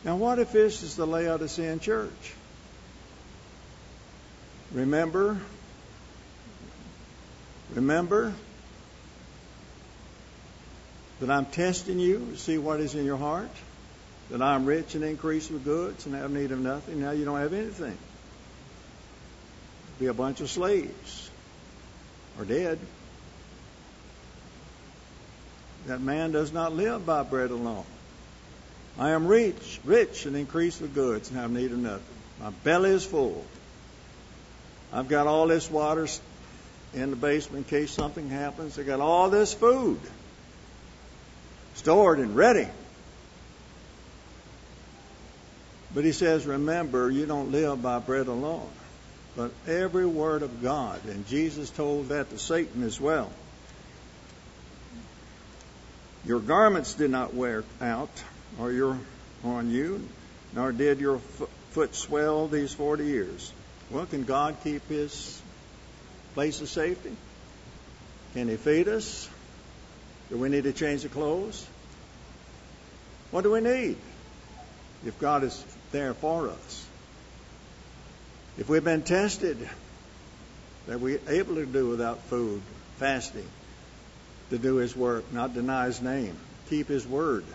Now, 0.03 0.17
what 0.17 0.39
if 0.39 0.51
this 0.51 0.83
is 0.83 0.95
the 0.97 1.05
Laodicean 1.05 1.79
church? 1.79 2.33
Remember, 4.73 5.39
remember 7.73 8.33
that 11.21 11.29
I'm 11.29 11.45
testing 11.45 11.99
you 11.99 12.31
to 12.31 12.37
see 12.37 12.57
what 12.57 12.81
is 12.81 12.95
in 12.95 13.05
your 13.05 13.17
heart, 13.17 13.51
that 14.29 14.41
I'm 14.41 14.65
rich 14.65 14.95
and 14.95 15.03
increase 15.03 15.49
with 15.49 15.63
goods 15.63 16.05
and 16.05 16.15
have 16.15 16.31
need 16.31 16.51
of 16.51 16.59
nothing. 16.59 16.99
Now 16.99 17.11
you 17.11 17.23
don't 17.23 17.39
have 17.39 17.53
anything. 17.53 17.97
Be 19.99 20.07
a 20.07 20.13
bunch 20.13 20.41
of 20.41 20.49
slaves 20.49 21.29
or 22.37 22.45
dead. 22.45 22.79
That 25.87 26.01
man 26.01 26.31
does 26.31 26.51
not 26.53 26.73
live 26.73 27.05
by 27.05 27.23
bread 27.23 27.51
alone. 27.51 27.85
I 28.97 29.11
am 29.11 29.27
rich, 29.27 29.79
rich 29.83 30.25
and 30.25 30.35
increase 30.35 30.79
with 30.79 30.93
goods 30.93 31.29
and 31.29 31.39
have 31.39 31.51
need 31.51 31.71
of 31.71 31.77
nothing. 31.77 32.03
My 32.39 32.51
belly 32.63 32.91
is 32.91 33.05
full. 33.05 33.45
I've 34.91 35.07
got 35.07 35.27
all 35.27 35.47
this 35.47 35.69
water 35.69 36.07
in 36.93 37.09
the 37.09 37.15
basement 37.15 37.65
in 37.65 37.69
case 37.69 37.91
something 37.91 38.29
happens. 38.29 38.77
I've 38.77 38.85
got 38.85 38.99
all 38.99 39.29
this 39.29 39.53
food 39.53 39.99
stored 41.75 42.19
and 42.19 42.35
ready. 42.35 42.67
But 45.93 46.05
he 46.05 46.11
says, 46.11 46.45
remember, 46.45 47.09
you 47.09 47.25
don't 47.25 47.51
live 47.51 47.81
by 47.81 47.99
bread 47.99 48.27
alone, 48.27 48.69
but 49.35 49.51
every 49.67 50.05
word 50.05 50.43
of 50.43 50.61
God. 50.61 51.05
And 51.05 51.27
Jesus 51.27 51.69
told 51.69 52.09
that 52.09 52.29
to 52.29 52.37
Satan 52.37 52.83
as 52.83 52.99
well. 52.99 53.31
Your 56.25 56.39
garments 56.39 56.93
did 56.93 57.11
not 57.11 57.33
wear 57.33 57.63
out, 57.81 58.11
or 58.59 58.71
your 58.71 58.97
on 59.43 59.71
you, 59.71 60.07
nor 60.53 60.71
did 60.71 61.01
your 61.01 61.19
foot 61.71 61.95
swell 61.95 62.47
these 62.47 62.73
forty 62.73 63.05
years. 63.05 63.51
Well, 63.89 64.05
can 64.05 64.23
God 64.23 64.55
keep 64.63 64.87
His 64.87 65.41
place 66.33 66.61
of 66.61 66.69
safety? 66.69 67.11
Can 68.33 68.47
He 68.47 68.55
feed 68.55 68.87
us? 68.87 69.29
Do 70.29 70.37
we 70.37 70.49
need 70.49 70.63
to 70.63 70.73
change 70.73 71.03
the 71.03 71.09
clothes? 71.09 71.67
What 73.31 73.43
do 73.43 73.51
we 73.51 73.61
need 73.61 73.97
if 75.05 75.19
God 75.19 75.43
is 75.43 75.63
there 75.91 76.13
for 76.13 76.49
us? 76.49 76.82
If 78.57 78.69
we've 78.69 78.83
been 78.83 79.01
tested, 79.01 79.57
that 80.87 80.99
we're 80.99 81.19
able 81.27 81.55
to 81.55 81.65
do 81.65 81.89
without 81.89 82.21
food, 82.23 82.61
fasting, 82.97 83.47
to 84.51 84.57
do 84.57 84.75
His 84.75 84.95
work, 84.95 85.31
not 85.33 85.53
deny 85.53 85.87
His 85.87 86.01
name, 86.01 86.35
keep 86.69 86.87
His 86.87 87.07
word. 87.07 87.45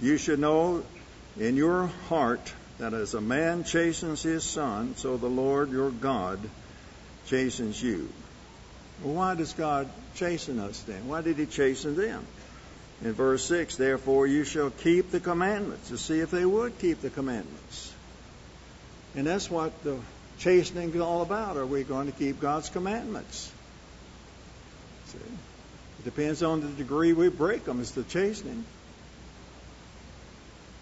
You 0.00 0.16
should 0.16 0.38
know 0.38 0.84
in 1.38 1.56
your 1.56 1.86
heart 2.08 2.52
that 2.78 2.94
as 2.94 3.14
a 3.14 3.20
man 3.20 3.64
chastens 3.64 4.22
his 4.22 4.44
son, 4.44 4.94
so 4.96 5.16
the 5.16 5.26
Lord 5.26 5.72
your 5.72 5.90
God 5.90 6.38
chastens 7.26 7.82
you. 7.82 8.08
Well, 9.02 9.14
why 9.14 9.34
does 9.34 9.52
God 9.52 9.88
chasten 10.14 10.60
us 10.60 10.80
then? 10.82 11.08
Why 11.08 11.22
did 11.22 11.36
He 11.36 11.46
chasten 11.46 11.96
them? 11.96 12.24
In 13.02 13.12
verse 13.12 13.44
6, 13.44 13.76
therefore 13.76 14.26
you 14.26 14.44
shall 14.44 14.70
keep 14.70 15.10
the 15.10 15.20
commandments, 15.20 15.88
to 15.88 15.98
see 15.98 16.20
if 16.20 16.30
they 16.30 16.44
would 16.44 16.78
keep 16.78 17.00
the 17.00 17.10
commandments. 17.10 17.94
And 19.14 19.26
that's 19.26 19.50
what 19.50 19.82
the 19.82 19.98
chastening 20.38 20.94
is 20.94 21.00
all 21.00 21.22
about. 21.22 21.56
Are 21.56 21.66
we 21.66 21.82
going 21.82 22.06
to 22.06 22.12
keep 22.12 22.40
God's 22.40 22.68
commandments? 22.68 23.50
See? 25.06 25.18
It 25.18 26.04
depends 26.04 26.42
on 26.42 26.60
the 26.60 26.68
degree 26.68 27.12
we 27.12 27.28
break 27.28 27.64
them, 27.64 27.80
it's 27.80 27.92
the 27.92 28.04
chastening. 28.04 28.64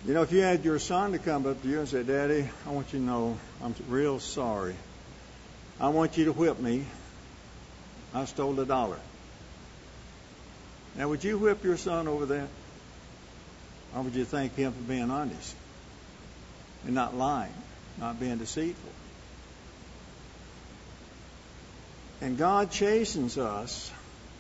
You 0.05 0.15
know, 0.15 0.23
if 0.23 0.31
you 0.31 0.41
had 0.41 0.65
your 0.65 0.79
son 0.79 1.13
to 1.13 1.19
come 1.19 1.47
up 1.47 1.61
to 1.63 1.69
you 1.69 1.81
and 1.81 1.89
say, 1.89 2.03
Daddy, 2.03 2.49
I 2.67 2.71
want 2.71 2.93
you 2.93 3.01
to 3.01 3.05
know 3.05 3.39
I'm 3.63 3.75
real 3.89 4.21
sorry. 4.21 4.77
I 5.81 5.89
want 5.89 6.17
you 6.17 6.27
to 6.27 6.33
whip 6.33 6.61
me. 6.61 6.85
I 8.15 8.25
stole 8.27 8.59
a 8.61 8.67
dollar. 8.67 8.99
Now, 10.97 11.09
would 11.09 11.25
you 11.25 11.39
whip 11.39 11.65
your 11.65 11.77
son 11.77 12.09
over 12.09 12.27
that? 12.27 12.49
Or 13.95 14.03
would 14.03 14.15
you 14.15 14.25
thank 14.25 14.55
him 14.55 14.73
for 14.73 14.83
being 14.83 15.11
honest 15.11 15.55
and 16.85 16.95
not 16.95 17.17
lying, 17.17 17.53
not 17.99 18.21
being 18.21 18.39
deceitful? 18.39 18.91
And 22.21 22.39
God 22.39 22.71
chastens 22.71 23.37
us 23.39 23.91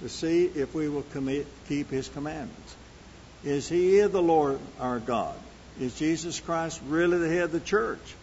to 0.00 0.09
see 0.09 0.44
if 0.44 0.74
we 0.74 0.88
will 0.88 1.02
commit, 1.02 1.46
keep 1.68 1.90
his 1.90 2.09
commandments. 2.09 2.76
Is 3.44 3.68
he 3.68 4.00
the 4.00 4.22
Lord 4.22 4.59
our 4.80 4.98
God? 4.98 5.36
Is 5.80 5.94
Jesus 5.98 6.40
Christ 6.40 6.80
really 6.88 7.18
the 7.18 7.28
head 7.28 7.44
of 7.44 7.52
the 7.52 7.61
church? 7.61 8.14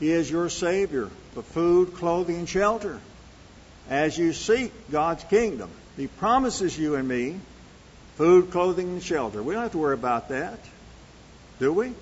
He 0.00 0.10
is 0.10 0.30
your 0.30 0.48
Savior 0.48 1.08
for 1.32 1.42
food, 1.42 1.94
clothing, 1.94 2.36
and 2.36 2.48
shelter. 2.48 3.00
As 3.88 4.16
you 4.16 4.32
seek 4.32 4.72
God's 4.90 5.24
kingdom, 5.24 5.70
He 5.96 6.06
promises 6.06 6.78
you 6.78 6.94
and 6.94 7.06
me 7.06 7.38
food, 8.16 8.50
clothing, 8.50 8.88
and 8.88 9.02
shelter. 9.02 9.42
We 9.42 9.54
don't 9.54 9.64
have 9.64 9.72
to 9.72 9.78
worry 9.78 9.94
about 9.94 10.28
that, 10.28 10.58
do 11.58 11.72
we? 11.72 11.92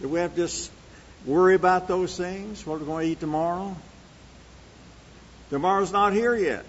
Do 0.00 0.08
we 0.08 0.20
have 0.20 0.34
to 0.34 0.42
just 0.42 0.70
worry 1.26 1.54
about 1.54 1.88
those 1.88 2.16
things? 2.16 2.66
What 2.66 2.80
we're 2.80 2.86
going 2.86 3.06
to 3.06 3.12
eat 3.12 3.20
tomorrow? 3.20 3.76
Tomorrow's 5.50 5.92
not 5.92 6.12
here 6.12 6.34
yet. 6.34 6.64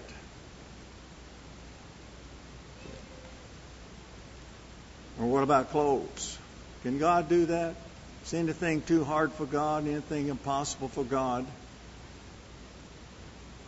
Or 5.20 5.26
what 5.26 5.42
about 5.42 5.70
clothes? 5.70 6.38
Can 6.82 6.98
God 6.98 7.28
do 7.28 7.46
that? 7.46 7.76
Is 8.24 8.34
anything 8.34 8.82
too 8.82 9.04
hard 9.04 9.32
for 9.32 9.46
God? 9.46 9.86
Anything 9.86 10.28
impossible 10.28 10.88
for 10.88 11.04
God? 11.04 11.46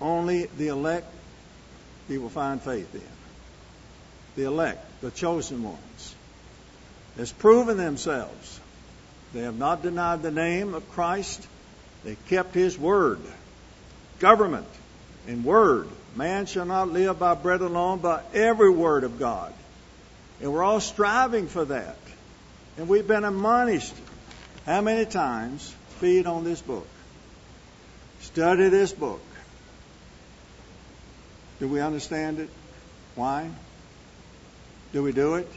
Only 0.00 0.46
the 0.46 0.68
elect 0.68 1.06
He 2.08 2.18
will 2.18 2.28
find 2.28 2.60
faith 2.60 2.92
in. 2.94 3.02
The 4.36 4.44
elect, 4.48 5.00
the 5.00 5.12
chosen 5.12 5.62
ones, 5.62 6.14
has 7.16 7.30
proven 7.30 7.76
themselves. 7.76 8.60
They 9.34 9.42
have 9.42 9.58
not 9.58 9.82
denied 9.82 10.22
the 10.22 10.30
name 10.30 10.74
of 10.74 10.88
Christ. 10.92 11.44
They 12.04 12.16
kept 12.28 12.54
His 12.54 12.78
word. 12.78 13.18
Government 14.20 14.68
and 15.26 15.44
word. 15.44 15.88
Man 16.14 16.46
shall 16.46 16.64
not 16.64 16.90
live 16.90 17.18
by 17.18 17.34
bread 17.34 17.60
alone, 17.60 17.98
but 17.98 18.30
every 18.32 18.70
word 18.70 19.02
of 19.02 19.18
God. 19.18 19.52
And 20.40 20.52
we're 20.52 20.62
all 20.62 20.80
striving 20.80 21.48
for 21.48 21.64
that. 21.64 21.96
And 22.78 22.88
we've 22.88 23.06
been 23.06 23.24
admonished 23.24 23.94
how 24.66 24.80
many 24.80 25.04
times 25.04 25.74
feed 25.98 26.26
on 26.26 26.44
this 26.44 26.62
book, 26.62 26.86
study 28.20 28.68
this 28.68 28.92
book. 28.92 29.22
Do 31.58 31.66
we 31.66 31.80
understand 31.80 32.38
it? 32.38 32.50
Why? 33.16 33.50
Do 34.92 35.02
we 35.02 35.12
do 35.12 35.34
it? 35.34 35.48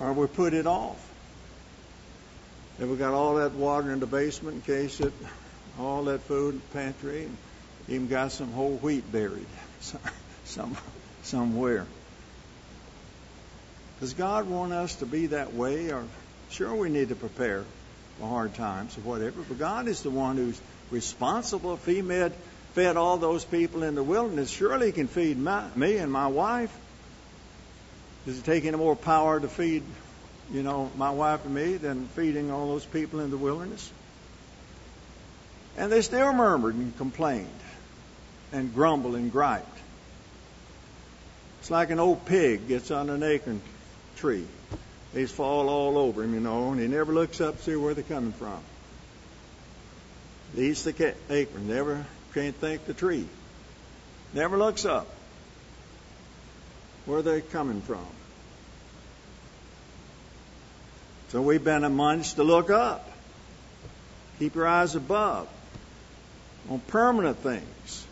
Or 0.00 0.12
we 0.12 0.26
put 0.26 0.54
it 0.54 0.66
off? 0.66 1.04
Have 2.78 2.88
we 2.88 2.96
got 2.96 3.14
all 3.14 3.36
that 3.36 3.52
water 3.52 3.90
in 3.90 3.98
the 3.98 4.06
basement 4.06 4.56
in 4.56 4.62
case 4.62 5.00
it, 5.00 5.12
all 5.80 6.04
that 6.04 6.22
food 6.22 6.54
in 6.54 6.60
the 6.60 6.78
pantry, 6.78 7.28
Even 7.88 8.06
got 8.06 8.32
some 8.32 8.52
whole 8.52 8.76
wheat 8.76 9.10
buried 9.10 9.46
some, 10.44 10.76
somewhere. 11.22 11.86
Does 14.00 14.14
God 14.14 14.48
want 14.48 14.72
us 14.72 14.96
to 14.96 15.06
be 15.06 15.26
that 15.28 15.54
way? 15.54 15.90
Or 15.90 16.04
sure, 16.50 16.74
we 16.74 16.88
need 16.88 17.08
to 17.08 17.16
prepare 17.16 17.64
for 18.18 18.28
hard 18.28 18.54
times 18.54 18.96
or 18.96 19.00
whatever. 19.00 19.42
But 19.42 19.58
God 19.58 19.88
is 19.88 20.02
the 20.02 20.10
one 20.10 20.36
who's 20.36 20.60
responsible. 20.90 21.74
If 21.74 21.84
He 21.84 22.02
fed, 22.02 22.32
fed 22.74 22.96
all 22.96 23.16
those 23.16 23.44
people 23.44 23.82
in 23.82 23.96
the 23.96 24.04
wilderness, 24.04 24.50
surely 24.50 24.86
He 24.86 24.92
can 24.92 25.08
feed 25.08 25.36
my, 25.36 25.64
me 25.74 25.96
and 25.96 26.12
my 26.12 26.28
wife. 26.28 26.76
Does 28.28 28.40
it 28.40 28.44
take 28.44 28.66
any 28.66 28.76
more 28.76 28.94
power 28.94 29.40
to 29.40 29.48
feed, 29.48 29.82
you 30.52 30.62
know, 30.62 30.90
my 30.98 31.08
wife 31.12 31.46
and 31.46 31.54
me 31.54 31.78
than 31.78 32.08
feeding 32.08 32.50
all 32.50 32.68
those 32.68 32.84
people 32.84 33.20
in 33.20 33.30
the 33.30 33.38
wilderness? 33.38 33.90
And 35.78 35.90
they 35.90 36.02
still 36.02 36.34
murmured 36.34 36.74
and 36.74 36.94
complained 36.98 37.48
and 38.52 38.74
grumbled 38.74 39.14
and 39.14 39.32
griped. 39.32 39.78
It's 41.60 41.70
like 41.70 41.88
an 41.88 42.00
old 42.00 42.26
pig 42.26 42.68
gets 42.68 42.90
on 42.90 43.08
an 43.08 43.22
acorn 43.22 43.62
tree. 44.16 44.44
They 45.14 45.24
fall 45.24 45.70
all 45.70 45.96
over 45.96 46.22
him, 46.22 46.34
you 46.34 46.40
know, 46.40 46.72
and 46.72 46.80
he 46.82 46.86
never 46.86 47.14
looks 47.14 47.40
up 47.40 47.56
to 47.56 47.62
see 47.62 47.76
where 47.76 47.94
they're 47.94 48.04
coming 48.04 48.32
from. 48.32 48.60
He 50.54 50.68
eats 50.68 50.82
the 50.82 51.14
acorn, 51.30 51.66
never 51.66 52.04
can't 52.34 52.56
thank 52.56 52.84
the 52.84 52.92
tree. 52.92 53.26
Never 54.34 54.58
looks 54.58 54.84
up 54.84 55.08
where 57.06 57.22
they're 57.22 57.40
coming 57.40 57.80
from. 57.80 58.04
So 61.28 61.42
we've 61.42 61.62
been 61.62 61.84
admonished 61.84 62.36
to 62.36 62.42
look 62.42 62.70
up. 62.70 63.08
Keep 64.38 64.54
your 64.54 64.66
eyes 64.66 64.94
above 64.94 65.48
on 66.70 66.80
permanent 66.80 67.38
things. 67.38 68.06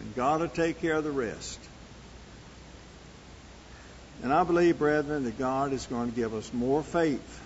And 0.00 0.14
God 0.14 0.40
will 0.40 0.48
take 0.48 0.80
care 0.80 0.96
of 0.96 1.04
the 1.04 1.10
rest. 1.10 1.58
And 4.22 4.32
I 4.32 4.44
believe, 4.44 4.78
brethren, 4.78 5.24
that 5.24 5.38
God 5.38 5.72
is 5.72 5.86
going 5.86 6.10
to 6.10 6.16
give 6.16 6.34
us 6.34 6.52
more 6.52 6.82
faith, 6.82 7.42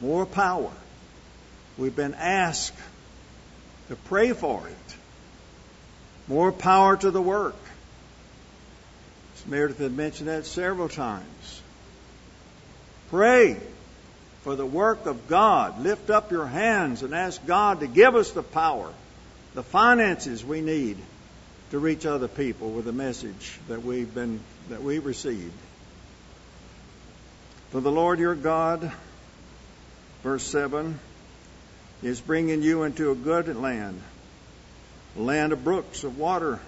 more 0.00 0.26
power. 0.26 0.72
We've 1.78 1.94
been 1.94 2.14
asked 2.14 2.76
to 3.88 3.96
pray 3.96 4.32
for 4.32 4.66
it. 4.66 4.96
More 6.28 6.52
power 6.52 6.96
to 6.96 7.10
the 7.10 7.22
work. 7.22 7.56
Meredith 9.46 9.78
had 9.78 9.96
mentioned 9.96 10.28
that 10.28 10.46
several 10.46 10.88
times. 10.88 11.62
Pray 13.08 13.56
for 14.42 14.56
the 14.56 14.66
work 14.66 15.06
of 15.06 15.28
God. 15.28 15.80
Lift 15.82 16.10
up 16.10 16.30
your 16.30 16.46
hands 16.46 17.02
and 17.02 17.14
ask 17.14 17.44
God 17.46 17.80
to 17.80 17.86
give 17.86 18.14
us 18.14 18.30
the 18.32 18.42
power, 18.42 18.92
the 19.54 19.62
finances 19.62 20.44
we 20.44 20.60
need 20.60 20.96
to 21.70 21.78
reach 21.78 22.06
other 22.06 22.28
people 22.28 22.70
with 22.70 22.84
the 22.84 22.92
message 22.92 23.58
that 23.68 23.84
we've 23.84 24.12
been 24.12 24.40
that 24.70 24.82
we 24.82 24.98
received. 24.98 25.52
For 27.70 27.80
the 27.80 27.92
Lord 27.92 28.18
your 28.18 28.34
God, 28.34 28.92
verse 30.22 30.42
7, 30.42 30.98
is 32.02 32.20
bringing 32.20 32.62
you 32.62 32.82
into 32.82 33.10
a 33.10 33.14
good 33.14 33.54
land, 33.56 34.00
a 35.16 35.22
land 35.22 35.52
of 35.52 35.62
brooks 35.62 36.02
of 36.02 36.18
water, 36.18 36.58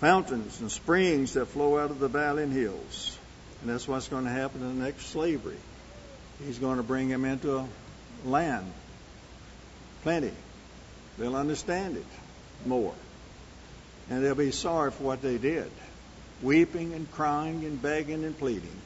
fountains 0.00 0.60
and 0.60 0.70
springs 0.70 1.34
that 1.34 1.46
flow 1.46 1.78
out 1.78 1.90
of 1.90 1.98
the 1.98 2.08
valley 2.08 2.42
and 2.42 2.52
hills. 2.52 3.16
And 3.62 3.70
that's 3.70 3.88
what's 3.88 4.08
going 4.08 4.24
to 4.24 4.30
happen 4.30 4.60
in 4.60 4.78
the 4.78 4.84
next 4.84 5.06
slavery. 5.06 5.56
He's 6.44 6.58
going 6.58 6.76
to 6.76 6.82
bring 6.82 7.08
them 7.08 7.24
into 7.24 7.58
a 7.58 7.66
land, 8.24 8.70
plenty. 10.02 10.32
They'll 11.18 11.36
understand 11.36 11.96
it 11.96 12.06
more. 12.66 12.94
And 14.10 14.24
they'll 14.24 14.34
be 14.34 14.50
sorry 14.50 14.90
for 14.90 15.02
what 15.02 15.22
they 15.22 15.38
did, 15.38 15.70
weeping 16.42 16.92
and 16.94 17.10
crying 17.10 17.64
and 17.64 17.80
begging 17.80 18.24
and 18.24 18.38
pleading 18.38 18.76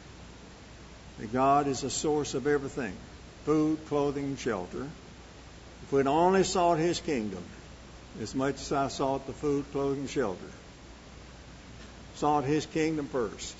that 1.18 1.32
God 1.32 1.66
is 1.66 1.82
the 1.82 1.90
source 1.90 2.34
of 2.34 2.46
everything 2.46 2.96
food, 3.44 3.78
clothing, 3.86 4.24
and 4.24 4.38
shelter. 4.38 4.86
If 5.82 5.92
we'd 5.92 6.06
only 6.06 6.44
sought 6.44 6.78
His 6.78 7.00
kingdom 7.00 7.42
as 8.20 8.34
much 8.34 8.56
as 8.56 8.72
I 8.72 8.88
sought 8.88 9.26
the 9.26 9.32
food, 9.32 9.64
clothing, 9.72 10.00
and 10.00 10.10
shelter, 10.10 10.40
sought 12.16 12.44
His 12.44 12.64
kingdom 12.66 13.06
first 13.06 13.56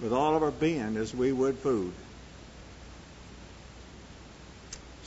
with 0.00 0.12
all 0.12 0.36
of 0.36 0.42
our 0.42 0.50
being 0.50 0.96
as 0.96 1.14
we 1.14 1.32
would 1.32 1.58
food. 1.58 1.92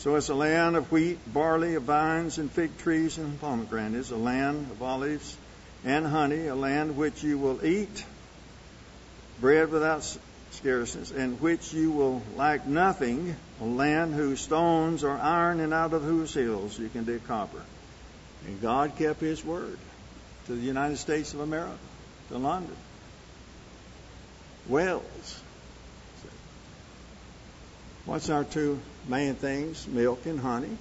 So 0.02 0.16
it's 0.16 0.30
a 0.30 0.34
land 0.34 0.76
of 0.76 0.92
wheat, 0.92 1.20
barley, 1.32 1.76
of 1.76 1.84
vines, 1.84 2.40
and 2.40 2.52
fig 2.52 2.76
trees, 2.80 3.20
and 3.20 3.40
pomegranates, 3.40 4.10
a 4.10 4.16
land 4.16 4.72
of 4.72 4.82
olives 4.82 5.38
and 5.86 6.08
honey, 6.08 6.48
a 6.48 6.56
land 6.56 6.98
which 6.98 7.22
you 7.22 7.38
will 7.38 7.64
eat 7.64 8.04
bread 9.40 9.70
without 9.70 10.02
scarceness, 10.50 11.12
and 11.12 11.40
which 11.40 11.72
you 11.72 11.92
will 11.92 12.24
lack 12.36 12.66
nothing, 12.66 13.36
a 13.62 13.64
land 13.64 14.16
whose 14.16 14.42
stones 14.42 15.04
are 15.04 15.20
iron 15.20 15.60
and 15.60 15.72
out 15.72 15.94
of 15.94 16.02
whose 16.02 16.34
hills 16.34 16.80
you 16.80 16.90
can 16.90 17.04
dig 17.04 17.24
copper. 17.28 17.62
And 18.48 18.60
God 18.60 18.96
kept 18.98 19.22
his 19.22 19.46
word 19.46 19.78
to 20.48 20.56
the 20.56 20.62
United 20.62 20.98
States 20.98 21.36
of 21.36 21.42
America, 21.42 21.78
to 22.30 22.40
London, 22.40 22.76
Wales. 24.68 25.42
What's 28.06 28.32
our 28.32 28.44
two 28.44 28.80
main 29.08 29.36
things? 29.36 29.88
Milk 29.88 30.26
and 30.26 30.40
honey. 30.40 30.78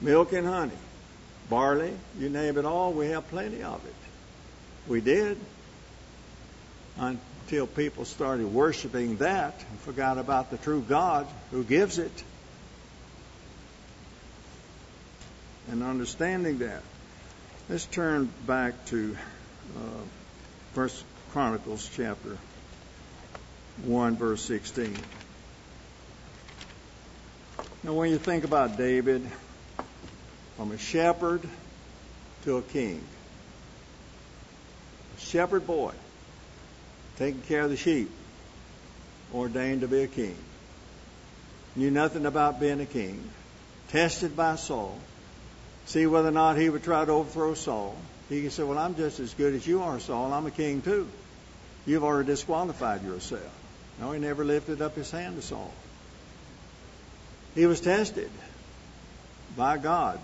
Milk 0.00 0.32
and 0.32 0.46
honey. 0.46 0.72
Barley, 1.50 1.92
you 2.18 2.28
name 2.28 2.58
it 2.58 2.64
all, 2.64 2.92
we 2.92 3.08
have 3.08 3.28
plenty 3.28 3.62
of 3.62 3.84
it. 3.86 3.94
We 4.86 5.00
did 5.00 5.38
until 6.98 7.66
people 7.66 8.04
started 8.04 8.46
worshiping 8.46 9.16
that 9.16 9.54
and 9.70 9.80
forgot 9.80 10.18
about 10.18 10.50
the 10.50 10.58
true 10.58 10.84
God 10.86 11.26
who 11.50 11.64
gives 11.64 11.98
it. 11.98 12.24
And 15.70 15.82
understanding 15.82 16.58
that. 16.58 16.82
Let's 17.68 17.84
turn 17.84 18.30
back 18.46 18.86
to 18.86 19.16
uh, 19.76 19.80
First 20.74 21.04
Chronicles 21.32 21.88
chapter 21.94 22.38
1, 23.84 24.16
verse 24.16 24.42
16. 24.42 24.96
Now, 27.84 27.92
when 27.92 28.10
you 28.10 28.18
think 28.18 28.44
about 28.44 28.76
David, 28.76 29.28
from 30.56 30.72
a 30.72 30.78
shepherd 30.78 31.42
to 32.44 32.56
a 32.56 32.62
king, 32.62 33.00
a 35.16 35.20
shepherd 35.20 35.66
boy, 35.66 35.92
taking 37.18 37.40
care 37.42 37.62
of 37.62 37.70
the 37.70 37.76
sheep, 37.76 38.10
ordained 39.32 39.82
to 39.82 39.88
be 39.88 40.02
a 40.02 40.08
king. 40.08 40.36
Knew 41.76 41.90
nothing 41.92 42.26
about 42.26 42.58
being 42.58 42.80
a 42.80 42.86
king. 42.86 43.22
Tested 43.90 44.36
by 44.36 44.56
Saul. 44.56 44.98
See 45.86 46.06
whether 46.06 46.28
or 46.28 46.32
not 46.32 46.56
he 46.58 46.68
would 46.68 46.82
try 46.82 47.04
to 47.04 47.12
overthrow 47.12 47.54
Saul. 47.54 47.96
He 48.28 48.48
say, 48.48 48.64
Well, 48.64 48.78
I'm 48.78 48.96
just 48.96 49.20
as 49.20 49.32
good 49.34 49.54
as 49.54 49.66
you 49.66 49.82
are, 49.82 50.00
Saul. 50.00 50.32
I'm 50.32 50.46
a 50.46 50.50
king 50.50 50.82
too. 50.82 51.06
You've 51.86 52.04
already 52.04 52.26
disqualified 52.26 53.04
yourself. 53.04 53.50
No, 54.00 54.10
he 54.12 54.18
never 54.18 54.44
lifted 54.44 54.82
up 54.82 54.96
his 54.96 55.10
hand 55.10 55.36
to 55.36 55.42
Saul. 55.42 55.72
He 57.58 57.66
was 57.66 57.80
tested 57.80 58.30
by 59.56 59.78
God 59.78 60.20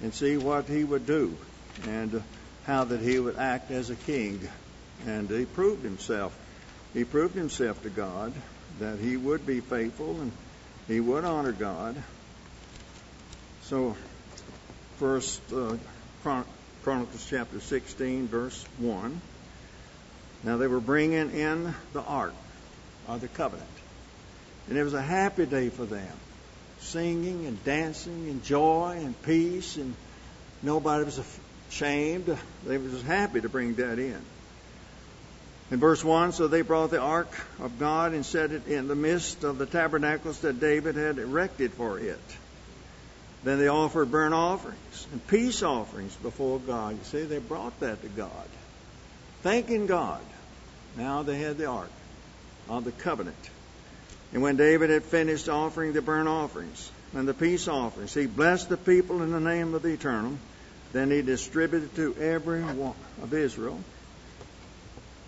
and 0.00 0.14
see 0.14 0.36
what 0.36 0.66
he 0.66 0.84
would 0.84 1.06
do 1.06 1.36
and 1.88 2.22
how 2.66 2.84
that 2.84 3.00
he 3.00 3.18
would 3.18 3.36
act 3.36 3.72
as 3.72 3.90
a 3.90 3.96
king 3.96 4.48
and 5.04 5.28
he 5.28 5.44
proved 5.44 5.82
himself. 5.82 6.38
He 6.94 7.02
proved 7.02 7.34
himself 7.34 7.82
to 7.82 7.90
God 7.90 8.32
that 8.78 9.00
he 9.00 9.16
would 9.16 9.44
be 9.44 9.58
faithful 9.58 10.20
and 10.20 10.30
he 10.86 11.00
would 11.00 11.24
honor 11.24 11.50
God. 11.50 12.00
So, 13.62 13.96
first 14.98 15.40
uh, 15.52 15.76
Chronicles 16.22 17.26
chapter 17.28 17.58
16, 17.58 18.28
verse 18.28 18.64
1. 18.78 19.20
Now 20.44 20.58
they 20.58 20.68
were 20.68 20.78
bringing 20.78 21.32
in 21.32 21.74
the 21.92 22.02
ark 22.02 22.34
of 23.08 23.20
the 23.20 23.26
covenant. 23.26 23.68
And 24.68 24.78
it 24.78 24.84
was 24.84 24.94
a 24.94 25.02
happy 25.02 25.44
day 25.44 25.68
for 25.68 25.84
them. 25.84 26.16
Singing 26.82 27.46
and 27.46 27.64
dancing 27.64 28.28
and 28.28 28.44
joy 28.44 28.98
and 29.00 29.20
peace, 29.22 29.76
and 29.76 29.94
nobody 30.62 31.04
was 31.04 31.20
ashamed. 31.70 32.36
They 32.66 32.76
were 32.76 32.88
just 32.88 33.06
happy 33.06 33.40
to 33.40 33.48
bring 33.48 33.74
that 33.76 33.98
in. 33.98 34.20
In 35.70 35.80
verse 35.80 36.04
1, 36.04 36.32
so 36.32 36.48
they 36.48 36.60
brought 36.60 36.90
the 36.90 37.00
ark 37.00 37.32
of 37.58 37.78
God 37.78 38.12
and 38.12 38.26
set 38.26 38.50
it 38.50 38.66
in 38.66 38.88
the 38.88 38.94
midst 38.94 39.42
of 39.42 39.56
the 39.56 39.64
tabernacles 39.64 40.40
that 40.40 40.60
David 40.60 40.96
had 40.96 41.18
erected 41.18 41.72
for 41.72 41.98
it. 41.98 42.20
Then 43.42 43.58
they 43.58 43.68
offered 43.68 44.10
burnt 44.10 44.34
offerings 44.34 45.06
and 45.12 45.26
peace 45.28 45.62
offerings 45.62 46.14
before 46.16 46.58
God. 46.58 46.98
You 46.98 47.04
see, 47.04 47.22
they 47.24 47.38
brought 47.38 47.80
that 47.80 48.02
to 48.02 48.08
God, 48.08 48.48
thanking 49.42 49.86
God. 49.86 50.22
Now 50.96 51.22
they 51.22 51.38
had 51.38 51.56
the 51.56 51.66
ark 51.66 51.90
of 52.68 52.84
the 52.84 52.92
covenant. 52.92 53.50
And 54.32 54.42
when 54.42 54.56
David 54.56 54.90
had 54.90 55.04
finished 55.04 55.48
offering 55.48 55.92
the 55.92 56.02
burnt 56.02 56.28
offerings 56.28 56.90
and 57.14 57.28
the 57.28 57.34
peace 57.34 57.68
offerings, 57.68 58.14
he 58.14 58.26
blessed 58.26 58.70
the 58.70 58.78
people 58.78 59.22
in 59.22 59.30
the 59.30 59.40
name 59.40 59.74
of 59.74 59.82
the 59.82 59.90
Eternal 59.90 60.38
Then 60.92 61.10
he 61.10 61.22
distributed 61.22 61.94
to 61.96 62.14
every 62.16 62.62
one 62.62 62.94
of 63.22 63.32
Israel, 63.32 63.78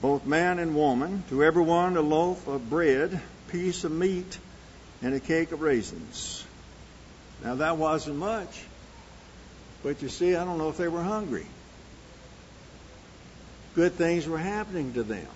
both 0.01 0.27
man 0.27 0.59
and 0.59 0.75
woman, 0.75 1.25
to 1.31 1.43
every 1.43 1.63
one 1.63 1.97
a 1.97 2.03
loaf 2.03 2.47
of 2.47 2.69
bread, 2.69 3.21
piece 3.49 3.85
of 3.85 3.93
meat, 3.93 4.39
and 5.03 5.15
a 5.15 5.21
cake 5.21 5.53
of 5.53 5.63
raisins. 5.63 6.45
Now 7.43 7.57
that 7.57 7.79
wasn't 7.79 8.17
much, 8.17 8.63
but 9.83 10.03
you 10.03 10.09
see, 10.09 10.35
I 10.35 10.45
don't 10.45 10.59
know 10.59 10.69
if 10.69 10.77
they 10.77 10.89
were 10.89 11.03
hungry. 11.03 11.47
Good 13.75 13.95
things 13.95 14.27
were 14.27 14.39
happening 14.39 14.95
to 14.95 15.03
them. 15.03 15.27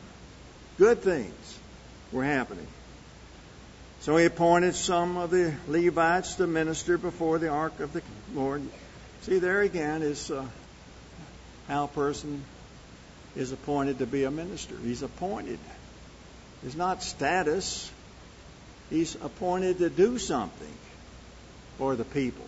Good 0.78 1.02
things 1.02 1.58
were 2.12 2.24
happening. 2.24 2.66
So 4.00 4.16
he 4.16 4.24
appointed 4.24 4.74
some 4.74 5.16
of 5.16 5.30
the 5.30 5.54
Levites 5.66 6.36
to 6.36 6.46
minister 6.46 6.98
before 6.98 7.38
the 7.38 7.48
ark 7.48 7.80
of 7.80 7.92
the 7.92 8.02
Lord. 8.34 8.62
See, 9.22 9.38
there 9.38 9.60
again 9.60 10.02
is 10.02 10.30
uh, 10.30 10.44
how 11.66 11.84
a 11.84 11.88
person 11.88 12.44
is 13.36 13.52
appointed 13.52 13.98
to 13.98 14.06
be 14.06 14.24
a 14.24 14.30
minister. 14.30 14.76
He's 14.82 15.02
appointed. 15.02 15.58
It's 16.64 16.76
not 16.76 17.02
status. 17.02 17.90
He's 18.88 19.16
appointed 19.16 19.78
to 19.78 19.90
do 19.90 20.18
something 20.18 20.74
for 21.76 21.96
the 21.96 22.04
people. 22.04 22.44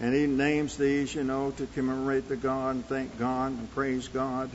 And 0.00 0.12
he 0.12 0.26
names 0.26 0.76
these, 0.76 1.14
you 1.14 1.22
know, 1.22 1.52
to 1.52 1.66
commemorate 1.66 2.28
the 2.28 2.36
God 2.36 2.74
and 2.74 2.86
thank 2.86 3.16
God 3.18 3.52
and 3.52 3.72
praise 3.74 4.08
God. 4.08 4.50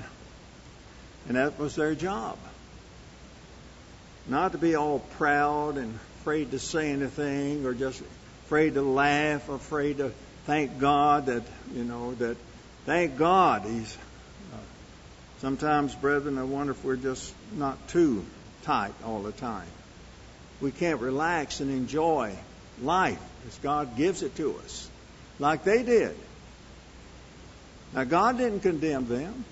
And 1.27 1.37
that 1.37 1.57
was 1.57 1.75
their 1.75 1.95
job. 1.95 2.37
Not 4.30 4.51
to 4.51 4.59
be 4.59 4.75
all 4.75 4.99
proud 4.99 5.77
and 5.77 5.97
afraid 6.21 6.51
to 6.51 6.59
say 6.59 6.91
anything 6.91 7.65
or 7.65 7.73
just 7.73 7.99
afraid 8.45 8.75
to 8.75 8.84
laugh, 8.84 9.49
afraid 9.49 9.97
to 9.97 10.11
thank 10.45 10.80
God 10.80 11.25
that, 11.25 11.41
you 11.73 11.84
know, 11.84 12.13
that 12.15 12.38
thank 12.86 13.17
God 13.17 13.63
he's. 13.63 13.97
Uh, 14.53 14.57
sometimes, 15.39 15.95
brethren, 15.95 16.38
I 16.38 16.43
wonder 16.43 16.73
if 16.73 16.84
we're 16.84 16.95
just 16.95 17.34
not 17.55 17.88
too 17.88 18.23
tight 18.63 18.93
all 19.03 19.23
the 19.23 19.32
time. 19.32 19.67
We 20.61 20.71
can't 20.71 21.01
relax 21.01 21.59
and 21.59 21.71
enjoy 21.71 22.36
life 22.84 23.21
as 23.47 23.57
God 23.59 23.97
gives 23.97 24.21
it 24.21 24.36
to 24.36 24.55
us, 24.63 24.88
like 25.39 25.63
they 25.63 25.82
did. 25.82 26.15
Now, 27.93 28.03
God 28.03 28.38
didn't 28.38 28.59
condemn 28.59 29.07
them. 29.07 29.45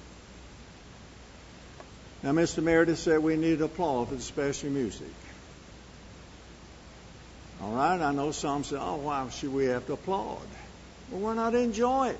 Now, 2.23 2.31
Mr. 2.31 2.63
Meredith 2.63 2.99
said 2.99 3.19
we 3.19 3.35
need 3.35 3.61
applause 3.61 4.09
for 4.09 4.15
the 4.15 4.21
special 4.21 4.69
music. 4.69 5.07
All 7.61 7.71
right, 7.71 7.99
I 7.99 8.11
know 8.11 8.31
some 8.31 8.63
say, 8.63 8.77
oh, 8.79 8.97
why 8.97 9.29
should 9.29 9.53
we 9.53 9.65
have 9.65 9.85
to 9.87 9.93
applaud? 9.93 10.47
Well, 11.11 11.21
why 11.21 11.35
not 11.35 11.55
enjoy 11.55 12.09
it? 12.09 12.19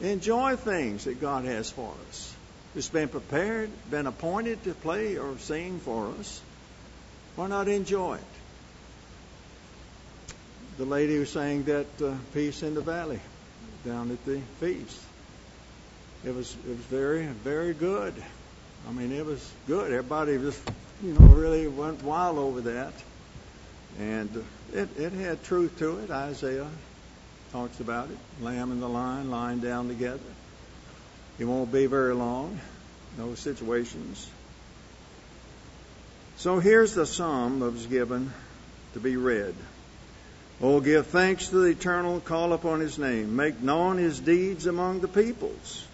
Enjoy 0.00 0.56
things 0.56 1.04
that 1.04 1.20
God 1.20 1.44
has 1.44 1.70
for 1.70 1.94
us. 2.08 2.34
It's 2.74 2.88
been 2.88 3.08
prepared, 3.08 3.70
been 3.90 4.06
appointed 4.06 4.64
to 4.64 4.74
play 4.74 5.16
or 5.16 5.38
sing 5.38 5.78
for 5.78 6.08
us. 6.18 6.40
Why 7.36 7.46
not 7.46 7.68
enjoy 7.68 8.16
it? 8.16 8.24
The 10.78 10.84
lady 10.84 11.14
who 11.14 11.24
sang 11.24 11.64
that 11.64 11.86
uh, 12.02 12.14
peace 12.32 12.64
in 12.64 12.74
the 12.74 12.80
valley 12.80 13.20
down 13.84 14.10
at 14.10 14.24
the 14.24 14.40
feast 14.58 14.98
it 16.24 16.34
was 16.34 16.56
it 16.66 16.68
was 16.68 16.86
very 16.86 17.26
very 17.26 17.74
good. 17.74 18.14
I 18.88 18.92
mean, 18.92 19.12
it 19.12 19.24
was 19.24 19.52
good. 19.66 19.92
Everybody 19.92 20.38
just 20.38 20.60
you 21.02 21.12
know 21.12 21.26
really 21.26 21.66
went 21.66 22.02
wild 22.02 22.38
over 22.38 22.60
that, 22.62 22.92
and 23.98 24.44
it 24.72 24.88
it 24.98 25.12
had 25.12 25.42
truth 25.44 25.78
to 25.78 25.98
it. 25.98 26.10
Isaiah 26.10 26.68
talks 27.52 27.80
about 27.80 28.10
it. 28.10 28.18
Lamb 28.42 28.72
and 28.72 28.82
the 28.82 28.88
lion 28.88 29.30
lying 29.30 29.60
down 29.60 29.88
together. 29.88 30.20
It 31.38 31.44
won't 31.44 31.72
be 31.72 31.86
very 31.86 32.14
long. 32.14 32.58
Those 33.16 33.38
situations. 33.38 34.28
So 36.36 36.58
here's 36.58 36.94
the 36.94 37.06
psalm 37.06 37.60
that 37.60 37.70
was 37.70 37.86
given 37.86 38.32
to 38.94 39.00
be 39.00 39.16
read. 39.16 39.54
Oh, 40.60 40.80
give 40.80 41.06
thanks 41.06 41.48
to 41.48 41.56
the 41.56 41.70
eternal, 41.70 42.20
call 42.20 42.52
upon 42.52 42.80
his 42.80 42.98
name, 42.98 43.36
make 43.36 43.60
known 43.60 43.98
his 43.98 44.18
deeds 44.18 44.66
among 44.66 45.00
the 45.00 45.08
peoples. 45.08 45.84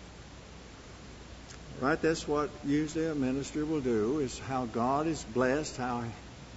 Right? 1.81 2.01
That's 2.01 2.29
what 2.29 2.51
usually 2.65 3.07
a 3.07 3.15
minister 3.15 3.65
will 3.65 3.81
do, 3.81 4.19
is 4.19 4.39
how 4.39 4.67
God 4.67 5.07
is 5.07 5.25
blessed, 5.25 5.79
how 5.79 6.05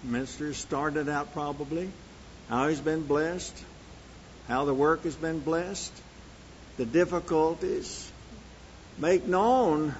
ministers 0.03 0.57
started 0.57 1.07
out 1.07 1.31
probably, 1.31 1.89
how 2.49 2.67
he's 2.67 2.81
been 2.81 3.03
blessed, 3.03 3.55
how 4.49 4.65
the 4.65 4.73
work 4.73 5.03
has 5.03 5.15
been 5.15 5.39
blessed, 5.39 5.93
the 6.75 6.85
difficulties. 6.85 8.11
Make 8.97 9.25
known 9.25 9.95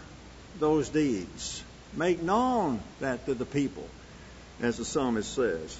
those 0.59 0.89
deeds. 0.89 1.63
Make 1.95 2.21
known 2.21 2.82
that 2.99 3.26
to 3.28 3.34
the 3.34 3.45
people, 3.45 3.88
as 4.61 4.78
the 4.78 4.86
psalmist 4.86 5.34
says. 5.34 5.80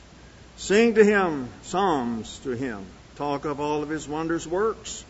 Sing 0.56 0.96
to 0.96 1.04
him 1.04 1.50
psalms 1.64 2.40
to 2.44 2.52
him. 2.52 2.86
Talk 3.18 3.44
of 3.44 3.60
all 3.60 3.84
of 3.84 3.90
his 3.90 4.08
wondrous 4.08 4.48
works. 4.48 5.04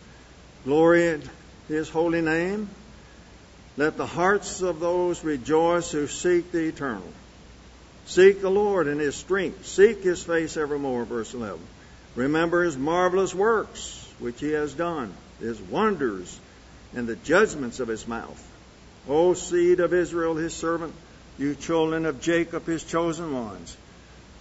Glory 0.64 1.08
in 1.08 1.22
his 1.68 1.88
holy 1.88 2.20
name. 2.20 2.68
Let 3.76 3.96
the 3.96 4.06
hearts 4.06 4.62
of 4.62 4.78
those 4.78 5.24
rejoice 5.24 5.90
who 5.90 6.06
seek 6.06 6.52
the 6.52 6.68
eternal. 6.68 7.08
Seek 8.06 8.40
the 8.40 8.50
Lord 8.50 8.86
in 8.86 8.98
his 8.98 9.16
strength. 9.16 9.66
Seek 9.66 10.02
his 10.02 10.22
face 10.22 10.56
evermore, 10.56 11.04
verse 11.04 11.34
11. 11.34 11.60
Remember 12.14 12.62
his 12.62 12.76
marvelous 12.76 13.34
works, 13.34 14.08
which 14.18 14.40
he 14.40 14.52
has 14.52 14.74
done, 14.74 15.12
his 15.40 15.60
wonders, 15.60 16.38
and 16.94 17.08
the 17.08 17.16
judgments 17.16 17.80
of 17.80 17.88
his 17.88 18.06
mouth. 18.06 18.40
O 19.08 19.34
seed 19.34 19.80
of 19.80 19.92
Israel, 19.92 20.36
his 20.36 20.54
servant, 20.54 20.94
you 21.38 21.54
children 21.56 22.06
of 22.06 22.20
Jacob, 22.20 22.66
his 22.66 22.84
chosen 22.84 23.34
ones. 23.34 23.76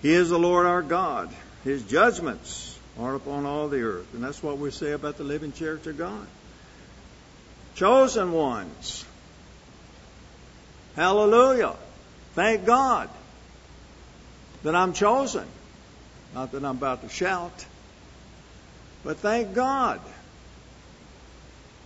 He 0.01 0.13
is 0.13 0.29
the 0.29 0.38
Lord 0.38 0.67
our 0.67 0.84
God. 0.84 1.34
His 1.63 1.81
judgments 1.84 2.77
are 2.99 3.15
upon 3.15 3.45
all 3.45 3.69
the 3.69 3.81
earth. 3.81 4.13
And 4.13 4.23
that's 4.23 4.43
what 4.43 4.59
we 4.59 4.69
say 4.69 4.91
about 4.91 5.17
the 5.17 5.23
living 5.23 5.53
church 5.53 5.88
of 5.88 5.97
God. 5.97 6.27
Chosen 7.75 8.31
ones. 8.31 9.05
Hallelujah. 10.95 11.75
Thank 12.35 12.65
God 12.65 13.09
that 14.63 14.75
I'm 14.75 14.93
chosen. 14.93 15.45
Not 16.33 16.51
that 16.51 16.63
I'm 16.63 16.77
about 16.77 17.01
to 17.03 17.09
shout, 17.09 17.65
but 19.03 19.17
thank 19.17 19.53
God 19.53 20.01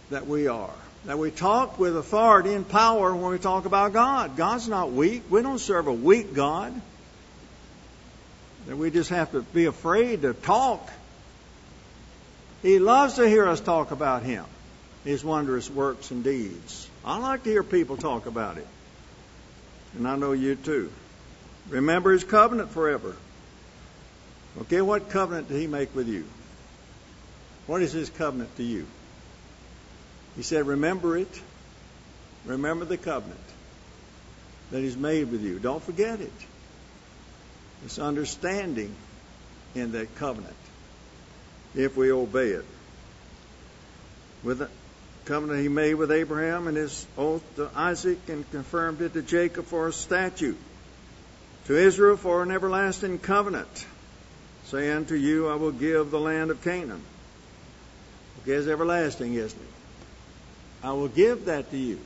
that 0.10 0.28
we 0.28 0.48
are. 0.48 0.74
That 1.06 1.20
we 1.20 1.32
talk 1.32 1.80
with 1.80 1.96
authority 1.96 2.54
and 2.54 2.68
power 2.68 3.16
when 3.16 3.32
we 3.32 3.40
talk 3.40 3.66
about 3.66 3.94
God. 3.94 4.36
God's 4.36 4.68
not 4.68 4.92
weak. 4.92 5.24
We 5.30 5.42
don't 5.42 5.60
serve 5.60 5.88
a 5.88 5.94
weak 5.94 6.34
God. 6.34 6.74
That 8.68 8.78
we 8.78 8.92
just 8.92 9.10
have 9.10 9.32
to 9.32 9.42
be 9.42 9.66
afraid 9.66 10.24
to 10.24 10.34
talk. 10.34 10.90
He 12.62 12.80
loves 12.80 13.16
to 13.16 13.28
hear 13.28 13.48
us 13.48 13.62
talk 13.62 13.92
about 13.92 14.24
Him, 14.24 14.44
His 15.06 15.24
wondrous 15.24 15.70
works 15.70 16.12
and 16.12 16.24
deeds. 16.24 16.90
I 17.06 17.20
like 17.20 17.44
to 17.44 17.50
hear 17.50 17.64
people 17.64 17.96
talk 17.96 18.26
about 18.26 18.58
it 18.58 18.68
and 19.98 20.08
I 20.08 20.16
know 20.16 20.32
you 20.32 20.56
too. 20.56 20.92
Remember 21.70 22.12
his 22.12 22.24
covenant 22.24 22.72
forever. 22.72 23.16
Okay, 24.62 24.82
what 24.82 25.10
covenant 25.10 25.50
did 25.50 25.60
he 25.60 25.68
make 25.68 25.94
with 25.96 26.08
you? 26.08 26.26
What 27.68 27.82
is 27.82 27.92
his 27.92 28.10
covenant 28.10 28.56
to 28.58 28.64
you? 28.64 28.88
He 30.36 30.44
said, 30.44 30.66
Remember 30.66 31.18
it. 31.18 31.42
Remember 32.46 32.86
the 32.86 32.98
covenant 32.98 33.40
that 34.72 34.80
he's 34.80 34.96
made 34.96 35.32
with 35.32 35.42
you. 35.42 35.60
Don't 35.60 35.84
forget 35.84 36.22
it. 36.22 36.32
It's 37.86 38.00
understanding 38.00 38.96
in 39.76 39.92
that 39.92 40.16
covenant 40.16 40.56
if 41.76 41.98
we 41.98 42.12
obey 42.12 42.50
it. 42.50 42.66
With 44.44 44.70
covenant 45.28 45.62
he 45.62 45.68
made 45.68 45.96
with 45.96 46.12
Abraham 46.12 46.68
and 46.68 46.78
his 46.78 47.06
oath 47.18 47.44
to 47.58 47.70
Isaac 47.76 48.18
and 48.30 48.50
confirmed 48.50 49.02
it 49.02 49.14
to 49.14 49.22
Jacob 49.22 49.66
for 49.66 49.88
a 49.88 49.94
statute, 49.94 50.58
to 51.66 51.78
Israel 51.78 52.16
for 52.16 52.42
an 52.44 52.52
everlasting 52.52 53.20
covenant, 53.20 53.86
saying 54.66 55.08
to 55.08 55.18
you, 55.18 55.50
I 55.50 55.56
will 55.56 55.74
give 55.74 56.12
the 56.12 56.20
land 56.20 56.50
of 56.50 56.64
Canaan. 56.64 57.02
Okay, 58.42 58.54
it's 58.54 58.68
everlasting, 58.68 59.34
isn't 59.34 59.60
it? 59.60 59.68
I 60.82 60.94
will 60.94 61.10
give 61.10 61.46
that 61.46 61.72
to 61.72 61.78
you. 61.78 62.00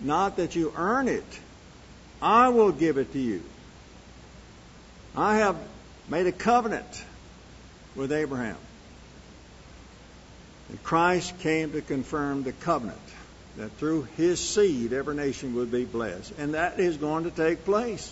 Not 0.00 0.38
that 0.38 0.56
you 0.56 0.72
earn 0.74 1.06
it. 1.06 1.40
I 2.22 2.48
will 2.48 2.72
give 2.72 2.96
it 2.96 3.12
to 3.12 3.18
you. 3.18 3.42
I 5.14 5.36
have 5.36 5.56
made 6.08 6.26
a 6.26 6.32
covenant 6.32 7.04
with 7.94 8.10
Abraham. 8.10 8.56
And 10.72 10.82
Christ 10.82 11.38
came 11.40 11.72
to 11.72 11.82
confirm 11.82 12.44
the 12.44 12.52
covenant 12.52 12.98
that 13.58 13.70
through 13.72 14.04
his 14.16 14.40
seed 14.40 14.94
every 14.94 15.14
nation 15.14 15.54
would 15.56 15.70
be 15.70 15.84
blessed. 15.84 16.32
And 16.38 16.54
that 16.54 16.80
is 16.80 16.96
going 16.96 17.24
to 17.24 17.30
take 17.30 17.66
place. 17.66 18.10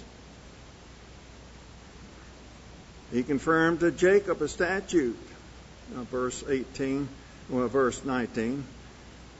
He 3.13 3.23
confirmed 3.23 3.81
to 3.81 3.91
Jacob 3.91 4.43
a 4.43 4.49
statute 4.49 5.17
verse 6.11 6.45
18, 6.47 7.09
well, 7.49 7.67
verse 7.69 8.05
19. 8.05 8.63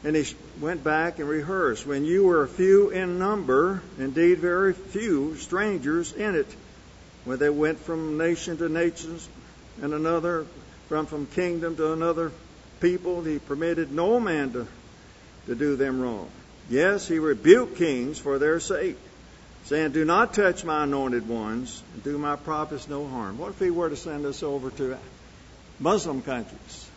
And 0.03 0.17
he 0.17 0.35
went 0.59 0.83
back 0.83 1.19
and 1.19 1.29
rehearsed. 1.29 1.87
When 1.87 2.07
you 2.07 2.25
were 2.25 2.47
few 2.47 2.89
in 2.89 3.19
number, 3.19 3.83
indeed 3.99 4.39
very 4.39 4.73
few 4.73 5.37
strangers 5.37 6.15
in 6.15 6.37
it, 6.37 6.49
when 7.27 7.39
they 7.39 7.51
went 7.51 7.81
from 7.81 8.17
nation 8.17 8.57
to 8.57 8.71
nation 8.71 9.21
and 9.83 9.93
another, 9.93 10.47
from, 10.89 11.05
from 11.05 11.27
kingdom 11.27 11.77
to 11.77 11.93
another 11.93 12.33
people, 12.81 13.23
he 13.23 13.39
permitted 13.39 13.93
no 13.93 14.21
man 14.21 14.53
to, 14.53 14.67
to 15.47 15.55
do 15.55 15.77
them 15.77 16.01
wrong. 16.01 16.29
Yes, 16.69 17.07
he 17.07 17.19
rebuked 17.19 17.77
kings 17.77 18.19
for 18.19 18.39
their 18.39 18.61
sake, 18.61 18.97
saying, 19.65 19.93
Do 19.93 20.05
not 20.05 20.35
touch 20.35 20.65
my 20.65 20.85
anointed 20.85 21.29
ones, 21.29 21.83
and 21.95 22.03
do 22.03 22.19
my 22.19 22.37
prophets 22.37 22.89
no 22.89 23.07
harm. 23.07 23.39
What 23.39 23.51
if 23.51 23.59
he 23.59 23.71
were 23.71 23.89
to 23.89 23.97
send 23.97 24.25
us 24.27 24.43
over 24.43 24.71
to 24.71 24.97
Muslim 25.79 26.23
countries? 26.23 26.91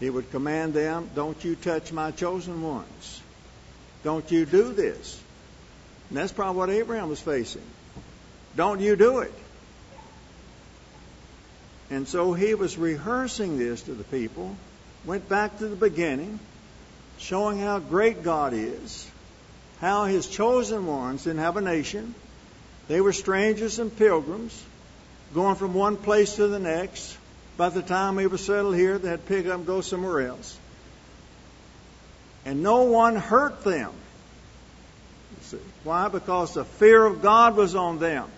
He 0.00 0.10
would 0.10 0.30
command 0.30 0.74
them, 0.74 1.10
Don't 1.14 1.42
you 1.44 1.54
touch 1.56 1.92
my 1.92 2.10
chosen 2.10 2.62
ones. 2.62 3.22
Don't 4.04 4.30
you 4.30 4.44
do 4.44 4.72
this. 4.72 5.20
And 6.08 6.18
that's 6.18 6.32
probably 6.32 6.58
what 6.58 6.70
Abraham 6.70 7.08
was 7.08 7.20
facing. 7.20 7.62
Don't 8.54 8.80
you 8.80 8.96
do 8.96 9.20
it. 9.20 9.32
And 11.90 12.08
so 12.08 12.32
he 12.32 12.54
was 12.54 12.76
rehearsing 12.76 13.58
this 13.58 13.82
to 13.82 13.92
the 13.92 14.04
people, 14.04 14.56
went 15.04 15.28
back 15.28 15.58
to 15.58 15.68
the 15.68 15.76
beginning, 15.76 16.40
showing 17.18 17.60
how 17.60 17.78
great 17.78 18.22
God 18.22 18.52
is, 18.54 19.08
how 19.80 20.04
his 20.04 20.26
chosen 20.26 20.86
ones 20.86 21.24
didn't 21.24 21.38
have 21.40 21.56
a 21.56 21.60
nation. 21.60 22.14
They 22.88 23.00
were 23.00 23.12
strangers 23.12 23.78
and 23.78 23.96
pilgrims, 23.96 24.64
going 25.34 25.56
from 25.56 25.74
one 25.74 25.96
place 25.96 26.36
to 26.36 26.48
the 26.48 26.58
next, 26.58 27.16
by 27.56 27.70
the 27.70 27.82
time 27.82 28.16
we 28.16 28.26
were 28.26 28.38
settled 28.38 28.74
here, 28.74 28.98
they 28.98 29.08
had 29.08 29.22
to 29.22 29.26
pick 29.26 29.46
up 29.46 29.56
and 29.56 29.66
go 29.66 29.80
somewhere 29.80 30.26
else. 30.28 30.58
And 32.44 32.62
no 32.62 32.84
one 32.84 33.16
hurt 33.16 33.64
them. 33.64 33.92
Why? 35.82 36.08
Because 36.08 36.54
the 36.54 36.64
fear 36.64 37.04
of 37.04 37.22
God 37.22 37.56
was 37.56 37.74
on 37.74 37.98
them. 37.98 38.28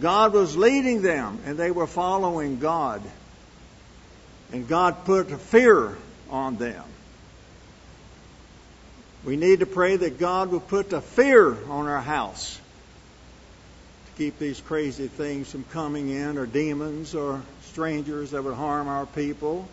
God 0.00 0.34
was 0.34 0.56
leading 0.56 1.02
them, 1.02 1.38
and 1.46 1.56
they 1.58 1.70
were 1.70 1.86
following 1.86 2.58
God. 2.58 3.02
And 4.52 4.68
God 4.68 5.04
put 5.04 5.30
fear 5.40 5.96
on 6.30 6.56
them. 6.56 6.84
We 9.24 9.36
need 9.36 9.60
to 9.60 9.66
pray 9.66 9.96
that 9.96 10.18
God 10.18 10.50
will 10.50 10.60
put 10.60 10.92
a 10.92 11.00
fear 11.00 11.56
on 11.68 11.88
our 11.88 12.00
house 12.00 12.60
to 14.06 14.18
keep 14.18 14.38
these 14.38 14.60
crazy 14.60 15.08
things 15.08 15.50
from 15.50 15.64
coming 15.64 16.10
in, 16.10 16.38
or 16.38 16.46
demons, 16.46 17.14
or 17.14 17.42
strangers 17.62 18.30
that 18.30 18.44
would 18.44 18.54
harm 18.54 18.88
our 18.88 19.06
people, 19.06 19.66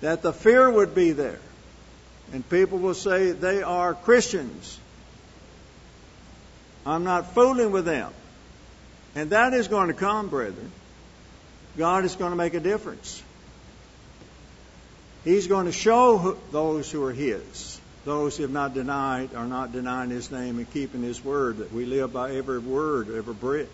that 0.00 0.22
the 0.22 0.32
fear 0.32 0.68
would 0.68 0.94
be 0.94 1.12
there. 1.12 1.38
And 2.32 2.48
people 2.48 2.78
will 2.78 2.94
say 2.94 3.32
they 3.32 3.62
are 3.62 3.94
Christians. 3.94 4.80
I'm 6.86 7.04
not 7.04 7.34
fooling 7.34 7.70
with 7.70 7.84
them. 7.84 8.12
And 9.14 9.30
that 9.30 9.54
is 9.54 9.68
going 9.68 9.88
to 9.88 9.94
come, 9.94 10.28
brethren. 10.28 10.70
God 11.76 12.04
is 12.04 12.14
going 12.14 12.30
to 12.30 12.36
make 12.36 12.54
a 12.54 12.60
difference. 12.60 13.22
He's 15.24 15.46
going 15.46 15.66
to 15.66 15.72
show 15.72 16.36
those 16.52 16.90
who 16.90 17.02
are 17.04 17.12
His, 17.12 17.80
those 18.04 18.36
who 18.36 18.42
have 18.42 18.52
not 18.52 18.74
denied, 18.74 19.34
are 19.34 19.46
not 19.46 19.72
denying 19.72 20.10
His 20.10 20.30
name 20.30 20.58
and 20.58 20.70
keeping 20.72 21.02
His 21.02 21.24
word, 21.24 21.58
that 21.58 21.72
we 21.72 21.86
live 21.86 22.12
by 22.12 22.32
every 22.34 22.58
word, 22.58 23.08
every, 23.08 23.66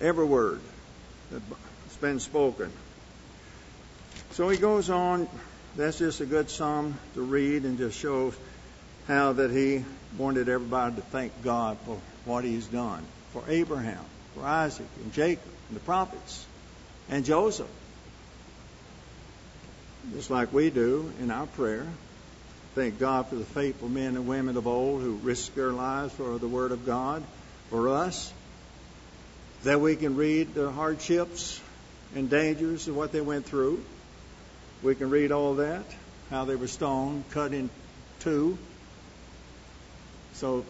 every 0.00 0.26
word 0.26 0.60
that's 1.30 1.96
been 2.00 2.20
spoken. 2.20 2.70
So 4.32 4.48
he 4.48 4.58
goes 4.58 4.90
on. 4.90 5.28
That's 5.76 5.98
just 5.98 6.20
a 6.20 6.26
good 6.26 6.50
psalm 6.50 6.98
to 7.14 7.22
read 7.22 7.64
and 7.64 7.78
just 7.78 7.98
shows 7.98 8.34
how 9.08 9.32
that 9.32 9.50
he 9.50 9.84
wanted 10.18 10.48
everybody 10.50 10.96
to 10.96 11.00
thank 11.00 11.32
God 11.42 11.78
for 11.86 11.98
what 12.26 12.44
he's 12.44 12.66
done 12.66 13.02
for 13.32 13.42
Abraham, 13.48 14.04
for 14.34 14.44
Isaac, 14.44 14.86
and 15.02 15.12
Jacob, 15.12 15.44
and 15.68 15.76
the 15.76 15.84
prophets, 15.84 16.46
and 17.08 17.24
Joseph. 17.24 17.68
Just 20.12 20.30
like 20.30 20.52
we 20.52 20.70
do 20.70 21.12
in 21.20 21.30
our 21.30 21.46
prayer. 21.46 21.86
Thank 22.74 22.98
God 22.98 23.28
for 23.28 23.36
the 23.36 23.44
faithful 23.44 23.88
men 23.88 24.16
and 24.16 24.26
women 24.26 24.56
of 24.56 24.66
old 24.66 25.02
who 25.02 25.12
risked 25.16 25.54
their 25.54 25.72
lives 25.72 26.14
for 26.14 26.38
the 26.38 26.48
Word 26.48 26.72
of 26.72 26.86
God, 26.86 27.22
for 27.68 27.90
us, 27.90 28.32
that 29.64 29.80
we 29.80 29.94
can 29.94 30.16
read 30.16 30.54
the 30.54 30.70
hardships 30.70 31.60
and 32.14 32.28
dangers 32.30 32.88
of 32.88 32.96
what 32.96 33.12
they 33.12 33.20
went 33.20 33.46
through. 33.46 33.84
We 34.82 34.94
can 34.94 35.10
read 35.10 35.32
all 35.32 35.56
that, 35.56 35.84
how 36.30 36.46
they 36.46 36.56
were 36.56 36.66
stoned, 36.66 37.24
cut 37.30 37.52
in 37.52 37.70
two. 38.20 38.58
So 40.34 40.64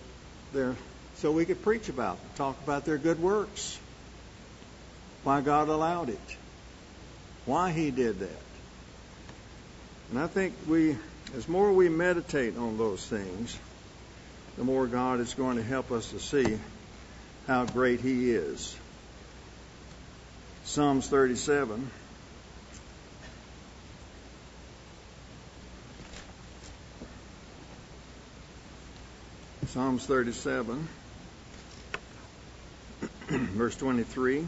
there, 0.53 0.77
so 1.23 1.31
we 1.31 1.45
could 1.45 1.62
preach 1.62 1.89
about 1.89 2.16
them, 2.16 2.31
talk 2.35 2.61
about 2.64 2.85
their 2.85 2.99
good 2.99 3.23
works, 3.23 3.79
why 5.23 5.41
God 5.41 5.68
allowed 5.68 6.09
it, 6.09 6.37
why 7.47 7.70
He 7.70 7.93
did 7.93 8.18
that. 8.18 8.43
And 10.11 10.18
I 10.18 10.27
think 10.27 10.53
we, 10.66 10.97
as 11.37 11.49
more 11.49 11.73
we 11.73 11.89
meditate 11.89 12.59
on 12.59 12.77
those 12.77 13.07
things, 13.07 13.57
the 14.59 14.64
more 14.64 14.89
God 14.89 15.20
is 15.20 15.33
going 15.35 15.59
to 15.59 15.62
help 15.62 15.93
us 15.93 16.11
to 16.11 16.18
see 16.18 16.59
how 17.47 17.66
great 17.66 18.01
He 18.01 18.33
is. 18.33 18.77
Psalms 20.64 21.07
37. 21.07 21.89
Psalms 29.68 30.05
37, 30.05 30.89
verse 33.55 33.76
23. 33.76 34.45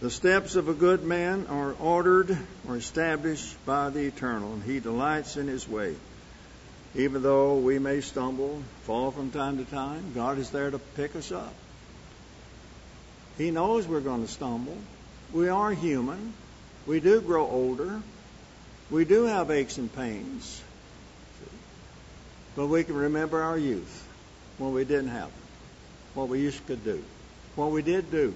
The 0.00 0.10
steps 0.10 0.54
of 0.54 0.68
a 0.68 0.74
good 0.74 1.02
man 1.02 1.46
are 1.48 1.72
ordered 1.80 2.36
or 2.68 2.76
established 2.76 3.56
by 3.66 3.90
the 3.90 4.06
eternal, 4.06 4.52
and 4.52 4.62
he 4.62 4.78
delights 4.78 5.36
in 5.36 5.48
his 5.48 5.68
way. 5.68 5.96
Even 6.94 7.22
though 7.22 7.56
we 7.56 7.80
may 7.80 8.02
stumble, 8.02 8.62
fall 8.82 9.10
from 9.10 9.32
time 9.32 9.58
to 9.58 9.64
time, 9.64 10.12
God 10.14 10.38
is 10.38 10.50
there 10.50 10.70
to 10.70 10.78
pick 10.78 11.16
us 11.16 11.32
up. 11.32 11.54
He 13.36 13.50
knows 13.50 13.88
we're 13.88 14.00
going 14.00 14.24
to 14.24 14.30
stumble. 14.30 14.76
We 15.32 15.48
are 15.48 15.72
human. 15.72 16.34
We 16.86 17.00
do 17.00 17.20
grow 17.20 17.48
older. 17.48 18.00
We 18.92 19.06
do 19.06 19.24
have 19.24 19.50
aches 19.50 19.78
and 19.78 19.92
pains. 19.92 20.62
But 22.54 22.66
we 22.66 22.84
can 22.84 22.94
remember 22.94 23.40
our 23.40 23.56
youth 23.56 24.06
when 24.58 24.74
we 24.74 24.84
didn't 24.84 25.08
have 25.08 25.30
them, 25.30 25.42
what 26.12 26.28
we 26.28 26.40
used 26.40 26.66
to 26.66 26.76
do, 26.76 27.02
what 27.56 27.70
we 27.70 27.80
did 27.80 28.10
do. 28.10 28.34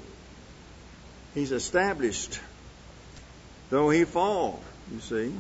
He's 1.35 1.53
established. 1.53 2.41
Though 3.69 3.91
he 3.91 4.05
fall, 4.05 4.63
you 4.91 5.01
see. 5.01 5.35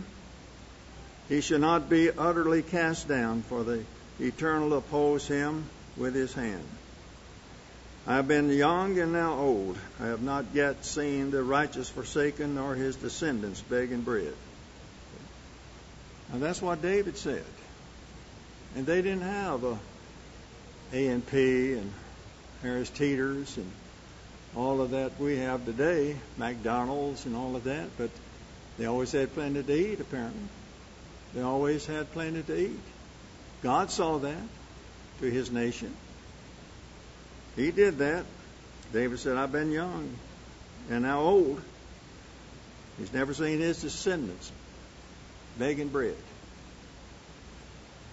He 1.30 1.40
shall 1.40 1.60
not 1.60 1.88
be 1.88 2.10
utterly 2.10 2.62
cast 2.62 3.08
down, 3.08 3.40
for 3.40 3.64
the 3.64 3.82
eternal 4.20 4.74
oppose 4.74 5.26
him 5.26 5.64
with 5.96 6.14
his 6.14 6.34
hand. 6.34 6.66
I 8.06 8.16
have 8.16 8.28
been 8.28 8.50
young 8.50 8.98
and 8.98 9.14
now 9.14 9.38
old. 9.38 9.78
I 9.98 10.06
have 10.08 10.22
not 10.22 10.44
yet 10.52 10.84
seen 10.84 11.30
the 11.30 11.42
righteous 11.42 11.88
forsaken, 11.88 12.56
nor 12.56 12.74
his 12.74 12.96
descendants 12.96 13.62
begging 13.62 14.02
bread. 14.02 14.34
And 16.32 16.42
that's 16.42 16.60
what 16.60 16.82
David 16.82 17.16
said. 17.16 17.44
And 18.74 18.84
they 18.84 19.02
didn't 19.02 19.22
have 19.22 19.64
a 19.64 19.78
A&P 20.92 21.74
and 21.74 21.92
Harris 22.62 22.90
Teeters 22.90 23.56
and 23.56 23.70
all 24.56 24.80
of 24.80 24.90
that 24.90 25.18
we 25.20 25.36
have 25.38 25.64
today, 25.64 26.16
McDonald's 26.38 27.26
and 27.26 27.36
all 27.36 27.56
of 27.56 27.64
that, 27.64 27.88
but 27.98 28.10
they 28.78 28.86
always 28.86 29.12
had 29.12 29.34
plenty 29.34 29.62
to 29.62 29.74
eat, 29.74 30.00
apparently. 30.00 30.48
They 31.34 31.42
always 31.42 31.84
had 31.84 32.10
plenty 32.12 32.42
to 32.42 32.58
eat. 32.58 32.80
God 33.62 33.90
saw 33.90 34.18
that 34.18 34.42
to 35.20 35.30
his 35.30 35.50
nation. 35.50 35.94
He 37.54 37.70
did 37.70 37.98
that. 37.98 38.24
David 38.92 39.18
said, 39.18 39.36
I've 39.36 39.52
been 39.52 39.70
young 39.70 40.08
and 40.90 41.02
now 41.02 41.20
old. 41.20 41.60
He's 42.98 43.12
never 43.12 43.34
seen 43.34 43.60
his 43.60 43.82
descendants 43.82 44.50
begging 45.58 45.88
bread. 45.88 46.16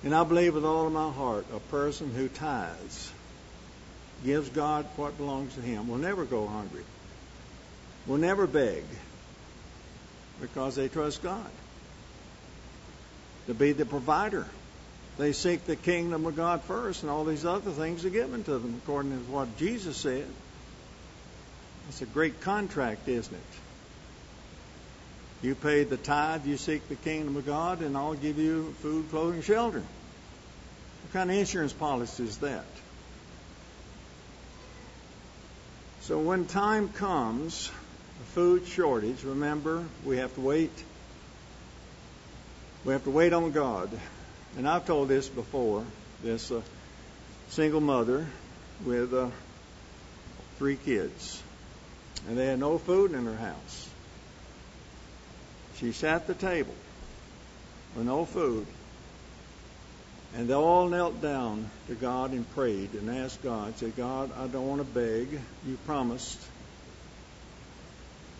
And 0.04 0.14
I 0.14 0.24
believe 0.24 0.56
with 0.56 0.66
all 0.66 0.88
of 0.88 0.94
my 0.94 1.12
heart, 1.12 1.46
a 1.54 1.60
person 1.60 2.14
who 2.14 2.28
tithes, 2.28 3.12
gives 4.26 4.50
God 4.50 4.86
what 4.96 5.18
belongs 5.18 5.56
to 5.56 5.62
him, 5.62 5.88
will 5.88 5.98
never 5.98 6.26
go 6.26 6.48
hungry, 6.48 6.84
will 8.08 8.18
never 8.18 8.48
beg, 8.48 8.84
because 10.42 10.76
they 10.76 10.88
trust 10.88 11.24
God 11.24 11.50
to 13.48 13.54
be 13.54 13.72
the 13.72 13.86
provider 13.86 14.48
they 15.18 15.32
seek 15.32 15.66
the 15.66 15.76
kingdom 15.76 16.26
of 16.26 16.36
God 16.36 16.64
first, 16.64 17.04
and 17.04 17.12
all 17.12 17.24
these 17.24 17.46
other 17.46 17.72
things 17.72 18.04
are 18.04 18.10
given 18.10 18.44
to 18.46 18.58
them, 18.58 18.82
according 18.84 19.12
to 19.12 19.32
what 19.32 19.58
Jesus 19.58 19.96
said. 19.96 20.26
It's 21.90 22.02
a 22.02 22.06
great 22.06 22.42
contract, 22.42 23.08
isn't 23.08 23.34
it? 23.34 23.63
You 25.44 25.56
pay 25.56 25.84
the 25.84 25.98
tithe, 25.98 26.46
you 26.46 26.56
seek 26.56 26.88
the 26.88 26.96
kingdom 26.96 27.36
of 27.36 27.46
God, 27.46 27.82
and 27.82 27.98
I'll 27.98 28.14
give 28.14 28.40
you 28.40 28.74
food, 28.82 29.10
clothing, 29.10 29.42
shelter. 29.42 29.80
What 29.82 31.12
kind 31.12 31.30
of 31.30 31.36
insurance 31.36 31.74
policy 31.74 32.24
is 32.24 32.38
that? 32.38 32.64
So 36.00 36.18
when 36.20 36.46
time 36.46 36.88
comes, 36.88 37.70
a 38.22 38.24
food 38.34 38.66
shortage, 38.68 39.26
remember, 39.26 39.84
we 40.06 40.18
have 40.18 40.34
to 40.36 40.42
wait. 40.42 40.72
We 42.86 42.94
have 42.94 43.04
to 43.04 43.12
wait 43.12 43.34
on 43.34 43.52
God. 43.52 43.90
And 44.58 44.66
I've 44.66 44.86
told 44.86 45.10
this 45.10 45.28
before. 45.28 45.84
This 46.24 46.52
uh, 46.52 46.62
single 47.50 47.82
mother 47.82 48.26
with 48.86 49.14
uh, 49.14 49.30
three 50.58 50.78
kids, 50.78 51.44
and 52.30 52.38
they 52.38 52.46
had 52.46 52.60
no 52.60 52.78
food 52.78 53.12
in 53.12 53.26
her 53.26 53.36
house. 53.36 53.83
She 55.84 55.92
sat 55.92 56.22
at 56.22 56.28
the 56.28 56.34
table 56.34 56.74
with 57.94 58.06
no 58.06 58.24
food, 58.24 58.66
and 60.34 60.48
they 60.48 60.54
all 60.54 60.88
knelt 60.88 61.22
down 61.22 61.70
to 61.88 61.96
God 61.96 62.32
and 62.32 62.50
prayed 62.56 62.94
and 62.94 63.10
asked 63.10 63.44
God, 63.44 63.76
said, 63.76 63.98
God, 63.98 64.32
I 64.38 64.48
don't 64.48 64.66
want 64.66 64.80
to 64.80 64.86
beg. 64.86 65.28
You 65.68 65.78
promised. 65.86 66.40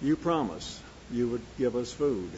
You 0.02 0.16
promised 0.16 0.80
you 1.12 1.28
would 1.28 1.42
give 1.58 1.76
us 1.76 1.92
food. 1.92 2.32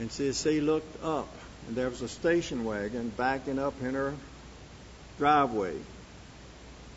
And 0.00 0.10
says 0.10 0.40
she 0.40 0.62
looked 0.62 1.04
up 1.04 1.28
and 1.66 1.76
there 1.76 1.90
was 1.90 2.00
a 2.00 2.08
station 2.08 2.64
wagon 2.64 3.12
backing 3.14 3.58
up 3.58 3.74
in 3.82 3.92
her 3.92 4.14
driveway. 5.18 5.74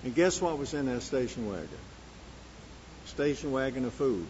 And 0.05 0.15
guess 0.15 0.41
what 0.41 0.57
was 0.57 0.73
in 0.73 0.85
that 0.85 1.01
station 1.01 1.49
wagon? 1.49 1.67
Station 3.07 3.51
wagon 3.51 3.83
of 3.83 3.93
food. 3.93 4.25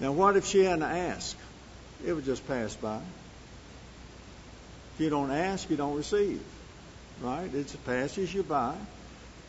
Now, 0.00 0.12
what 0.12 0.36
if 0.36 0.46
she 0.46 0.64
hadn't 0.64 0.82
asked? 0.82 1.36
It 2.04 2.12
would 2.12 2.24
just 2.24 2.46
pass 2.46 2.74
by. 2.74 3.00
If 4.94 5.00
you 5.00 5.10
don't 5.10 5.30
ask, 5.30 5.68
you 5.70 5.76
don't 5.76 5.96
receive. 5.96 6.42
Right? 7.22 7.52
It 7.54 7.74
passes 7.84 8.32
you 8.32 8.42
by. 8.42 8.74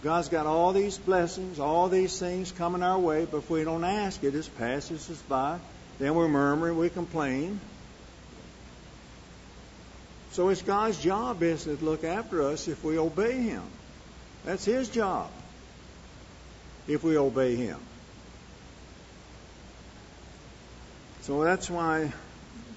God's 0.03 0.29
got 0.29 0.45
all 0.45 0.73
these 0.73 0.97
blessings, 0.97 1.59
all 1.59 1.89
these 1.89 2.17
things 2.19 2.51
coming 2.51 2.83
our 2.83 2.99
way, 2.99 3.25
but 3.25 3.37
if 3.37 3.49
we 3.49 3.63
don't 3.63 3.83
ask, 3.83 4.23
it 4.23 4.31
just 4.31 4.55
passes 4.57 5.09
us 5.09 5.21
by. 5.23 5.59
Then 5.99 6.15
we 6.15 6.27
murmur, 6.27 6.69
and 6.69 6.77
we 6.77 6.89
complain. 6.89 7.59
So 10.31 10.49
it's 10.49 10.61
God's 10.61 11.01
job 11.01 11.41
is 11.41 11.63
to 11.63 11.71
look 11.77 12.03
after 12.03 12.43
us 12.43 12.67
if 12.67 12.83
we 12.83 12.99
obey 12.99 13.41
Him. 13.41 13.63
That's 14.45 14.63
His 14.63 14.87
job. 14.87 15.31
If 16.87 17.03
we 17.03 17.17
obey 17.17 17.55
Him. 17.55 17.79
So 21.27 21.43
that's 21.43 21.69
why 21.69 22.13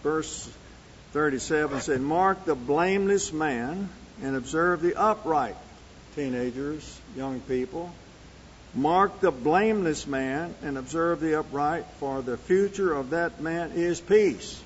verse 0.02 0.50
37 1.12 1.82
said, 1.82 2.00
Mark 2.00 2.46
the 2.46 2.56
blameless 2.56 3.32
man 3.32 3.88
and 4.24 4.34
observe 4.34 4.82
the 4.82 5.00
upright. 5.00 5.54
Teenagers, 6.16 7.00
young 7.16 7.38
people. 7.42 7.92
Mark 8.74 9.20
the 9.20 9.30
blameless 9.30 10.04
man 10.08 10.52
and 10.64 10.78
observe 10.78 11.20
the 11.20 11.38
upright, 11.38 11.84
for 12.00 12.22
the 12.22 12.36
future 12.36 12.92
of 12.92 13.10
that 13.10 13.40
man 13.40 13.70
is 13.76 14.00
peace. 14.00 14.60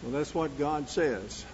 So 0.00 0.10
that's 0.10 0.34
what 0.34 0.58
God 0.58 0.88
says. 0.88 1.44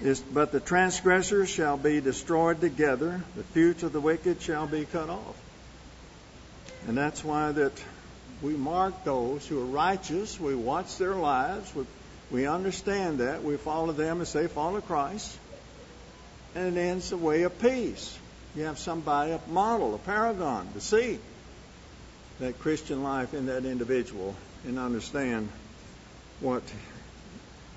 It's, 0.00 0.18
but 0.18 0.50
the 0.50 0.58
transgressors 0.58 1.48
shall 1.48 1.76
be 1.76 2.00
destroyed 2.00 2.60
together, 2.60 3.22
the 3.36 3.44
future 3.44 3.86
of 3.86 3.92
the 3.92 4.00
wicked 4.00 4.42
shall 4.42 4.66
be 4.66 4.86
cut 4.86 5.08
off. 5.08 5.36
And 6.88 6.98
that's 6.98 7.22
why 7.22 7.52
that 7.52 7.72
we 8.46 8.54
mark 8.54 9.02
those 9.02 9.44
who 9.44 9.60
are 9.60 9.64
righteous, 9.64 10.38
we 10.38 10.54
watch 10.54 10.98
their 10.98 11.16
lives, 11.16 11.74
we, 11.74 11.84
we 12.30 12.46
understand 12.46 13.18
that, 13.18 13.42
we 13.42 13.56
follow 13.56 13.92
them 13.92 14.20
as 14.20 14.32
they 14.32 14.46
follow 14.46 14.80
Christ, 14.80 15.36
and 16.54 16.76
it 16.76 16.80
ends 16.80 17.10
the 17.10 17.16
way 17.16 17.42
of 17.42 17.58
peace. 17.60 18.16
You 18.54 18.62
have 18.64 18.78
somebody, 18.78 19.32
a 19.32 19.40
model, 19.48 19.96
a 19.96 19.98
paragon, 19.98 20.68
to 20.74 20.80
see 20.80 21.18
that 22.38 22.60
Christian 22.60 23.02
life 23.02 23.34
in 23.34 23.46
that 23.46 23.64
individual 23.64 24.36
and 24.64 24.78
understand 24.78 25.48
what 26.38 26.62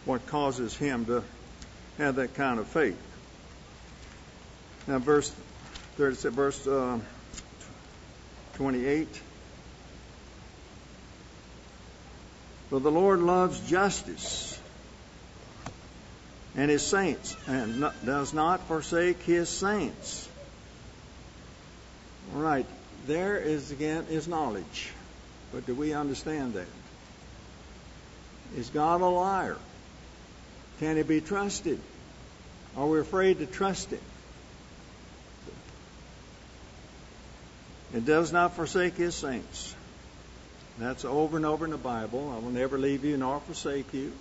what 0.06 0.26
causes 0.28 0.78
him 0.78 1.06
to 1.06 1.24
have 1.98 2.16
that 2.16 2.36
kind 2.36 2.60
of 2.60 2.68
faith. 2.68 2.98
Now, 4.88 5.00
verse 5.00 5.34
30, 5.98 6.30
verse 6.30 6.68
uh, 6.68 7.00
28. 8.54 9.22
For 12.70 12.80
the 12.80 12.92
Lord 12.92 13.20
loves 13.20 13.60
justice 13.68 14.60
and 16.56 16.70
his 16.70 16.86
saints, 16.86 17.36
and 17.48 17.90
does 18.06 18.34
not 18.34 18.62
forsake 18.68 19.22
his 19.22 19.50
saints. 19.50 20.28
All 22.34 22.42
right, 22.42 22.66
there 23.08 23.38
is 23.38 23.72
again 23.72 24.06
is 24.10 24.28
knowledge, 24.28 24.92
but 25.54 25.66
do 25.66 25.74
we 25.74 25.94
understand 25.94 26.54
that? 26.54 26.68
Is 28.58 28.70
God 28.70 29.02
a 29.02 29.06
liar? 29.06 29.58
Can 30.80 30.98
he 30.98 31.04
be 31.04 31.22
trusted? 31.22 31.80
Are 32.76 32.88
we 32.88 33.00
afraid 33.00 33.40
to 33.40 33.46
trust 33.46 33.92
him? 33.92 34.00
It 37.94 38.06
does 38.06 38.32
not 38.32 38.54
forsake 38.54 38.96
his 38.96 39.16
saints. 39.16 39.76
That's 40.80 41.04
over 41.04 41.36
and 41.36 41.46
over 41.46 41.66
in 41.66 41.72
the 41.72 41.78
Bible. 41.78 42.34
I 42.34 42.40
will 42.40 42.52
never 42.52 42.78
leave 42.78 43.04
you 43.04 43.18
nor 43.18 43.42
forsake 43.42 43.94
you. 43.94 44.14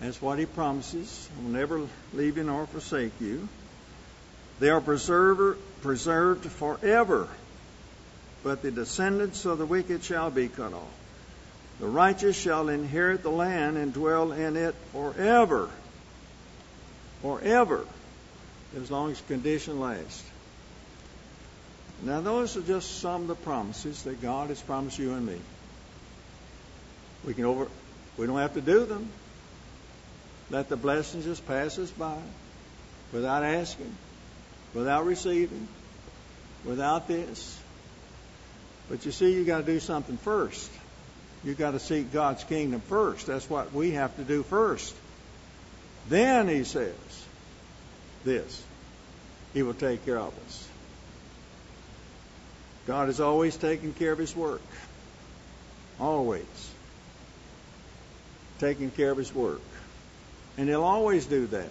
That's 0.00 0.20
what 0.22 0.38
he 0.38 0.46
promises. 0.46 1.28
I 1.36 1.42
will 1.42 1.50
never 1.50 1.86
leave 2.14 2.38
you 2.38 2.44
nor 2.44 2.66
forsake 2.66 3.12
you. 3.20 3.46
They 4.58 4.70
are 4.70 4.80
preserved, 4.80 5.58
preserved 5.82 6.46
forever, 6.46 7.28
but 8.42 8.62
the 8.62 8.70
descendants 8.70 9.44
of 9.44 9.58
the 9.58 9.66
wicked 9.66 10.02
shall 10.02 10.30
be 10.30 10.48
cut 10.48 10.72
off. 10.72 10.94
The 11.78 11.86
righteous 11.86 12.40
shall 12.40 12.70
inherit 12.70 13.22
the 13.22 13.30
land 13.30 13.76
and 13.76 13.92
dwell 13.92 14.32
in 14.32 14.56
it 14.56 14.74
forever. 14.92 15.68
Forever. 17.20 17.84
As 18.78 18.90
long 18.90 19.10
as 19.10 19.20
condition 19.22 19.78
lasts. 19.78 20.24
Now, 22.02 22.22
those 22.22 22.56
are 22.56 22.62
just 22.62 23.00
some 23.00 23.22
of 23.22 23.28
the 23.28 23.34
promises 23.34 24.04
that 24.04 24.22
God 24.22 24.48
has 24.48 24.60
promised 24.60 24.98
you 24.98 25.12
and 25.12 25.26
me. 25.26 25.38
We 27.26 27.34
can 27.34 27.44
over, 27.44 27.68
we 28.16 28.26
don't 28.26 28.38
have 28.38 28.54
to 28.54 28.60
do 28.60 28.86
them. 28.86 29.10
Let 30.48 30.68
the 30.68 30.76
blessings 30.76 31.24
just 31.24 31.46
pass 31.46 31.76
us 31.78 31.90
by 31.90 32.16
without 33.12 33.42
asking, 33.42 33.92
without 34.74 35.04
receiving, 35.04 35.66
without 36.64 37.08
this. 37.08 37.60
But 38.88 39.04
you 39.04 39.10
see, 39.10 39.34
you 39.34 39.44
got 39.44 39.58
to 39.58 39.64
do 39.64 39.80
something 39.80 40.16
first. 40.18 40.70
You've 41.42 41.58
got 41.58 41.72
to 41.72 41.80
seek 41.80 42.12
God's 42.12 42.44
kingdom 42.44 42.80
first. 42.80 43.26
That's 43.26 43.50
what 43.50 43.72
we 43.72 43.92
have 43.92 44.14
to 44.16 44.24
do 44.24 44.44
first. 44.44 44.94
Then, 46.08 46.48
he 46.48 46.62
says, 46.62 46.94
this 48.24 48.62
He 49.52 49.62
will 49.64 49.74
take 49.74 50.04
care 50.04 50.18
of 50.18 50.32
us. 50.46 50.68
God 52.86 53.08
is 53.08 53.20
always 53.20 53.56
taking 53.56 53.92
care 53.92 54.12
of 54.12 54.18
His 54.18 54.34
work. 54.36 54.62
Always. 55.98 56.44
Taking 58.58 58.90
care 58.90 59.10
of 59.10 59.18
His 59.18 59.34
work. 59.34 59.60
And 60.56 60.68
He'll 60.68 60.84
always 60.84 61.26
do 61.26 61.46
that. 61.48 61.68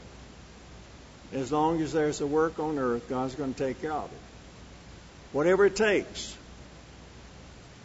As 1.33 1.51
long 1.51 1.81
as 1.81 1.91
there's 1.93 2.21
a 2.21 2.27
work 2.27 2.59
on 2.59 2.77
earth, 2.77 3.09
God's 3.09 3.35
going 3.35 3.53
to 3.53 3.59
take 3.59 3.81
care 3.81 3.91
of 3.91 4.05
it. 4.05 4.19
Whatever 5.33 5.65
it 5.65 5.75
takes, 5.75 6.35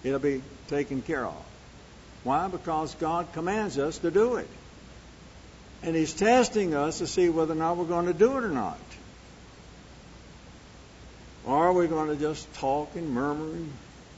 it'll 0.04 0.18
be 0.18 0.42
taken 0.68 1.02
care 1.02 1.26
of. 1.26 1.44
Why? 2.22 2.48
Because 2.48 2.94
God 2.96 3.32
commands 3.32 3.78
us 3.78 3.98
to 3.98 4.10
do 4.10 4.36
it. 4.36 4.48
And 5.82 5.96
He's 5.96 6.12
testing 6.12 6.74
us 6.74 6.98
to 6.98 7.06
see 7.06 7.30
whether 7.30 7.52
or 7.52 7.56
not 7.56 7.76
we're 7.78 7.84
going 7.86 8.06
to 8.06 8.14
do 8.14 8.36
it 8.36 8.44
or 8.44 8.50
not. 8.50 8.78
Or 11.46 11.68
are 11.68 11.72
we 11.72 11.86
going 11.86 12.08
to 12.08 12.16
just 12.16 12.52
talk 12.54 12.94
and 12.94 13.10
murmur 13.10 13.56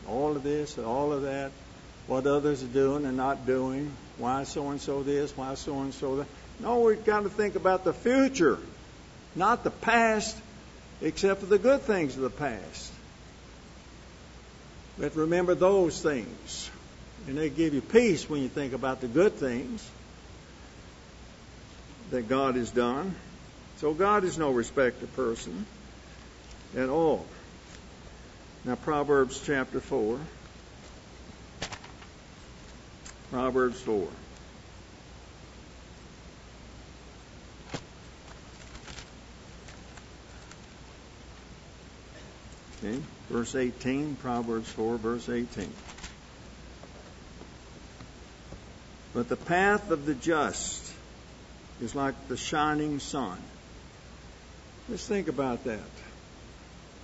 all 0.08 0.36
of 0.36 0.42
this 0.42 0.76
and 0.76 0.86
all 0.86 1.12
of 1.12 1.22
that, 1.22 1.52
what 2.06 2.26
others 2.26 2.62
are 2.62 2.66
doing 2.66 3.06
and 3.06 3.16
not 3.16 3.46
doing, 3.46 3.92
why 4.18 4.44
so 4.44 4.70
and 4.70 4.80
so 4.80 5.02
this, 5.02 5.36
why 5.36 5.54
so 5.54 5.80
and 5.80 5.94
so 5.94 6.16
that? 6.16 6.26
No, 6.60 6.80
we've 6.80 7.04
got 7.04 7.22
to 7.22 7.30
think 7.30 7.56
about 7.56 7.84
the 7.84 7.92
future, 7.92 8.58
not 9.34 9.64
the 9.64 9.70
past, 9.70 10.36
except 11.00 11.40
for 11.40 11.46
the 11.46 11.58
good 11.58 11.82
things 11.82 12.16
of 12.16 12.22
the 12.22 12.30
past. 12.30 12.92
But 14.98 15.16
remember 15.16 15.54
those 15.54 16.00
things. 16.00 16.70
And 17.26 17.38
they 17.38 17.50
give 17.50 17.72
you 17.72 17.80
peace 17.80 18.28
when 18.28 18.42
you 18.42 18.48
think 18.48 18.72
about 18.72 19.00
the 19.00 19.08
good 19.08 19.34
things. 19.34 19.88
that 22.12 22.28
God 22.28 22.56
has 22.56 22.70
done. 22.70 23.14
So 23.78 23.92
God 23.94 24.22
is 24.22 24.38
no 24.38 24.50
respecter 24.50 25.04
of 25.04 25.16
person 25.16 25.66
at 26.76 26.88
all. 26.88 27.26
Now, 28.64 28.76
Proverbs 28.76 29.42
chapter 29.44 29.80
4. 29.80 30.20
Proverbs 33.32 33.80
4. 33.80 34.08
Okay, 42.84 43.00
verse 43.30 43.54
18, 43.54 44.16
Proverbs 44.16 44.68
4, 44.72 44.98
verse 44.98 45.30
18. 45.30 45.72
But 49.14 49.30
the 49.30 49.36
path 49.36 49.90
of 49.90 50.04
the 50.04 50.14
just 50.14 50.92
is 51.80 51.94
like 51.94 52.14
the 52.28 52.36
shining 52.36 52.98
sun. 52.98 53.38
Let's 54.90 55.06
think 55.06 55.28
about 55.28 55.64
that. 55.64 55.80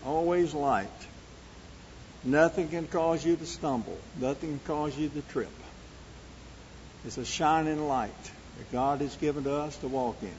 Always 0.05 0.53
light. 0.53 0.89
Nothing 2.23 2.69
can 2.69 2.87
cause 2.87 3.25
you 3.25 3.37
to 3.37 3.47
stumble. 3.47 3.97
Nothing 4.21 4.59
can 4.59 4.61
cause 4.67 4.99
you 4.99 5.09
to 5.09 5.23
trip. 5.23 5.49
It's 7.05 7.19
a 7.19 7.25
shining 7.25 7.87
light 7.87 8.31
that 8.59 8.73
God 8.73 9.01
has 9.01 9.17
given 9.17 9.45
to 9.45 9.55
us 9.55 9.77
to 9.79 9.89
walk 9.89 10.17
in. 10.23 10.35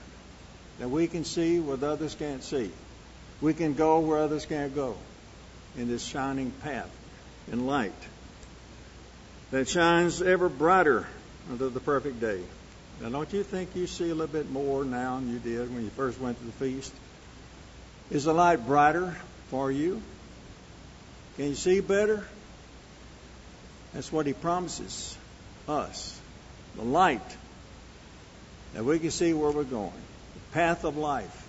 That 0.80 0.90
we 0.90 1.08
can 1.08 1.24
see 1.24 1.60
what 1.60 1.84
others 1.84 2.16
can't 2.16 2.44
see. 2.44 2.72
We 3.42 3.54
can 3.54 3.74
go 3.74 4.00
where 4.00 4.20
others 4.20 4.46
can't 4.46 4.76
go 4.76 4.96
in 5.78 5.88
this 5.88 6.04
shining 6.04 6.52
path 6.52 6.90
and 7.52 7.66
light 7.66 7.94
that 9.52 9.68
shines 9.68 10.22
ever 10.22 10.50
brighter 10.50 11.08
unto 11.50 11.70
the 11.70 11.80
perfect 11.80 12.20
day. 12.20 12.42
Now, 13.02 13.10
don't 13.10 13.32
you 13.32 13.44
think 13.44 13.76
you 13.76 13.88
see 13.88 14.10
a 14.10 14.16
little 14.16 14.28
bit 14.28 14.52
more 14.52 14.84
now 14.84 15.16
than 15.16 15.32
you 15.32 15.40
did 15.40 15.74
when 15.74 15.84
you 15.84 15.90
first 15.92 16.20
went 16.20 16.38
to 16.38 16.46
the 16.46 16.52
feast? 16.52 16.94
Is 18.12 18.26
the 18.26 18.34
light 18.34 18.66
brighter 18.66 19.16
for 19.48 19.72
you? 19.72 20.02
Can 21.38 21.48
you 21.48 21.56
see 21.56 21.80
better? 21.80 22.26
That's 23.94 24.12
what 24.12 24.26
he 24.26 24.34
promises 24.34 25.18
us. 25.68 26.19
The 26.80 26.86
light 26.86 27.36
that 28.74 28.86
we 28.86 29.00
can 29.00 29.12
see 29.12 29.34
where 29.34 29.52
we're 29.52 29.66
going. 29.66 29.92
The 29.92 30.54
path 30.54 30.86
of 30.86 30.96
life 30.96 31.48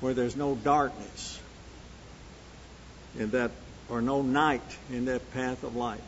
where 0.00 0.14
there's 0.14 0.36
no 0.36 0.54
darkness 0.54 1.40
in 3.18 3.30
that 3.30 3.50
or 3.88 4.00
no 4.00 4.22
night 4.22 4.62
in 4.92 5.06
that 5.06 5.32
path 5.32 5.64
of 5.64 5.74
light. 5.74 6.00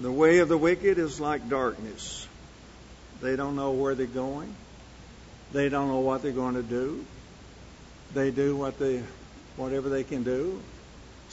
The 0.00 0.12
way 0.12 0.38
of 0.38 0.48
the 0.48 0.56
wicked 0.56 0.98
is 0.98 1.20
like 1.20 1.48
darkness. 1.48 2.28
They 3.20 3.34
don't 3.34 3.56
know 3.56 3.72
where 3.72 3.96
they're 3.96 4.06
going. 4.06 4.54
They 5.52 5.68
don't 5.68 5.88
know 5.88 6.00
what 6.00 6.22
they're 6.22 6.30
going 6.30 6.54
to 6.54 6.62
do. 6.62 7.04
They 8.14 8.30
do 8.30 8.54
what 8.54 8.78
they, 8.78 9.02
whatever 9.56 9.88
they 9.88 10.04
can 10.04 10.22
do, 10.22 10.62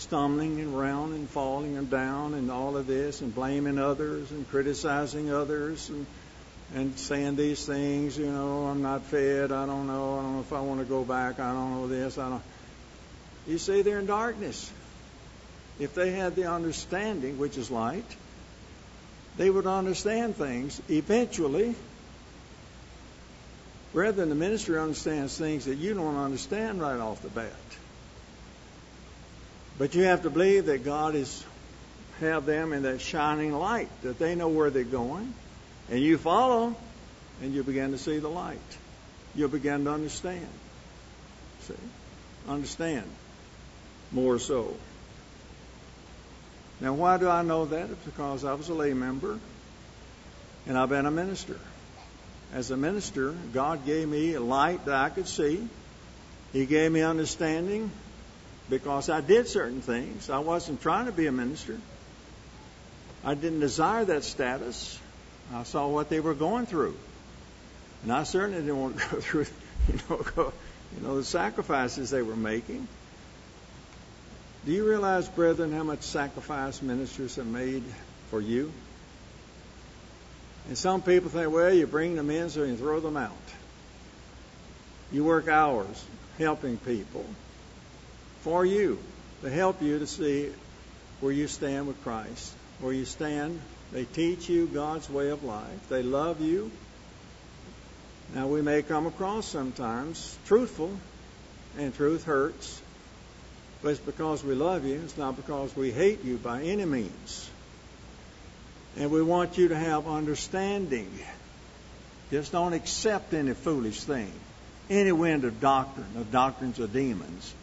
stumbling 0.03 0.59
and 0.59 0.75
around 0.75 1.13
and 1.13 1.29
falling 1.29 1.77
and 1.77 1.89
down 1.89 2.33
and 2.33 2.51
all 2.51 2.77
of 2.77 2.87
this 2.87 3.21
and 3.21 3.33
blaming 3.33 3.79
others 3.79 4.31
and 4.31 4.47
criticizing 4.49 5.31
others 5.31 5.89
and 5.89 6.05
and 6.73 6.97
saying 6.97 7.35
these 7.35 7.65
things. 7.65 8.17
You 8.17 8.31
know, 8.31 8.65
I'm 8.65 8.81
not 8.81 9.03
fed. 9.03 9.51
I 9.51 9.65
don't 9.65 9.87
know. 9.87 10.19
I 10.19 10.21
don't 10.21 10.33
know 10.33 10.39
if 10.41 10.53
I 10.53 10.61
want 10.61 10.79
to 10.79 10.85
go 10.85 11.03
back. 11.03 11.39
I 11.39 11.51
don't 11.53 11.71
know 11.71 11.87
this. 11.87 12.17
I 12.17 12.29
don't. 12.29 12.43
You 13.47 13.57
see, 13.57 13.81
they're 13.81 13.99
in 13.99 14.05
darkness. 14.05 14.71
If 15.79 15.95
they 15.95 16.11
had 16.11 16.35
the 16.35 16.49
understanding, 16.51 17.37
which 17.37 17.57
is 17.57 17.69
light, 17.69 18.05
they 19.37 19.49
would 19.49 19.67
understand 19.67 20.35
things 20.35 20.81
eventually. 20.89 21.75
Rather 23.93 24.13
than 24.13 24.29
the 24.29 24.35
ministry 24.35 24.79
understands 24.79 25.37
things 25.37 25.65
that 25.65 25.75
you 25.75 25.93
don't 25.93 26.17
understand 26.17 26.81
right 26.81 26.99
off 26.99 27.21
the 27.21 27.29
bat. 27.29 27.53
But 29.77 29.95
you 29.95 30.03
have 30.03 30.23
to 30.23 30.29
believe 30.29 30.67
that 30.67 30.83
God 30.83 31.15
is 31.15 31.43
have 32.19 32.45
them 32.45 32.73
in 32.73 32.83
that 32.83 33.01
shining 33.01 33.51
light, 33.53 33.89
that 34.03 34.19
they 34.19 34.35
know 34.35 34.47
where 34.47 34.69
they're 34.69 34.83
going, 34.83 35.33
and 35.89 35.99
you 35.99 36.17
follow, 36.17 36.75
and 37.41 37.53
you 37.53 37.63
begin 37.63 37.91
to 37.91 37.97
see 37.97 38.19
the 38.19 38.29
light. 38.29 38.59
You'll 39.35 39.49
begin 39.49 39.85
to 39.85 39.91
understand. 39.91 40.47
See? 41.61 41.73
Understand 42.47 43.05
more 44.11 44.37
so. 44.37 44.75
Now, 46.79 46.93
why 46.93 47.17
do 47.17 47.29
I 47.29 47.41
know 47.41 47.65
that? 47.65 47.89
It's 47.89 48.05
because 48.05 48.45
I 48.45 48.53
was 48.53 48.69
a 48.69 48.73
lay 48.73 48.93
member 48.93 49.39
and 50.67 50.77
I've 50.77 50.89
been 50.89 51.05
a 51.05 51.11
minister. 51.11 51.59
As 52.53 52.71
a 52.71 52.77
minister, 52.77 53.33
God 53.53 53.85
gave 53.85 54.07
me 54.07 54.33
a 54.33 54.41
light 54.41 54.85
that 54.85 54.95
I 54.95 55.09
could 55.09 55.27
see. 55.27 55.67
He 56.51 56.65
gave 56.65 56.91
me 56.91 57.01
understanding 57.01 57.89
because 58.69 59.09
I 59.09 59.21
did 59.21 59.47
certain 59.47 59.81
things. 59.81 60.29
I 60.29 60.39
wasn't 60.39 60.81
trying 60.81 61.05
to 61.05 61.11
be 61.11 61.27
a 61.27 61.31
minister. 61.31 61.77
I 63.23 63.35
didn't 63.35 63.59
desire 63.59 64.05
that 64.05 64.23
status. 64.23 64.99
I 65.53 65.63
saw 65.63 65.87
what 65.87 66.09
they 66.09 66.19
were 66.19 66.33
going 66.33 66.65
through. 66.65 66.95
And 68.03 68.11
I 68.11 68.23
certainly 68.23 68.61
didn't 68.61 68.79
want 68.79 68.99
to 68.99 69.09
go 69.09 69.19
through, 69.21 69.45
you 69.91 69.99
know, 70.09 70.17
go, 70.35 70.53
you 70.95 71.07
know, 71.07 71.17
the 71.17 71.23
sacrifices 71.23 72.09
they 72.09 72.21
were 72.21 72.35
making. 72.35 72.87
Do 74.65 74.71
you 74.71 74.87
realize, 74.87 75.27
brethren, 75.27 75.73
how 75.73 75.83
much 75.83 76.01
sacrifice 76.01 76.81
ministers 76.81 77.35
have 77.35 77.47
made 77.47 77.83
for 78.29 78.39
you? 78.39 78.71
And 80.67 80.77
some 80.77 81.01
people 81.01 81.29
think, 81.29 81.51
well, 81.51 81.73
you 81.73 81.85
bring 81.85 82.15
them 82.15 82.29
in 82.29 82.49
so 82.49 82.63
you 82.63 82.77
throw 82.77 83.01
them 83.01 83.17
out. 83.17 83.31
You 85.11 85.25
work 85.25 85.49
hours 85.49 86.03
helping 86.37 86.77
people 86.77 87.25
for 88.43 88.65
you, 88.65 88.99
to 89.41 89.49
help 89.49 89.81
you 89.81 89.99
to 89.99 90.07
see 90.07 90.49
where 91.21 91.31
you 91.31 91.47
stand 91.47 91.87
with 91.87 92.01
Christ, 92.03 92.53
where 92.81 92.93
you 92.93 93.05
stand. 93.05 93.59
They 93.93 94.03
teach 94.05 94.49
you 94.49 94.67
God's 94.67 95.09
way 95.09 95.29
of 95.29 95.43
life. 95.43 95.89
They 95.89 96.03
love 96.03 96.41
you. 96.41 96.71
Now, 98.35 98.47
we 98.47 98.61
may 98.61 98.81
come 98.81 99.05
across 99.05 99.45
sometimes 99.47 100.37
truthful, 100.45 100.91
and 101.77 101.95
truth 101.95 102.25
hurts. 102.25 102.81
But 103.81 103.89
it's 103.89 103.99
because 103.99 104.43
we 104.43 104.55
love 104.55 104.85
you. 104.85 104.99
It's 105.03 105.17
not 105.17 105.35
because 105.35 105.75
we 105.75 105.91
hate 105.91 106.23
you 106.23 106.37
by 106.37 106.63
any 106.63 106.85
means. 106.85 107.49
And 108.97 109.11
we 109.11 109.21
want 109.21 109.57
you 109.57 109.69
to 109.69 109.75
have 109.75 110.07
understanding. 110.07 111.11
Just 112.31 112.51
don't 112.51 112.73
accept 112.73 113.33
any 113.33 113.53
foolish 113.53 114.01
thing, 114.01 114.31
any 114.89 115.11
wind 115.11 115.45
of 115.45 115.61
doctrine, 115.61 116.07
of 116.17 116.31
doctrines 116.31 116.79
of 116.79 116.91
demons. 116.91 117.53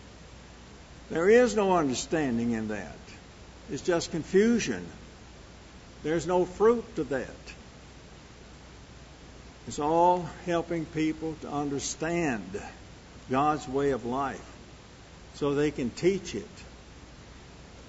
There 1.10 1.28
is 1.28 1.56
no 1.56 1.76
understanding 1.76 2.52
in 2.52 2.68
that. 2.68 2.96
It's 3.70 3.82
just 3.82 4.12
confusion. 4.12 4.86
There's 6.02 6.26
no 6.26 6.44
fruit 6.44 6.84
to 6.96 7.04
that. 7.04 7.28
It's 9.66 9.78
all 9.78 10.28
helping 10.46 10.86
people 10.86 11.36
to 11.42 11.50
understand 11.50 12.42
God's 13.30 13.68
way 13.68 13.90
of 13.90 14.04
life 14.04 14.44
so 15.34 15.54
they 15.54 15.70
can 15.70 15.90
teach 15.90 16.34
it. 16.34 16.48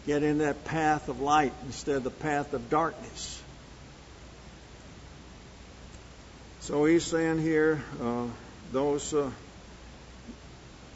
Get 0.07 0.23
in 0.23 0.39
that 0.39 0.65
path 0.65 1.07
of 1.07 1.21
light 1.21 1.53
instead 1.65 1.97
of 1.97 2.03
the 2.03 2.09
path 2.09 2.53
of 2.53 2.69
darkness. 2.69 3.41
So 6.61 6.85
he's 6.85 7.03
saying 7.03 7.39
here, 7.39 7.83
uh, 8.01 8.25
those, 8.71 9.13
uh, 9.13 9.29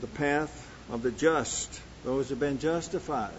the 0.02 0.08
path 0.08 0.72
of 0.92 1.02
the 1.02 1.12
just, 1.12 1.82
those 2.06 2.30
have 2.30 2.40
been 2.40 2.60
justified, 2.60 3.34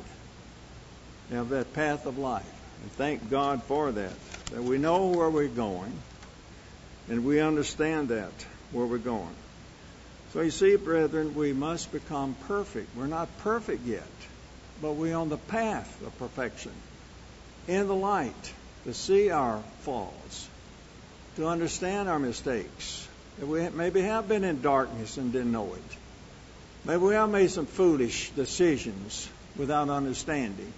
have 1.30 1.50
that 1.50 1.72
path 1.72 2.04
of 2.04 2.18
life. 2.18 2.44
And 2.82 2.92
thank 2.92 3.30
God 3.30 3.62
for 3.62 3.90
that, 3.92 4.12
that 4.50 4.62
we 4.62 4.76
know 4.76 5.06
where 5.06 5.30
we're 5.30 5.48
going, 5.48 5.92
and 7.08 7.24
we 7.24 7.40
understand 7.40 8.08
that, 8.08 8.32
where 8.72 8.84
we're 8.84 8.98
going. 8.98 9.34
So 10.32 10.40
you 10.40 10.50
see, 10.50 10.76
brethren, 10.76 11.34
we 11.34 11.52
must 11.52 11.92
become 11.92 12.36
perfect. 12.46 12.94
We're 12.96 13.06
not 13.06 13.28
perfect 13.38 13.86
yet, 13.86 14.02
but 14.82 14.92
we're 14.92 15.16
on 15.16 15.28
the 15.28 15.38
path 15.38 16.02
of 16.04 16.18
perfection. 16.18 16.72
In 17.68 17.86
the 17.86 17.94
light, 17.94 18.52
to 18.84 18.92
see 18.92 19.30
our 19.30 19.62
faults, 19.80 20.48
to 21.36 21.46
understand 21.46 22.08
our 22.08 22.18
mistakes. 22.18 23.06
That 23.38 23.46
we 23.46 23.68
maybe 23.68 24.02
have 24.02 24.28
been 24.28 24.44
in 24.44 24.60
darkness 24.60 25.16
and 25.16 25.32
didn't 25.32 25.52
know 25.52 25.72
it. 25.74 25.96
Maybe 26.86 26.98
we 26.98 27.14
have 27.14 27.30
made 27.30 27.50
some 27.50 27.66
foolish 27.66 28.30
decisions 28.30 29.28
without 29.56 29.88
understanding. 29.88 30.72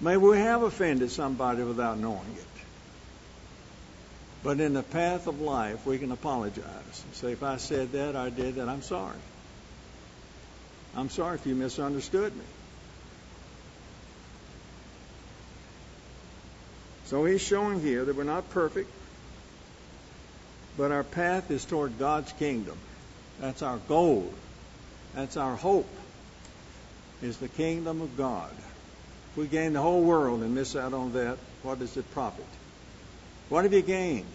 Maybe 0.00 0.16
we 0.16 0.38
have 0.38 0.62
offended 0.62 1.12
somebody 1.12 1.62
without 1.62 1.98
knowing 1.98 2.34
it. 2.36 2.44
But 4.42 4.60
in 4.60 4.74
the 4.74 4.82
path 4.82 5.28
of 5.28 5.40
life, 5.40 5.86
we 5.86 5.98
can 5.98 6.10
apologize 6.10 6.64
and 7.04 7.14
say, 7.14 7.30
if 7.32 7.44
I 7.44 7.58
said 7.58 7.92
that, 7.92 8.16
I 8.16 8.28
did 8.30 8.56
that, 8.56 8.68
I'm 8.68 8.82
sorry. 8.82 9.18
I'm 10.96 11.10
sorry 11.10 11.36
if 11.36 11.46
you 11.46 11.54
misunderstood 11.54 12.34
me. 12.34 12.44
So 17.04 17.24
he's 17.24 17.40
showing 17.40 17.80
here 17.80 18.04
that 18.04 18.16
we're 18.16 18.24
not 18.24 18.50
perfect. 18.50 18.90
But 20.76 20.90
our 20.90 21.04
path 21.04 21.52
is 21.52 21.64
toward 21.64 22.00
God's 22.00 22.32
kingdom. 22.32 22.76
That's 23.40 23.62
our 23.62 23.78
goal. 23.88 24.32
That's 25.16 25.38
our 25.38 25.56
hope. 25.56 25.88
Is 27.22 27.38
the 27.38 27.48
kingdom 27.48 28.02
of 28.02 28.18
God. 28.18 28.52
If 29.30 29.38
we 29.38 29.46
gain 29.46 29.72
the 29.72 29.80
whole 29.80 30.02
world 30.02 30.42
and 30.42 30.54
miss 30.54 30.76
out 30.76 30.92
on 30.92 31.14
that, 31.14 31.38
what 31.62 31.78
does 31.78 31.96
it 31.96 32.08
profit? 32.12 32.44
What 33.48 33.64
have 33.64 33.72
you 33.72 33.80
gained 33.80 34.26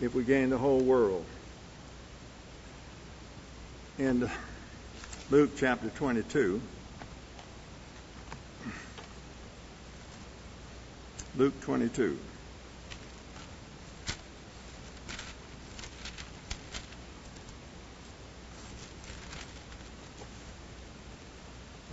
if 0.00 0.14
we 0.14 0.22
gain 0.22 0.50
the 0.50 0.58
whole 0.58 0.78
world? 0.78 1.24
In 3.98 4.30
Luke 5.30 5.50
chapter 5.56 5.88
22, 5.88 6.60
Luke 11.36 11.60
22. 11.62 12.16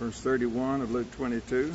Verse 0.02 0.20
31 0.20 0.80
of 0.80 0.90
Luke 0.90 1.12
22. 1.12 1.72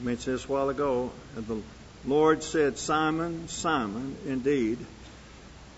I 0.00 0.02
mentioned 0.02 0.36
this 0.36 0.46
a 0.46 0.48
while 0.48 0.70
ago. 0.70 1.12
And 1.36 1.46
the 1.46 1.60
Lord 2.06 2.42
said, 2.42 2.78
Simon, 2.78 3.46
Simon, 3.48 4.16
indeed, 4.26 4.78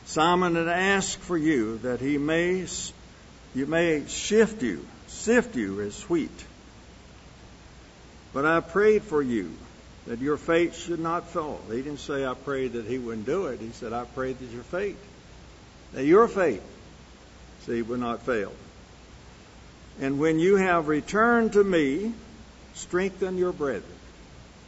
Satan 0.04 0.54
had 0.54 0.68
asked 0.68 1.18
for 1.18 1.36
you 1.36 1.78
that 1.78 1.98
he 1.98 2.16
may, 2.16 2.64
you 3.56 3.66
may 3.66 4.06
shift 4.06 4.62
you, 4.62 4.86
sift 5.08 5.56
you 5.56 5.80
as 5.80 6.00
wheat. 6.08 6.44
But 8.32 8.46
I 8.46 8.60
prayed 8.60 9.02
for 9.02 9.20
you 9.20 9.52
that 10.06 10.20
your 10.20 10.36
faith 10.36 10.76
should 10.76 11.00
not 11.00 11.26
fall. 11.26 11.60
He 11.66 11.78
didn't 11.78 11.98
say, 11.98 12.24
I 12.24 12.34
prayed 12.34 12.74
that 12.74 12.86
he 12.86 12.98
wouldn't 12.98 13.26
do 13.26 13.48
it. 13.48 13.58
He 13.58 13.70
said, 13.70 13.92
I 13.92 14.04
prayed 14.04 14.38
that 14.38 14.52
your 14.52 14.62
faith, 14.62 15.04
that 15.92 16.04
your 16.04 16.28
faith, 16.28 16.62
see, 17.66 17.82
would 17.82 17.98
not 17.98 18.22
fail. 18.22 18.52
And 19.98 20.18
when 20.18 20.38
you 20.38 20.56
have 20.56 20.88
returned 20.88 21.54
to 21.54 21.64
me, 21.64 22.12
strengthen 22.74 23.36
your 23.36 23.52
brethren. 23.52 23.84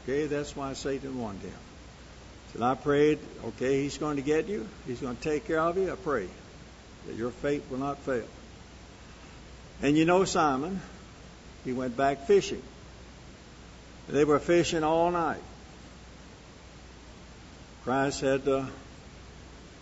Okay, 0.05 0.27
that's 0.27 0.57
why 0.57 0.73
Satan 0.73 1.21
wanted 1.21 1.43
him. 1.43 1.59
Said, 2.53 2.63
I 2.63 2.75
prayed, 2.75 3.19
okay, 3.45 3.83
he's 3.83 3.99
going 3.99 4.17
to 4.17 4.23
get 4.23 4.49
you. 4.49 4.69
He's 4.87 5.01
going 5.01 5.17
to 5.17 5.23
take 5.23 5.47
care 5.47 5.61
of 5.61 5.79
you. 5.79 5.91
I 5.91 5.97
pray 5.97 6.29
that 7.07 7.17
your 7.17 7.31
faith 7.31 7.71
will 7.71 7.79
not 7.79 7.99
fail. 7.99 8.27
And 9.81 9.97
you 9.97 10.05
know 10.05 10.25
Simon, 10.25 10.81
he 11.65 11.73
went 11.73 11.97
back 11.97 12.27
fishing. 12.27 12.63
They 14.09 14.25
were 14.25 14.39
fishing 14.39 14.85
all 14.85 15.11
night. 15.11 15.43
Christ 17.85 18.21
had 18.21 18.47
uh, 18.47 18.67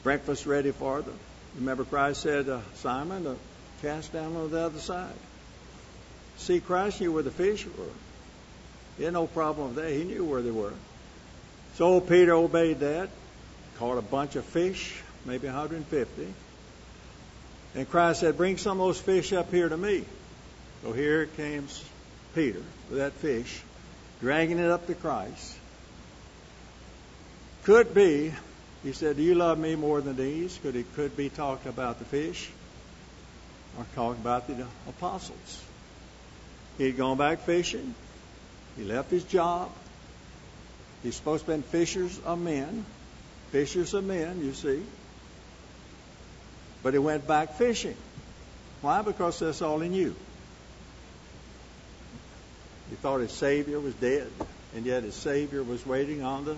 breakfast 0.02 0.46
ready 0.46 0.70
for 0.70 1.02
them. 1.02 1.18
Remember, 1.56 1.84
Christ 1.84 2.22
said, 2.22 2.48
uh, 2.48 2.60
Simon, 2.76 3.26
uh, 3.26 3.34
cast 3.82 4.12
down 4.12 4.36
on 4.36 4.50
the 4.50 4.60
other 4.60 4.78
side. 4.78 5.12
See, 6.40 6.60
Christ 6.60 7.02
knew 7.02 7.12
where 7.12 7.22
the 7.22 7.30
fish 7.30 7.66
were. 7.66 7.84
He 8.96 9.04
had 9.04 9.12
no 9.12 9.26
problem 9.26 9.74
with 9.74 9.84
that. 9.84 9.92
He 9.92 10.04
knew 10.04 10.24
where 10.24 10.40
they 10.40 10.50
were. 10.50 10.72
So 11.74 12.00
Peter 12.00 12.32
obeyed 12.32 12.80
that, 12.80 13.10
caught 13.78 13.98
a 13.98 14.02
bunch 14.02 14.36
of 14.36 14.44
fish, 14.46 15.00
maybe 15.26 15.46
150. 15.46 16.34
And 17.74 17.90
Christ 17.90 18.20
said, 18.20 18.38
Bring 18.38 18.56
some 18.56 18.80
of 18.80 18.86
those 18.86 19.00
fish 19.00 19.34
up 19.34 19.50
here 19.50 19.68
to 19.68 19.76
me. 19.76 20.04
So 20.82 20.92
here 20.92 21.26
came 21.26 21.68
Peter 22.34 22.62
with 22.88 22.98
that 22.98 23.12
fish, 23.12 23.60
dragging 24.20 24.58
it 24.58 24.70
up 24.70 24.86
to 24.86 24.94
Christ. 24.94 25.56
Could 27.64 27.94
be, 27.94 28.32
he 28.82 28.92
said, 28.92 29.16
Do 29.16 29.22
you 29.22 29.34
love 29.34 29.58
me 29.58 29.76
more 29.76 30.00
than 30.00 30.16
these? 30.16 30.58
Could 30.62 30.74
it 30.74 30.86
could 30.94 31.18
be 31.18 31.28
talking 31.28 31.68
about 31.68 31.98
the 31.98 32.06
fish 32.06 32.50
or 33.78 33.84
talking 33.94 34.22
about 34.22 34.46
the 34.46 34.66
apostles? 34.88 35.64
He'd 36.80 36.96
gone 36.96 37.18
back 37.18 37.40
fishing. 37.40 37.94
He 38.74 38.84
left 38.84 39.10
his 39.10 39.24
job. 39.24 39.70
He's 41.02 41.14
supposed 41.14 41.44
to 41.44 41.54
be 41.54 41.62
fishers 41.62 42.18
of 42.20 42.38
men. 42.38 42.86
Fishers 43.52 43.92
of 43.92 44.04
men, 44.04 44.42
you 44.42 44.54
see. 44.54 44.82
But 46.82 46.94
he 46.94 46.98
went 46.98 47.26
back 47.26 47.52
fishing. 47.52 47.96
Why? 48.80 49.02
Because 49.02 49.40
that's 49.40 49.60
all 49.60 49.78
he 49.80 49.90
knew. 49.90 50.16
He 52.88 52.96
thought 52.96 53.20
his 53.20 53.32
Savior 53.32 53.78
was 53.78 53.92
dead, 53.96 54.28
and 54.74 54.86
yet 54.86 55.02
his 55.02 55.14
Savior 55.14 55.62
was 55.62 55.84
waiting 55.84 56.22
on 56.22 56.46
the 56.46 56.56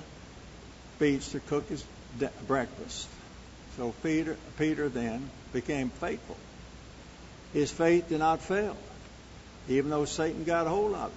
beach 1.00 1.30
to 1.30 1.40
cook 1.40 1.68
his 1.68 1.84
de- 2.20 2.30
breakfast. 2.46 3.08
So 3.76 3.92
Peter, 4.04 4.36
Peter 4.56 4.88
then 4.88 5.28
became 5.52 5.90
faithful. 5.90 6.36
His 7.52 7.72
faith 7.72 8.08
did 8.08 8.20
not 8.20 8.40
fail, 8.40 8.76
even 9.68 9.90
though 9.90 10.04
Satan 10.04 10.44
got 10.44 10.66
a 10.66 10.70
hold 10.70 10.94
of 10.94 11.12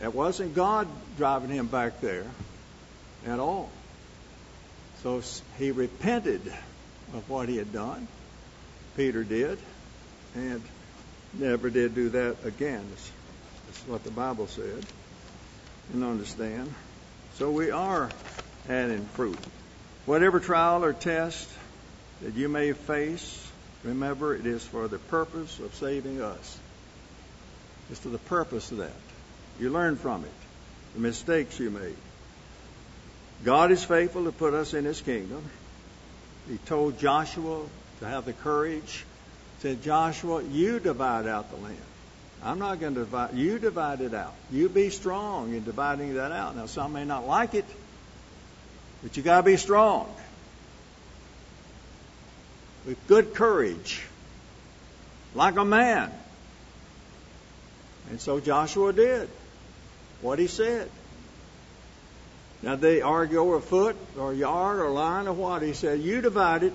it. 0.00 0.04
It 0.04 0.14
wasn't 0.14 0.54
God 0.54 0.88
driving 1.16 1.50
him 1.50 1.66
back 1.66 2.00
there 2.00 2.26
at 3.26 3.38
all. 3.38 3.70
So 5.02 5.22
he 5.58 5.70
repented 5.70 6.40
of 7.14 7.28
what 7.28 7.48
he 7.48 7.56
had 7.56 7.72
done. 7.72 8.06
Peter 8.96 9.24
did, 9.24 9.58
and 10.34 10.62
never 11.34 11.70
did 11.70 11.94
do 11.94 12.10
that 12.10 12.36
again. 12.44 12.84
That's 12.90 13.88
what 13.88 14.04
the 14.04 14.10
Bible 14.10 14.46
said. 14.46 14.84
And 15.92 16.04
understand. 16.04 16.72
So 17.34 17.50
we 17.50 17.70
are 17.70 18.10
adding 18.68 19.04
fruit. 19.14 19.38
Whatever 20.06 20.40
trial 20.40 20.84
or 20.84 20.92
test 20.92 21.48
that 22.22 22.34
you 22.34 22.48
may 22.48 22.72
face, 22.72 23.49
remember 23.84 24.34
it 24.34 24.46
is 24.46 24.64
for 24.64 24.88
the 24.88 24.98
purpose 24.98 25.58
of 25.60 25.74
saving 25.74 26.20
us. 26.20 26.58
It's 27.90 28.00
for 28.00 28.08
the 28.08 28.18
purpose 28.18 28.70
of 28.70 28.78
that. 28.78 28.92
You 29.58 29.70
learn 29.70 29.96
from 29.96 30.24
it, 30.24 30.30
the 30.94 31.00
mistakes 31.00 31.58
you 31.58 31.70
made. 31.70 31.96
God 33.44 33.70
is 33.70 33.82
faithful 33.82 34.24
to 34.24 34.32
put 34.32 34.54
us 34.54 34.74
in 34.74 34.84
His 34.84 35.00
kingdom. 35.00 35.42
He 36.48 36.58
told 36.58 36.98
Joshua 36.98 37.64
to 38.00 38.06
have 38.06 38.24
the 38.24 38.32
courage. 38.32 39.04
Said 39.60 39.82
Joshua, 39.82 40.42
you 40.42 40.80
divide 40.80 41.26
out 41.26 41.50
the 41.50 41.56
land. 41.56 41.76
I'm 42.42 42.58
not 42.58 42.80
going 42.80 42.94
to 42.94 43.00
divide. 43.00 43.34
You 43.34 43.58
divide 43.58 44.00
it 44.00 44.14
out. 44.14 44.34
You 44.50 44.68
be 44.70 44.88
strong 44.88 45.52
in 45.54 45.64
dividing 45.64 46.14
that 46.14 46.32
out. 46.32 46.56
Now, 46.56 46.66
some 46.66 46.94
may 46.94 47.04
not 47.04 47.26
like 47.26 47.54
it, 47.54 47.66
but 49.02 49.16
you 49.16 49.22
got 49.22 49.38
to 49.38 49.42
be 49.42 49.58
strong 49.58 50.14
with 52.86 52.98
good 53.06 53.34
courage, 53.34 54.02
like 55.34 55.56
a 55.56 55.64
man. 55.64 56.12
And 58.10 58.20
so 58.20 58.40
Joshua 58.40 58.92
did 58.92 59.28
what 60.20 60.38
he 60.38 60.46
said. 60.46 60.90
Now 62.62 62.76
they 62.76 63.00
argue 63.00 63.38
over 63.38 63.56
a 63.56 63.60
foot 63.60 63.96
or 64.18 64.32
a 64.32 64.36
yard 64.36 64.80
or 64.80 64.90
line 64.90 65.26
or 65.26 65.32
what. 65.32 65.62
He 65.62 65.72
said, 65.72 66.00
You 66.00 66.20
divide 66.20 66.62
it. 66.62 66.72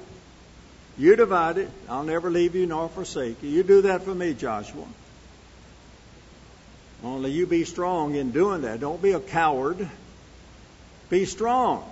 You 0.97 1.15
divide 1.15 1.57
it. 1.57 1.69
I'll 1.89 2.03
never 2.03 2.31
leave 2.31 2.55
you 2.55 2.65
nor 2.65 2.89
forsake 2.89 3.43
you. 3.43 3.49
You 3.49 3.63
do 3.63 3.81
that 3.83 4.03
for 4.03 4.15
me, 4.15 4.33
Joshua. 4.33 4.85
Only 7.03 7.31
you 7.31 7.45
be 7.45 7.65
strong 7.65 8.15
in 8.15 8.31
doing 8.31 8.61
that. 8.61 8.79
Don't 8.79 9.01
be 9.01 9.11
a 9.11 9.19
coward. 9.19 9.87
Be 11.09 11.25
strong 11.25 11.87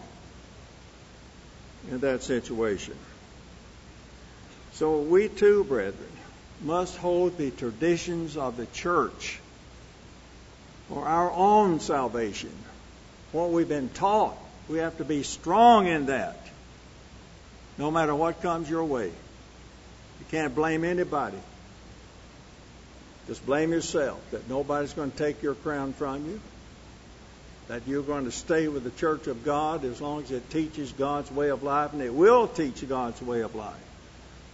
in 1.91 1.99
that 1.99 2.23
situation. 2.23 2.95
So 4.73 5.01
we 5.01 5.29
too, 5.29 5.63
brethren, 5.63 6.09
must 6.63 6.97
hold 6.97 7.37
the 7.37 7.51
traditions 7.51 8.37
of 8.37 8.57
the 8.57 8.65
church 8.67 9.39
for 10.89 11.05
our 11.05 11.31
own 11.31 11.79
salvation. 11.79 12.51
What 13.31 13.51
we've 13.51 13.69
been 13.69 13.89
taught, 13.89 14.37
we 14.67 14.79
have 14.79 14.97
to 14.97 15.05
be 15.05 15.23
strong 15.23 15.87
in 15.87 16.07
that, 16.07 16.37
no 17.77 17.91
matter 17.91 18.15
what 18.15 18.41
comes 18.41 18.69
your 18.69 18.83
way. 18.83 19.07
You 19.07 20.25
can't 20.31 20.55
blame 20.55 20.83
anybody. 20.83 21.37
Just 23.27 23.45
blame 23.45 23.71
yourself 23.71 24.19
that 24.31 24.49
nobody's 24.49 24.93
going 24.93 25.11
to 25.11 25.17
take 25.17 25.43
your 25.43 25.55
crown 25.55 25.93
from 25.93 26.25
you, 26.25 26.41
that 27.67 27.83
you're 27.87 28.03
going 28.03 28.25
to 28.25 28.31
stay 28.31 28.67
with 28.67 28.83
the 28.83 28.91
church 28.91 29.27
of 29.27 29.45
God 29.45 29.85
as 29.85 30.01
long 30.01 30.23
as 30.23 30.31
it 30.31 30.49
teaches 30.49 30.91
God's 30.91 31.31
way 31.31 31.49
of 31.49 31.63
life, 31.63 31.93
and 31.93 32.01
it 32.01 32.13
will 32.13 32.47
teach 32.47 32.87
God's 32.87 33.21
way 33.21 33.41
of 33.41 33.53
life. 33.55 33.75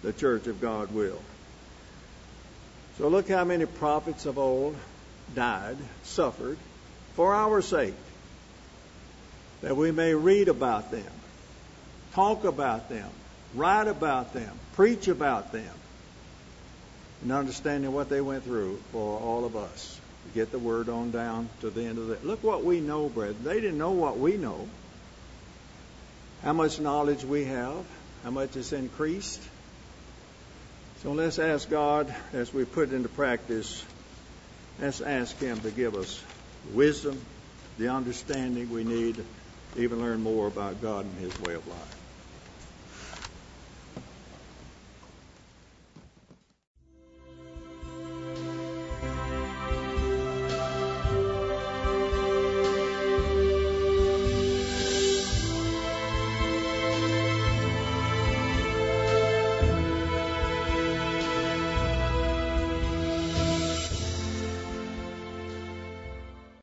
The 0.02 0.14
church 0.14 0.48
of 0.48 0.62
God 0.62 0.92
will. 0.94 1.22
So 2.98 3.08
look 3.08 3.30
how 3.30 3.44
many 3.44 3.66
prophets 3.66 4.26
of 4.26 4.38
old 4.38 4.76
died, 5.36 5.78
suffered 6.04 6.58
for 7.16 7.34
our 7.34 7.62
sake, 7.62 7.94
that 9.62 9.76
we 9.76 9.92
may 9.92 10.14
read 10.14 10.48
about 10.48 10.92
them, 10.92 11.12
talk 12.14 12.44
about 12.46 12.90
them, 12.90 13.10
write 13.54 13.88
about 13.88 14.34
them, 14.34 14.52
preach 14.74 15.08
about 15.08 15.52
them, 15.52 15.74
and 17.22 17.32
understanding 17.32 17.94
what 17.94 18.10
they 18.10 18.22
went 18.22 18.44
through 18.44 18.80
for 18.92 19.20
all 19.20 19.46
of 19.46 19.56
us 19.56 20.00
to 20.28 20.34
get 20.34 20.52
the 20.52 20.60
word 20.60 20.90
on 20.90 21.12
down 21.12 21.50
to 21.62 21.70
the 21.70 21.84
end 21.84 21.98
of 21.98 22.10
it. 22.12 22.26
Look 22.26 22.44
what 22.44 22.64
we 22.64 22.80
know, 22.80 23.10
brethren. 23.10 23.44
They 23.44 23.62
didn't 23.62 23.78
know 23.78 23.92
what 23.92 24.18
we 24.18 24.38
know. 24.38 24.68
how 26.44 26.54
much 26.54 26.80
knowledge 26.80 27.24
we 27.24 27.46
have, 27.46 27.86
how 28.24 28.32
much 28.32 28.56
it's 28.56 28.72
increased. 28.72 29.42
So 31.04 31.14
let's 31.14 31.40
ask 31.40 31.70
God 31.70 32.14
as 32.34 32.54
we 32.54 32.66
put 32.66 32.92
into 32.92 33.08
practice, 33.08 33.86
let's 34.82 35.00
ask 35.00 35.40
Him 35.40 35.62
to 35.62 35.72
give 35.72 35.96
us 35.96 36.22
wisdom, 36.74 37.22
the 37.78 37.88
understanding 37.88 38.70
we 38.70 38.84
need 38.84 39.24
even 39.78 40.02
learn 40.02 40.22
more 40.22 40.48
about 40.48 40.82
God 40.82 41.06
and 41.06 41.18
His 41.20 41.40
way 41.40 41.54
of 41.54 41.66
life. 41.70 41.99